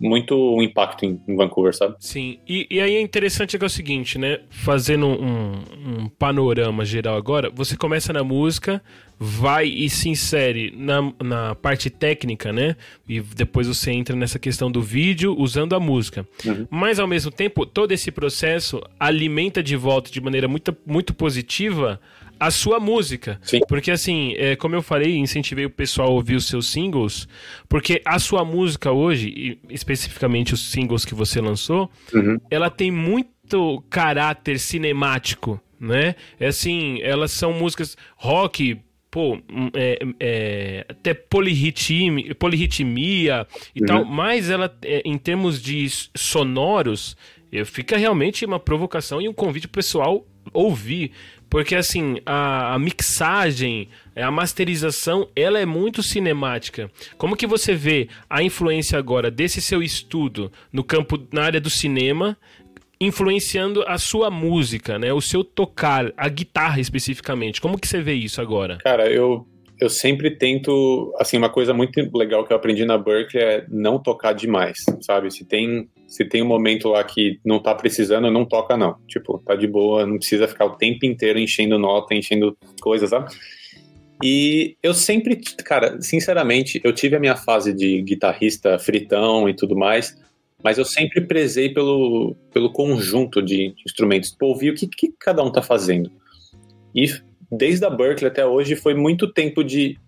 muito 0.00 0.62
impacto 0.62 1.04
em, 1.04 1.20
em, 1.26 1.36
Vancouver, 1.36 1.74
sabe? 1.74 1.96
Sim, 1.98 2.38
e, 2.46 2.66
e, 2.70 2.80
aí 2.80 2.96
é 2.96 3.00
interessante 3.00 3.56
que 3.56 3.64
é 3.64 3.66
o 3.66 3.70
seguinte, 3.70 4.18
né? 4.18 4.40
Fazendo 4.50 5.06
um, 5.06 5.52
um, 5.54 6.08
panorama 6.08 6.84
geral 6.84 7.16
agora, 7.16 7.50
você 7.50 7.76
começa 7.76 8.12
na 8.12 8.22
música, 8.22 8.82
vai 9.18 9.66
e 9.66 9.88
se 9.88 10.08
insere 10.08 10.74
na, 10.76 11.12
na 11.22 11.54
parte 11.54 11.88
técnica, 11.88 12.52
né? 12.52 12.76
E 13.08 13.20
depois 13.20 13.66
você 13.66 13.90
entra 13.90 14.14
nessa 14.14 14.38
questão 14.38 14.70
do 14.70 14.82
vídeo 14.82 15.34
usando 15.38 15.74
a 15.74 15.80
música. 15.80 16.26
Uhum. 16.44 16.66
Mas 16.70 16.98
ao 16.98 17.06
mesmo 17.06 17.30
tempo, 17.30 17.64
todo 17.64 17.92
esse 17.92 18.10
processo 18.10 18.82
alimenta 19.00 19.62
de 19.62 19.76
volta 19.76 20.10
de 20.10 20.20
maneira 20.20 20.46
muito, 20.46 20.76
muito 20.86 21.14
positiva 21.14 22.00
a 22.38 22.50
sua 22.50 22.78
música. 22.78 23.38
Sim. 23.42 23.60
Porque 23.68 23.90
assim, 23.90 24.34
é, 24.36 24.56
como 24.56 24.74
eu 24.74 24.82
falei, 24.82 25.16
incentivei 25.16 25.64
o 25.64 25.70
pessoal 25.70 26.08
a 26.08 26.12
ouvir 26.12 26.36
os 26.36 26.46
seus 26.46 26.68
singles, 26.68 27.28
porque 27.68 28.00
a 28.04 28.18
sua 28.18 28.44
música 28.44 28.92
hoje, 28.92 29.58
especificamente 29.68 30.54
os 30.54 30.70
singles 30.70 31.04
que 31.04 31.14
você 31.14 31.40
lançou, 31.40 31.90
uhum. 32.12 32.38
ela 32.50 32.70
tem 32.70 32.90
muito 32.90 33.82
caráter 33.88 34.58
cinemático, 34.58 35.60
né? 35.78 36.14
É 36.38 36.48
assim, 36.48 37.00
elas 37.02 37.30
são 37.32 37.52
músicas 37.52 37.96
rock, 38.16 38.80
pô, 39.10 39.34
hum, 39.34 39.70
é, 39.74 39.98
é, 40.20 40.86
até 40.88 41.14
polirritmia, 41.14 42.34
polirritmia 42.34 43.46
e 43.74 43.80
uhum. 43.80 43.86
tal, 43.86 44.04
mas 44.04 44.50
ela, 44.50 44.74
é, 44.82 45.02
em 45.04 45.16
termos 45.16 45.62
de 45.62 45.86
sonoros, 46.14 47.16
fica 47.64 47.96
realmente 47.96 48.44
uma 48.44 48.60
provocação 48.60 49.20
e 49.20 49.28
um 49.28 49.32
convite 49.32 49.68
pessoal 49.68 50.26
ouvir. 50.52 51.12
Porque 51.48 51.74
assim, 51.74 52.18
a, 52.26 52.74
a, 52.74 52.78
mixagem, 52.78 53.88
a 54.14 54.30
masterização, 54.30 55.28
ela 55.34 55.58
é 55.58 55.66
muito 55.66 56.02
cinemática. 56.02 56.90
Como 57.16 57.36
que 57.36 57.46
você 57.46 57.74
vê 57.74 58.08
a 58.28 58.42
influência 58.42 58.98
agora 58.98 59.30
desse 59.30 59.60
seu 59.60 59.82
estudo 59.82 60.50
no 60.72 60.82
campo, 60.82 61.18
na 61.32 61.44
área 61.44 61.60
do 61.60 61.70
cinema, 61.70 62.36
influenciando 63.00 63.84
a 63.86 63.98
sua 63.98 64.30
música, 64.30 64.98
né? 64.98 65.12
O 65.12 65.20
seu 65.20 65.44
tocar, 65.44 66.12
a 66.16 66.28
guitarra 66.28 66.80
especificamente. 66.80 67.60
Como 67.60 67.78
que 67.78 67.86
você 67.86 68.00
vê 68.00 68.14
isso 68.14 68.40
agora? 68.40 68.78
Cara, 68.78 69.10
eu 69.10 69.46
eu 69.80 69.90
sempre 69.90 70.30
tento, 70.30 71.14
assim, 71.18 71.36
uma 71.36 71.50
coisa 71.50 71.74
muito 71.74 72.00
legal 72.16 72.44
que 72.44 72.52
eu 72.52 72.56
aprendi 72.56 72.84
na 72.84 72.96
Berkeley 72.96 73.44
é 73.44 73.66
não 73.68 73.98
tocar 73.98 74.32
demais, 74.32 74.78
sabe? 75.02 75.30
Se 75.30 75.44
tem, 75.44 75.88
se 76.06 76.24
tem 76.24 76.42
um 76.42 76.46
momento 76.46 76.88
lá 76.88 77.02
que 77.02 77.40
não 77.44 77.60
tá 77.60 77.74
precisando, 77.74 78.30
não 78.30 78.44
toca 78.44 78.76
não. 78.76 78.96
Tipo, 79.06 79.38
tá 79.38 79.54
de 79.54 79.66
boa, 79.66 80.06
não 80.06 80.18
precisa 80.18 80.46
ficar 80.46 80.66
o 80.66 80.76
tempo 80.76 81.04
inteiro 81.04 81.38
enchendo 81.38 81.78
nota, 81.78 82.14
enchendo 82.14 82.56
coisas, 82.80 83.10
sabe? 83.10 83.34
E 84.22 84.76
eu 84.82 84.94
sempre, 84.94 85.36
cara, 85.64 86.00
sinceramente, 86.00 86.80
eu 86.82 86.92
tive 86.92 87.16
a 87.16 87.20
minha 87.20 87.36
fase 87.36 87.72
de 87.74 88.00
guitarrista 88.02 88.78
fritão 88.78 89.48
e 89.48 89.54
tudo 89.54 89.76
mais, 89.76 90.16
mas 90.62 90.78
eu 90.78 90.84
sempre 90.84 91.20
prezei 91.20 91.68
pelo, 91.72 92.34
pelo 92.52 92.72
conjunto 92.72 93.42
de 93.42 93.74
instrumentos, 93.84 94.30
pra 94.30 94.46
ouvir 94.46 94.70
o 94.70 94.74
que, 94.74 94.86
que 94.86 95.12
cada 95.18 95.42
um 95.42 95.52
tá 95.52 95.60
fazendo. 95.60 96.10
E 96.94 97.06
desde 97.50 97.84
a 97.84 97.90
Berkeley 97.90 98.30
até 98.30 98.46
hoje 98.46 98.74
foi 98.74 98.94
muito 98.94 99.30
tempo 99.32 99.62
de, 99.62 99.98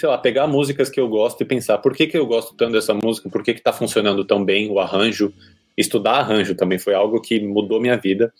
sei 0.00 0.08
lá, 0.08 0.16
pegar 0.16 0.46
músicas 0.46 0.88
que 0.88 0.98
eu 0.98 1.06
gosto 1.06 1.42
e 1.42 1.44
pensar 1.44 1.76
por 1.78 1.94
que, 1.94 2.06
que 2.06 2.16
eu 2.16 2.26
gosto 2.26 2.54
tanto 2.54 2.72
dessa 2.72 2.94
música, 2.94 3.28
por 3.28 3.42
que, 3.42 3.52
que 3.52 3.60
tá 3.60 3.72
funcionando 3.72 4.24
tão 4.24 4.42
bem 4.42 4.70
o 4.70 4.80
arranjo. 4.80 5.32
Estudar 5.76 6.20
arranjo 6.20 6.54
também 6.54 6.78
foi 6.78 6.94
algo 6.94 7.20
que 7.20 7.38
mudou 7.38 7.80
minha 7.80 7.98
vida. 7.98 8.32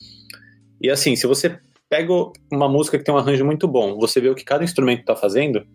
E 0.80 0.88
assim, 0.90 1.14
se 1.14 1.26
você 1.26 1.58
pega 1.88 2.12
uma 2.50 2.68
música 2.68 2.96
que 2.96 3.04
tem 3.04 3.14
um 3.14 3.18
arranjo 3.18 3.44
muito 3.44 3.68
bom, 3.68 3.98
você 3.98 4.20
vê 4.20 4.30
o 4.30 4.34
que 4.34 4.44
cada 4.44 4.64
instrumento 4.64 5.04
tá 5.04 5.14
fazendo, 5.14 5.66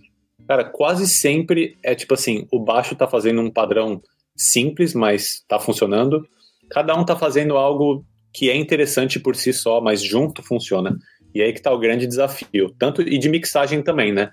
cara, 0.47 0.63
quase 0.63 1.07
sempre 1.07 1.77
é 1.83 1.93
tipo 1.93 2.15
assim, 2.15 2.47
o 2.51 2.59
baixo 2.59 2.95
tá 2.95 3.07
fazendo 3.07 3.39
um 3.41 3.51
padrão 3.51 4.01
simples, 4.35 4.95
mas 4.95 5.43
tá 5.47 5.59
funcionando. 5.59 6.27
Cada 6.69 6.95
um 6.95 7.05
tá 7.05 7.15
fazendo 7.15 7.57
algo 7.57 8.03
que 8.33 8.49
é 8.49 8.55
interessante 8.55 9.19
por 9.19 9.35
si 9.35 9.53
só, 9.53 9.79
mas 9.79 10.01
junto 10.01 10.41
funciona. 10.41 10.97
E 11.33 11.41
aí 11.41 11.53
que 11.53 11.61
tá 11.61 11.71
o 11.71 11.79
grande 11.79 12.07
desafio, 12.07 12.73
tanto 12.79 13.01
e 13.03 13.19
de 13.19 13.29
mixagem 13.29 13.83
também, 13.83 14.11
né? 14.11 14.31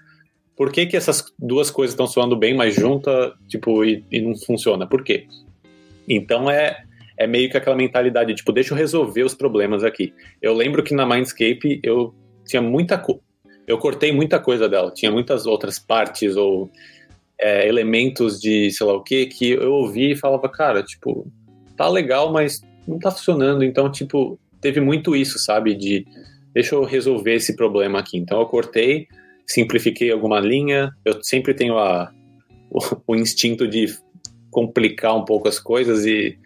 Por 0.57 0.70
que, 0.70 0.86
que 0.86 0.96
essas 0.96 1.24
duas 1.38 1.70
coisas 1.70 1.92
estão 1.92 2.07
soando 2.07 2.36
bem, 2.36 2.55
mas 2.55 2.74
junta, 2.74 3.34
tipo, 3.48 3.84
e, 3.84 4.05
e, 4.11 4.20
não 4.20 4.36
funciona? 4.36 4.86
Por 4.86 5.03
quê? 5.03 5.26
Então 6.09 6.50
é, 6.50 6.84
é 7.18 7.26
meio 7.26 7.50
que 7.50 7.57
aquela 7.57 7.76
mentalidade, 7.76 8.34
tipo, 8.34 8.53
deixa 8.53 8.74
eu 8.74 8.78
resolver 8.78 9.22
os 9.22 9.34
problemas 9.34 9.82
aqui. 9.82 10.12
Eu 10.40 10.55
lembro 10.55 10.82
que 10.82 10.94
na 10.94 11.07
Mindscape 11.07 11.80
eu 11.82 12.14
tinha 12.44 12.61
muita 12.61 12.98
co 12.98 13.20
eu 13.66 13.78
cortei 13.78 14.12
muita 14.12 14.40
coisa 14.40 14.68
dela, 14.68 14.90
tinha 14.90 15.11
muitas 15.11 15.46
outras 15.46 15.78
partes 15.78 16.36
ou 16.36 16.68
é, 17.40 17.66
elementos 17.68 18.40
de 18.40 18.70
sei 18.70 18.86
lá 18.86 18.94
o 18.94 19.03
que 19.03 19.26
que 19.26 19.50
eu 19.50 19.72
ouvi 19.72 20.12
e 20.12 20.16
falava, 20.16 20.48
cara, 20.48 20.82
tipo, 20.82 21.26
tá 21.76 21.88
legal, 21.88 22.32
mas 22.32 22.61
não 22.86 22.98
tá 22.98 23.11
funcionando. 23.11 23.64
Então, 23.64 23.90
tipo, 23.90 24.38
teve 24.61 24.80
muito 24.80 25.14
isso, 25.16 25.38
sabe? 25.38 25.74
De 25.74 26.07
deixa 26.53 26.74
eu 26.74 26.84
resolver 26.84 27.34
esse 27.34 27.57
problema 27.57 27.98
aqui. 27.98 28.18
Então 28.18 28.40
eu 28.40 28.46
cortei, 28.46 29.07
simplifiquei 29.53 30.11
alguma 30.11 30.40
linha. 30.40 30.90
Eu 31.05 31.22
sempre 31.22 31.55
tenho 31.55 31.78
a, 31.78 32.12
o, 32.70 32.80
o 33.09 33.16
instinto 33.16 33.66
de 33.66 33.86
complicar 34.50 35.16
um 35.16 35.24
pouco 35.24 35.48
as 35.48 35.59
coisas 35.59 36.05
e 36.05 36.38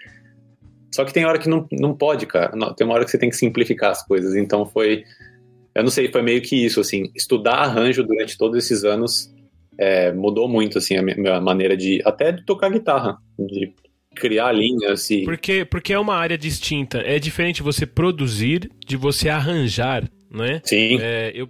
só 0.94 1.04
que 1.04 1.12
tem 1.12 1.26
hora 1.26 1.38
que 1.38 1.48
não, 1.48 1.66
não 1.72 1.94
pode, 1.94 2.24
cara. 2.26 2.50
Tem 2.74 2.86
uma 2.86 2.94
hora 2.94 3.04
que 3.04 3.11
você 3.11 3.18
tem 3.18 3.28
que 3.28 3.36
simplificar 3.36 3.90
as 3.90 4.07
coisas. 4.07 4.34
Então 4.34 4.64
foi, 4.64 5.04
eu 5.74 5.82
não 5.82 5.90
sei, 5.90 6.11
foi 6.11 6.22
meio 6.22 6.40
que 6.40 6.64
isso, 6.64 6.80
assim, 6.80 7.11
estudar 7.14 7.57
arranjo 7.57 8.02
durante 8.02 8.38
todos 8.38 8.57
esses 8.57 8.84
anos 8.84 9.34
é, 9.78 10.12
mudou 10.12 10.48
muito, 10.48 10.78
assim, 10.78 10.96
a 10.96 11.02
minha 11.02 11.40
maneira 11.40 11.76
de 11.76 12.00
até 12.04 12.32
de 12.32 12.44
tocar 12.44 12.70
guitarra, 12.70 13.18
de 13.38 13.72
criar 14.14 14.52
linhas 14.52 15.11
e. 15.11 15.24
Porque, 15.24 15.64
porque 15.64 15.92
é 15.92 15.98
uma 15.98 16.14
área 16.14 16.38
distinta. 16.38 16.98
É 16.98 17.18
diferente 17.18 17.62
você 17.62 17.84
produzir 17.86 18.70
de 18.86 18.96
você 18.96 19.28
arranjar. 19.28 20.09
Né? 20.31 20.61
Sim. 20.64 20.99
É, 21.01 21.33
eu, 21.35 21.49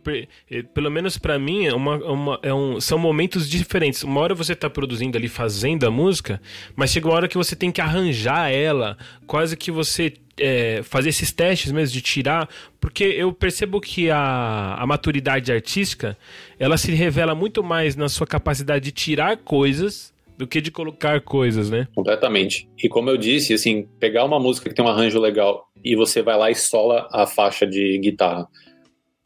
é, 0.50 0.62
pelo 0.62 0.90
menos 0.90 1.16
para 1.16 1.38
mim, 1.38 1.64
é 1.64 1.74
uma, 1.74 1.96
uma, 1.96 2.38
é 2.42 2.52
um, 2.52 2.80
são 2.80 2.98
momentos 2.98 3.48
diferentes. 3.48 4.02
Uma 4.02 4.20
hora 4.20 4.34
você 4.34 4.54
tá 4.54 4.68
produzindo 4.68 5.16
ali, 5.16 5.28
fazendo 5.28 5.86
a 5.86 5.90
música, 5.90 6.40
mas 6.74 6.90
chega 6.92 7.08
uma 7.08 7.14
hora 7.14 7.28
que 7.28 7.38
você 7.38 7.56
tem 7.56 7.72
que 7.72 7.80
arranjar 7.80 8.52
ela, 8.52 8.96
quase 9.26 9.56
que 9.56 9.70
você 9.70 10.12
é, 10.38 10.82
fazer 10.82 11.08
esses 11.08 11.32
testes 11.32 11.72
mesmo, 11.72 11.94
de 11.94 12.02
tirar, 12.02 12.48
porque 12.80 13.04
eu 13.04 13.32
percebo 13.32 13.80
que 13.80 14.10
a, 14.10 14.76
a 14.78 14.86
maturidade 14.86 15.50
artística, 15.50 16.16
ela 16.58 16.76
se 16.76 16.92
revela 16.92 17.34
muito 17.34 17.62
mais 17.62 17.96
na 17.96 18.08
sua 18.08 18.26
capacidade 18.26 18.84
de 18.84 18.92
tirar 18.92 19.36
coisas 19.38 20.14
do 20.36 20.46
que 20.46 20.60
de 20.60 20.70
colocar 20.70 21.20
coisas, 21.22 21.70
né? 21.70 21.88
Completamente. 21.94 22.68
E 22.82 22.88
como 22.88 23.08
eu 23.08 23.16
disse, 23.16 23.54
assim, 23.54 23.88
pegar 23.98 24.24
uma 24.24 24.38
música 24.38 24.68
que 24.68 24.74
tem 24.74 24.84
um 24.84 24.88
arranjo 24.88 25.18
legal 25.18 25.66
e 25.86 25.94
você 25.94 26.22
vai 26.22 26.36
lá 26.36 26.50
e 26.50 26.54
sola 26.54 27.08
a 27.12 27.26
faixa 27.26 27.66
de 27.66 27.98
guitarra. 27.98 28.46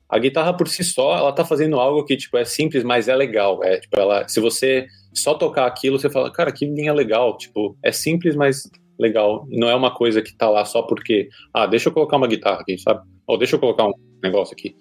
A 0.08 0.18
guitarra 0.18 0.52
por 0.56 0.68
si 0.68 0.82
só, 0.84 1.16
ela 1.16 1.32
tá 1.32 1.44
fazendo 1.44 1.78
algo 1.78 2.04
que 2.04 2.16
tipo 2.16 2.36
é 2.36 2.44
simples, 2.44 2.82
mas 2.82 3.08
é 3.08 3.14
legal. 3.14 3.62
É 3.64 3.78
tipo 3.78 3.98
ela, 3.98 4.28
se 4.28 4.40
você 4.40 4.86
só 5.14 5.34
tocar 5.34 5.66
aquilo, 5.66 5.98
você 5.98 6.10
fala, 6.10 6.32
cara, 6.32 6.52
que 6.52 6.66
linha 6.66 6.92
legal, 6.92 7.36
tipo, 7.36 7.76
é 7.82 7.92
simples, 7.92 8.36
mas 8.36 8.62
legal. 8.98 9.46
Não 9.48 9.68
é 9.68 9.74
uma 9.74 9.92
coisa 9.92 10.22
que 10.22 10.34
tá 10.34 10.48
lá 10.48 10.64
só 10.64 10.82
porque, 10.82 11.28
ah, 11.54 11.66
deixa 11.66 11.88
eu 11.88 11.92
colocar 11.92 12.16
uma 12.16 12.26
guitarra 12.26 12.60
aqui, 12.60 12.78
sabe? 12.78 13.00
Ou 13.26 13.38
deixa 13.38 13.56
eu 13.56 13.60
colocar 13.60 13.86
um 13.86 13.92
negócio 14.22 14.54
aqui. 14.54 14.76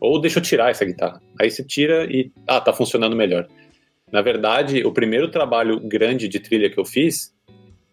Ou 0.00 0.20
deixa 0.20 0.38
eu 0.38 0.42
tirar 0.42 0.70
essa 0.70 0.84
guitarra. 0.84 1.20
Aí 1.40 1.50
você 1.50 1.64
tira 1.64 2.04
e, 2.04 2.32
ah, 2.46 2.60
tá 2.60 2.72
funcionando 2.72 3.16
melhor. 3.16 3.46
Na 4.10 4.22
verdade, 4.22 4.84
o 4.84 4.92
primeiro 4.92 5.30
trabalho 5.30 5.80
grande 5.80 6.28
de 6.28 6.40
trilha 6.40 6.70
que 6.70 6.78
eu 6.78 6.84
fiz, 6.84 7.34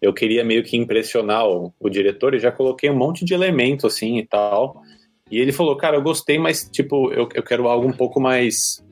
eu 0.00 0.12
queria 0.12 0.44
meio 0.44 0.62
que 0.62 0.76
impressionar 0.76 1.46
o, 1.46 1.72
o 1.80 1.88
diretor 1.88 2.34
e 2.34 2.38
já 2.38 2.52
coloquei 2.52 2.90
um 2.90 2.96
monte 2.96 3.24
de 3.24 3.34
elemento 3.34 3.86
assim 3.86 4.18
e 4.18 4.26
tal. 4.26 4.82
E 5.30 5.38
ele 5.38 5.52
falou, 5.52 5.76
cara, 5.76 5.96
eu 5.96 6.02
gostei, 6.02 6.38
mas 6.38 6.68
tipo, 6.70 7.12
eu, 7.12 7.28
eu 7.34 7.42
quero 7.42 7.68
algo 7.68 7.88
um 7.88 7.92
pouco 7.92 8.20
mais 8.20 8.84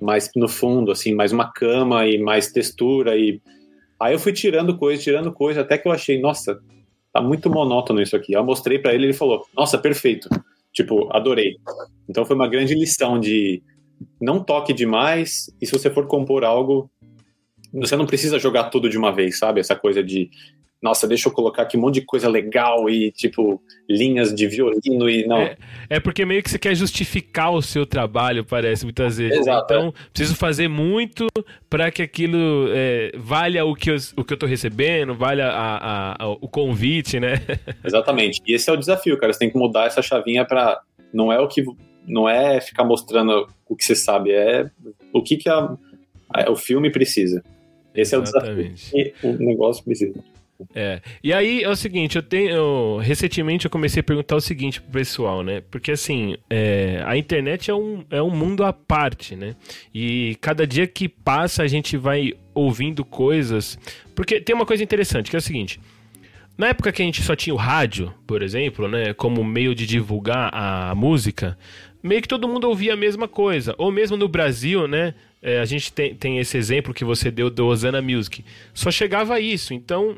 mais 0.00 0.28
no 0.34 0.48
fundo, 0.48 0.90
assim, 0.90 1.14
mais 1.14 1.30
uma 1.32 1.52
cama 1.52 2.06
e 2.06 2.18
mais 2.18 2.50
textura 2.50 3.16
e 3.16 3.40
aí 4.00 4.12
eu 4.12 4.18
fui 4.18 4.32
tirando 4.32 4.76
coisa, 4.76 5.00
tirando 5.00 5.32
coisa, 5.32 5.60
até 5.60 5.78
que 5.78 5.86
eu 5.86 5.92
achei, 5.92 6.20
nossa, 6.20 6.58
tá 7.12 7.20
muito 7.20 7.48
monótono 7.48 8.02
isso 8.02 8.16
aqui. 8.16 8.32
Eu 8.32 8.44
mostrei 8.44 8.78
para 8.78 8.92
ele, 8.92 9.06
ele 9.06 9.12
falou, 9.12 9.46
nossa, 9.54 9.78
perfeito. 9.78 10.28
Tipo, 10.72 11.08
adorei. 11.14 11.56
Então 12.08 12.24
foi 12.24 12.34
uma 12.34 12.48
grande 12.48 12.74
lição 12.74 13.20
de 13.20 13.62
não 14.20 14.42
toque 14.42 14.72
demais, 14.72 15.52
e 15.60 15.66
se 15.66 15.72
você 15.72 15.88
for 15.88 16.06
compor 16.08 16.42
algo, 16.42 16.90
você 17.72 17.96
não 17.96 18.06
precisa 18.06 18.38
jogar 18.38 18.64
tudo 18.64 18.88
de 18.88 18.98
uma 18.98 19.12
vez, 19.12 19.38
sabe? 19.38 19.60
Essa 19.60 19.74
coisa 19.74 20.02
de 20.02 20.30
nossa, 20.82 21.06
deixa 21.06 21.28
eu 21.28 21.32
colocar 21.32 21.62
aqui 21.62 21.76
um 21.76 21.80
monte 21.80 22.00
de 22.00 22.00
coisa 22.04 22.28
legal 22.28 22.90
e, 22.90 23.12
tipo, 23.12 23.62
linhas 23.88 24.34
de 24.34 24.48
violino 24.48 25.08
e 25.08 25.24
não. 25.24 25.38
É, 25.38 25.56
é 25.88 26.00
porque 26.00 26.26
meio 26.26 26.42
que 26.42 26.50
você 26.50 26.58
quer 26.58 26.74
justificar 26.74 27.52
o 27.52 27.62
seu 27.62 27.86
trabalho, 27.86 28.44
parece, 28.44 28.84
muitas 28.84 29.16
vezes. 29.16 29.38
Exato, 29.38 29.72
então, 29.72 29.88
é. 29.88 29.92
preciso 30.12 30.34
fazer 30.34 30.66
muito 30.66 31.28
para 31.70 31.88
que 31.92 32.02
aquilo 32.02 32.66
é, 32.70 33.12
valha 33.16 33.64
o 33.64 33.76
que, 33.76 33.92
eu, 33.92 33.96
o 34.16 34.24
que 34.24 34.32
eu 34.32 34.36
tô 34.36 34.44
recebendo, 34.44 35.14
valha 35.14 35.46
a, 35.46 35.76
a, 35.76 36.24
a, 36.24 36.28
o 36.28 36.48
convite, 36.48 37.20
né? 37.20 37.34
Exatamente. 37.84 38.42
E 38.44 38.52
esse 38.52 38.68
é 38.68 38.72
o 38.72 38.76
desafio, 38.76 39.16
cara. 39.16 39.32
Você 39.32 39.38
tem 39.38 39.50
que 39.50 39.56
mudar 39.56 39.86
essa 39.86 40.02
chavinha 40.02 40.44
para 40.44 40.80
Não 41.14 41.32
é 41.32 41.38
o 41.38 41.46
que. 41.46 41.62
Não 42.04 42.28
é 42.28 42.60
ficar 42.60 42.82
mostrando 42.82 43.46
o 43.68 43.76
que 43.76 43.84
você 43.84 43.94
sabe, 43.94 44.32
é 44.32 44.68
o 45.12 45.22
que, 45.22 45.36
que 45.36 45.48
a, 45.48 45.76
o 46.48 46.56
filme 46.56 46.90
precisa. 46.90 47.40
Esse 47.94 48.16
Exatamente. 48.16 48.90
é 48.94 49.00
o 49.00 49.04
desafio 49.04 49.12
que 49.20 49.26
o 49.26 49.46
negócio 49.46 49.84
precisa. 49.84 50.22
É. 50.74 51.00
E 51.22 51.32
aí 51.32 51.62
é 51.62 51.68
o 51.68 51.76
seguinte, 51.76 52.16
eu 52.16 52.22
tenho. 52.22 52.98
Recentemente 52.98 53.64
eu 53.64 53.70
comecei 53.70 54.00
a 54.00 54.04
perguntar 54.04 54.36
o 54.36 54.40
seguinte 54.40 54.80
pro 54.80 54.92
pessoal, 54.92 55.42
né? 55.42 55.62
Porque 55.70 55.92
assim, 55.92 56.36
é, 56.48 57.02
a 57.04 57.16
internet 57.16 57.70
é 57.70 57.74
um, 57.74 58.04
é 58.10 58.22
um 58.22 58.30
mundo 58.30 58.64
à 58.64 58.72
parte, 58.72 59.34
né? 59.34 59.56
E 59.94 60.36
cada 60.40 60.66
dia 60.66 60.86
que 60.86 61.08
passa 61.08 61.62
a 61.62 61.66
gente 61.66 61.96
vai 61.96 62.34
ouvindo 62.54 63.04
coisas. 63.04 63.78
Porque 64.14 64.40
tem 64.40 64.54
uma 64.54 64.66
coisa 64.66 64.82
interessante, 64.82 65.30
que 65.30 65.36
é 65.36 65.38
o 65.38 65.42
seguinte. 65.42 65.80
Na 66.56 66.68
época 66.68 66.92
que 66.92 67.02
a 67.02 67.04
gente 67.04 67.22
só 67.22 67.34
tinha 67.34 67.54
o 67.54 67.56
rádio, 67.56 68.12
por 68.26 68.42
exemplo, 68.42 68.86
né, 68.86 69.14
como 69.14 69.42
meio 69.42 69.74
de 69.74 69.86
divulgar 69.86 70.50
a 70.52 70.94
música, 70.94 71.56
meio 72.02 72.20
que 72.20 72.28
todo 72.28 72.48
mundo 72.48 72.68
ouvia 72.68 72.94
a 72.94 72.96
mesma 72.96 73.28
coisa. 73.28 73.74
Ou 73.78 73.92
mesmo 73.92 74.16
no 74.16 74.28
Brasil, 74.28 74.88
né, 74.88 75.14
é, 75.40 75.60
a 75.60 75.64
gente 75.64 75.92
tem, 75.92 76.14
tem 76.14 76.38
esse 76.38 76.56
exemplo 76.56 76.92
que 76.92 77.04
você 77.04 77.30
deu 77.30 77.48
do 77.48 77.66
Osana 77.66 78.02
Music. 78.02 78.44
Só 78.74 78.90
chegava 78.90 79.38
isso. 79.38 79.72
Então, 79.72 80.16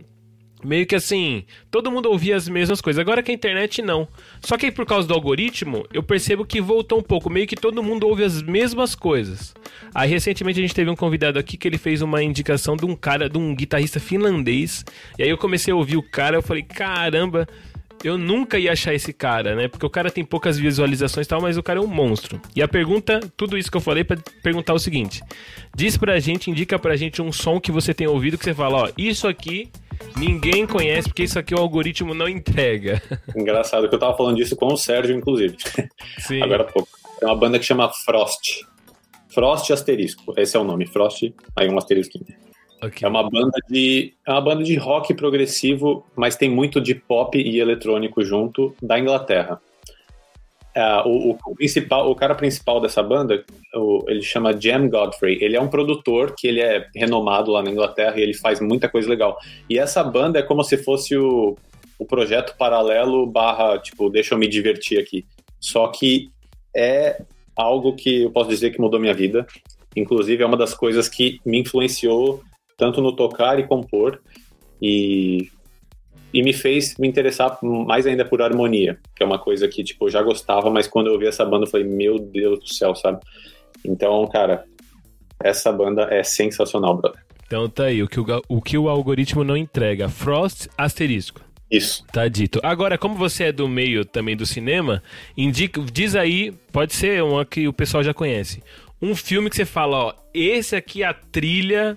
meio 0.65 0.87
que 0.87 0.95
assim, 0.95 1.45
todo 1.71 1.91
mundo 1.91 2.11
ouvia 2.11 2.37
as 2.37 2.49
mesmas 2.49 2.81
coisas. 2.81 2.99
Agora 2.99 3.23
que 3.23 3.31
a 3.31 3.35
internet 3.35 3.83
não. 3.83 4.09
Só 4.41 4.57
que 4.57 4.67
aí, 4.67 4.73
por 4.73 4.87
causa 4.87 5.07
do 5.07 5.15
algoritmo, 5.15 5.87
eu 5.93 6.03
percebo 6.03 6.45
que 6.45 6.61
voltou 6.61 6.99
um 6.99 7.03
pouco. 7.03 7.29
Meio 7.31 7.47
que 7.47 7.57
todo 7.57 7.83
mundo 7.83 8.07
ouve 8.07 8.25
as 8.25 8.43
mesmas 8.43 8.95
coisas. 8.95 9.55
Aí 9.95 10.09
recentemente 10.09 10.59
a 10.59 10.63
gente 10.63 10.75
teve 10.75 10.91
um 10.91 10.97
convidado 10.97 11.39
aqui 11.39 11.57
que 11.57 11.69
ele 11.69 11.79
fez 11.79 12.03
uma 12.03 12.23
indicação 12.23 12.77
de 12.77 12.85
um 12.85 12.97
cara, 12.97 13.29
de 13.29 13.39
um 13.39 13.55
guitarrista 13.55 14.01
finlandês. 14.01 14.85
E 15.19 15.23
aí 15.23 15.29
eu 15.29 15.39
comecei 15.39 15.73
a 15.73 15.77
ouvir 15.77 15.97
o 15.97 16.03
cara, 16.03 16.37
eu 16.37 16.43
falei, 16.43 16.63
caramba, 16.63 17.47
eu 18.03 18.19
nunca 18.19 18.59
ia 18.59 18.73
achar 18.73 18.95
esse 18.95 19.13
cara, 19.13 19.55
né? 19.55 19.69
Porque 19.69 19.85
o 19.87 19.91
cara 19.91 20.11
tem 20.11 20.25
poucas 20.25 20.59
visualizações 20.59 21.27
e 21.27 21.29
tal, 21.29 21.41
mas 21.41 21.57
o 21.57 21.63
cara 21.63 21.79
é 21.79 21.83
um 21.83 21.87
monstro. 21.87 22.41
E 22.55 22.63
a 22.63 22.69
pergunta, 22.69 23.21
tudo 23.37 23.57
isso 23.57 23.71
que 23.71 23.77
eu 23.77 23.81
falei 23.81 24.05
para 24.05 24.19
perguntar 24.43 24.75
o 24.75 24.79
seguinte: 24.79 25.23
diz 25.75 25.97
pra 25.97 26.19
gente, 26.19 26.51
indica 26.51 26.79
pra 26.79 26.97
gente 26.97 27.23
um 27.23 27.33
som 27.33 27.61
que 27.61 27.73
você 27.73 27.95
tem 27.95 28.07
ouvido 28.07 28.39
que 28.39 28.45
você 28.45 28.55
fala, 28.55 28.85
ó, 28.85 28.89
isso 28.97 29.29
aqui 29.29 29.71
ninguém 30.17 30.67
conhece 30.67 31.09
porque 31.09 31.23
isso 31.23 31.39
aqui 31.39 31.55
o 31.55 31.59
algoritmo 31.59 32.15
não 32.15 32.29
entrega. 32.29 33.03
Engraçado 33.35 33.89
que 33.89 33.95
eu 33.95 33.99
tava 33.99 34.17
falando 34.17 34.37
disso 34.37 34.57
com 34.57 34.67
o 34.67 34.77
Sérgio, 34.77 35.17
inclusive. 35.17 35.57
Sim. 36.19 36.43
Agora 36.43 36.65
há 36.65 36.67
pouco. 36.67 36.89
É 37.23 37.27
uma 37.27 37.37
banda 37.37 37.59
que 37.59 37.65
chama 37.65 37.91
Frost. 38.05 38.67
Frost 39.29 39.71
asterisco. 39.73 40.35
Esse 40.37 40.57
é 40.57 40.61
o 40.61 40.65
nome. 40.65 40.87
Frost, 40.87 41.33
aí 41.57 41.69
um 41.69 41.79
asterisco. 41.79 42.19
Okay. 42.87 43.07
É 43.07 43.09
uma 43.09 43.29
banda 43.29 43.59
de 43.69 44.13
é 44.27 44.31
uma 44.31 44.41
banda 44.41 44.63
de 44.63 44.77
rock 44.77 45.15
progressivo, 45.15 46.05
mas 46.17 46.37
tem 46.37 46.51
muito 46.51 46.81
de 46.81 46.95
pop 46.95 47.39
e 47.39 47.61
eletrônico 47.61 48.25
junto 48.25 48.75
da 48.83 48.99
Inglaterra. 48.99 49.61
É, 50.75 51.03
o, 51.07 51.31
o, 51.31 51.55
principal, 51.55 52.11
o 52.11 52.17
cara 52.17 52.35
principal 52.35 52.81
dessa 52.81 53.01
banda, 53.01 53.45
o, 53.73 54.05
ele 54.09 54.23
chama 54.23 54.59
Jam 54.61 54.89
Godfrey. 54.89 55.39
Ele 55.41 55.57
é 55.57 55.61
um 55.61 55.69
produtor 55.69 56.35
que 56.37 56.49
ele 56.49 56.61
é 56.61 56.89
renomado 56.95 57.53
lá 57.53 57.63
na 57.63 57.71
Inglaterra 57.71 58.19
e 58.19 58.23
ele 58.23 58.35
faz 58.35 58.61
muita 58.61 58.89
coisa 58.89 59.09
legal. 59.09 59.39
E 59.71 59.79
essa 59.79 60.03
banda 60.03 60.41
é 60.41 60.43
como 60.43 60.65
se 60.65 60.77
fosse 60.77 61.17
o, 61.17 61.57
o 61.97 62.05
projeto 62.05 62.57
paralelo 62.59 63.25
barra, 63.25 63.79
tipo, 63.79 64.11
deixa 64.11 64.35
eu 64.35 64.39
me 64.39 64.49
divertir 64.49 64.99
aqui. 64.99 65.25
Só 65.61 65.87
que 65.89 66.31
é 66.77 67.23
algo 67.55 67.95
que 67.95 68.23
eu 68.23 68.31
posso 68.31 68.51
dizer 68.51 68.71
que 68.71 68.81
mudou 68.81 68.99
minha 68.99 69.15
vida. 69.15 69.47
Inclusive, 69.95 70.43
é 70.43 70.47
uma 70.47 70.57
das 70.57 70.75
coisas 70.75 71.09
que 71.09 71.39
me 71.47 71.61
influenciou 71.61 72.43
tanto 72.77 73.01
no 73.01 73.15
tocar 73.15 73.59
e 73.59 73.67
compor. 73.67 74.21
E 74.81 75.51
e 76.35 76.43
me 76.43 76.53
fez 76.53 76.97
me 76.99 77.07
interessar 77.07 77.57
mais 77.63 78.09
ainda 78.09 78.25
por 78.25 78.43
harmonia, 78.43 78.99
que 79.15 79.23
é 79.23 79.27
uma 79.27 79.39
coisa 79.39 79.69
que, 79.69 79.85
tipo, 79.85 80.07
eu 80.07 80.11
já 80.11 80.21
gostava, 80.21 80.69
mas 80.69 80.89
quando 80.89 81.07
eu 81.07 81.13
ouvi 81.13 81.29
essa 81.29 81.45
banda 81.45 81.65
eu 81.65 81.71
falei, 81.71 81.87
meu 81.87 82.19
Deus 82.19 82.59
do 82.59 82.75
céu, 82.75 82.93
sabe? 82.97 83.21
Então, 83.85 84.27
cara, 84.27 84.65
essa 85.41 85.71
banda 85.71 86.09
é 86.11 86.25
sensacional, 86.25 86.97
brother. 86.97 87.23
Então 87.47 87.69
tá 87.69 87.85
aí, 87.85 88.03
o 88.03 88.09
que 88.09 88.19
o, 88.19 88.27
o, 88.49 88.61
que 88.61 88.77
o 88.77 88.89
algoritmo 88.89 89.45
não 89.45 89.57
entrega. 89.57 90.09
Frost 90.09 90.67
asterisco. 90.77 91.41
Isso. 91.71 92.05
Tá 92.13 92.27
dito. 92.27 92.59
Agora, 92.65 92.99
como 92.99 93.15
você 93.15 93.45
é 93.45 93.53
do 93.53 93.69
meio 93.69 94.05
também 94.05 94.37
do 94.37 94.45
cinema, 94.45 95.05
indica, 95.37 95.81
diz 95.81 96.17
aí, 96.17 96.51
pode 96.73 96.95
ser 96.95 97.23
uma 97.23 97.45
que 97.45 97.69
o 97.69 97.73
pessoal 97.73 98.03
já 98.03 98.13
conhece. 98.13 98.61
Um 99.01 99.15
filme 99.15 99.49
que 99.49 99.55
você 99.55 99.65
fala, 99.65 99.97
ó, 99.97 100.15
esse 100.33 100.75
aqui 100.75 101.05
a 101.05 101.15
trilha 101.15 101.97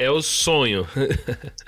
é 0.00 0.10
o 0.10 0.22
sonho. 0.22 0.86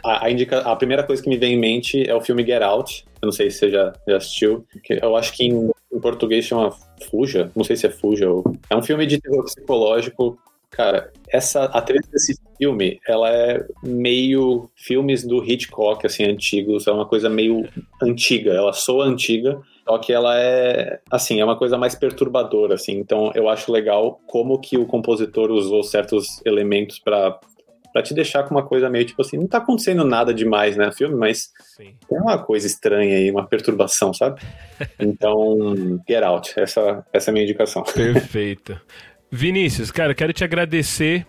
a, 0.04 0.26
a, 0.26 0.30
indica, 0.30 0.58
a 0.60 0.74
primeira 0.74 1.02
coisa 1.02 1.22
que 1.22 1.28
me 1.28 1.36
vem 1.36 1.54
em 1.54 1.58
mente 1.58 2.08
é 2.08 2.14
o 2.14 2.20
filme 2.20 2.44
Get 2.44 2.62
Out. 2.62 3.04
Eu 3.20 3.26
não 3.26 3.32
sei 3.32 3.50
se 3.50 3.58
você 3.58 3.70
já, 3.70 3.92
já 4.08 4.16
assistiu. 4.16 4.66
Eu 4.88 5.16
acho 5.16 5.32
que 5.32 5.44
em, 5.44 5.70
em 5.92 6.00
português 6.00 6.44
chama 6.44 6.74
Fuja. 7.10 7.50
Não 7.54 7.62
sei 7.62 7.76
se 7.76 7.86
é 7.86 7.90
Fuja 7.90 8.30
ou. 8.30 8.44
É 8.68 8.76
um 8.76 8.82
filme 8.82 9.06
de 9.06 9.20
terror 9.20 9.44
psicológico 9.44 10.38
Cara, 10.72 11.12
essa 11.28 11.64
atriz 11.64 12.06
desse 12.08 12.34
filme, 12.56 12.98
ela 13.06 13.28
é 13.28 13.62
meio 13.84 14.70
filmes 14.74 15.22
do 15.22 15.44
Hitchcock, 15.44 16.06
assim, 16.06 16.24
antigos. 16.24 16.86
É 16.86 16.92
uma 16.92 17.04
coisa 17.04 17.28
meio 17.28 17.68
antiga. 18.02 18.54
Ela 18.54 18.72
soa 18.72 19.04
antiga, 19.04 19.60
só 19.86 19.98
que 19.98 20.14
ela 20.14 20.34
é, 20.40 20.98
assim, 21.10 21.40
é 21.40 21.44
uma 21.44 21.58
coisa 21.58 21.76
mais 21.76 21.94
perturbadora, 21.94 22.76
assim. 22.76 22.92
Então, 22.92 23.30
eu 23.34 23.50
acho 23.50 23.70
legal 23.70 24.18
como 24.26 24.58
que 24.58 24.78
o 24.78 24.86
compositor 24.86 25.50
usou 25.50 25.82
certos 25.82 26.40
elementos 26.42 26.98
para 26.98 27.38
para 27.92 28.02
te 28.02 28.14
deixar 28.14 28.44
com 28.44 28.54
uma 28.54 28.64
coisa 28.64 28.88
meio 28.88 29.04
tipo 29.04 29.20
assim, 29.22 29.36
não 29.36 29.46
tá 29.46 29.58
acontecendo 29.58 30.04
nada 30.04 30.32
demais, 30.32 30.76
né, 30.76 30.90
filme, 30.92 31.14
mas 31.14 31.50
Sim. 31.76 31.94
tem 32.08 32.18
uma 32.18 32.38
coisa 32.38 32.66
estranha 32.66 33.16
aí, 33.16 33.30
uma 33.30 33.46
perturbação, 33.46 34.12
sabe? 34.14 34.40
Então, 34.98 36.00
Get 36.08 36.22
Out, 36.22 36.58
essa, 36.58 37.04
essa 37.12 37.30
é 37.30 37.30
a 37.30 37.32
minha 37.32 37.44
indicação. 37.44 37.82
Perfeito. 37.82 38.80
Vinícius, 39.30 39.90
cara, 39.90 40.14
quero 40.14 40.32
te 40.32 40.44
agradecer 40.44 41.26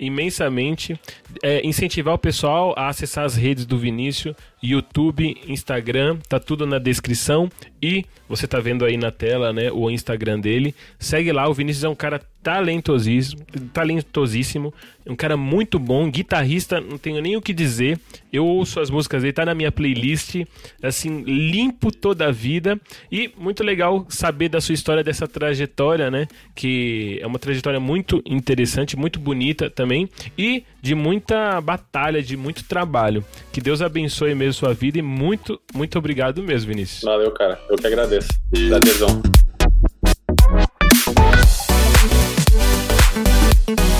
imensamente. 0.00 0.98
É, 1.42 1.64
incentivar 1.64 2.14
o 2.14 2.18
pessoal 2.18 2.74
a 2.76 2.88
acessar 2.88 3.24
as 3.24 3.36
redes 3.36 3.66
do 3.66 3.78
Vinícius, 3.78 4.34
YouTube, 4.62 5.36
Instagram, 5.46 6.18
tá 6.28 6.40
tudo 6.40 6.66
na 6.66 6.78
descrição. 6.78 7.50
E 7.82 8.04
você 8.28 8.48
tá 8.48 8.58
vendo 8.58 8.84
aí 8.84 8.96
na 8.96 9.10
tela, 9.10 9.52
né, 9.52 9.70
o 9.70 9.90
Instagram 9.90 10.40
dele. 10.40 10.74
Segue 10.98 11.30
lá, 11.30 11.48
o 11.48 11.54
Vinícius 11.54 11.84
é 11.84 11.88
um 11.88 11.94
cara 11.94 12.20
talentosíssimo, 12.42 13.42
talentosíssimo, 13.72 14.72
um 15.06 15.16
cara 15.16 15.36
muito 15.36 15.78
bom, 15.78 16.10
guitarrista, 16.10 16.80
não 16.80 16.96
tenho 16.96 17.20
nem 17.20 17.36
o 17.36 17.42
que 17.42 17.52
dizer. 17.52 17.98
Eu 18.32 18.46
ouço 18.46 18.80
as 18.80 18.90
músicas 18.90 19.22
dele, 19.22 19.32
tá 19.32 19.44
na 19.44 19.54
minha 19.54 19.72
playlist, 19.72 20.36
assim, 20.82 21.22
limpo 21.22 21.90
toda 21.92 22.28
a 22.28 22.30
vida 22.30 22.80
e 23.10 23.30
muito 23.36 23.62
legal 23.62 24.06
saber 24.08 24.48
da 24.48 24.60
sua 24.60 24.74
história, 24.74 25.02
dessa 25.02 25.26
trajetória, 25.26 26.10
né, 26.10 26.26
que 26.54 27.18
é 27.20 27.26
uma 27.26 27.38
trajetória 27.38 27.80
muito 27.80 28.22
interessante, 28.24 28.96
muito 28.96 29.18
bonita 29.18 29.68
também 29.68 30.08
e 30.38 30.64
de 30.80 30.94
muita 30.94 31.60
batalha, 31.60 32.22
de 32.22 32.36
muito 32.36 32.64
trabalho. 32.64 33.24
Que 33.52 33.60
Deus 33.60 33.82
abençoe 33.82 34.34
mesmo 34.34 34.54
sua 34.54 34.72
vida 34.72 34.98
e 34.98 35.02
muito, 35.02 35.60
muito 35.74 35.98
obrigado 35.98 36.42
mesmo, 36.42 36.68
Vinícius. 36.68 37.02
Valeu, 37.02 37.30
cara. 37.32 37.60
Eu 37.68 37.76
que 37.76 37.86
agradeço. 37.86 38.28
Adesão. 38.74 39.22
Thank 43.76 43.99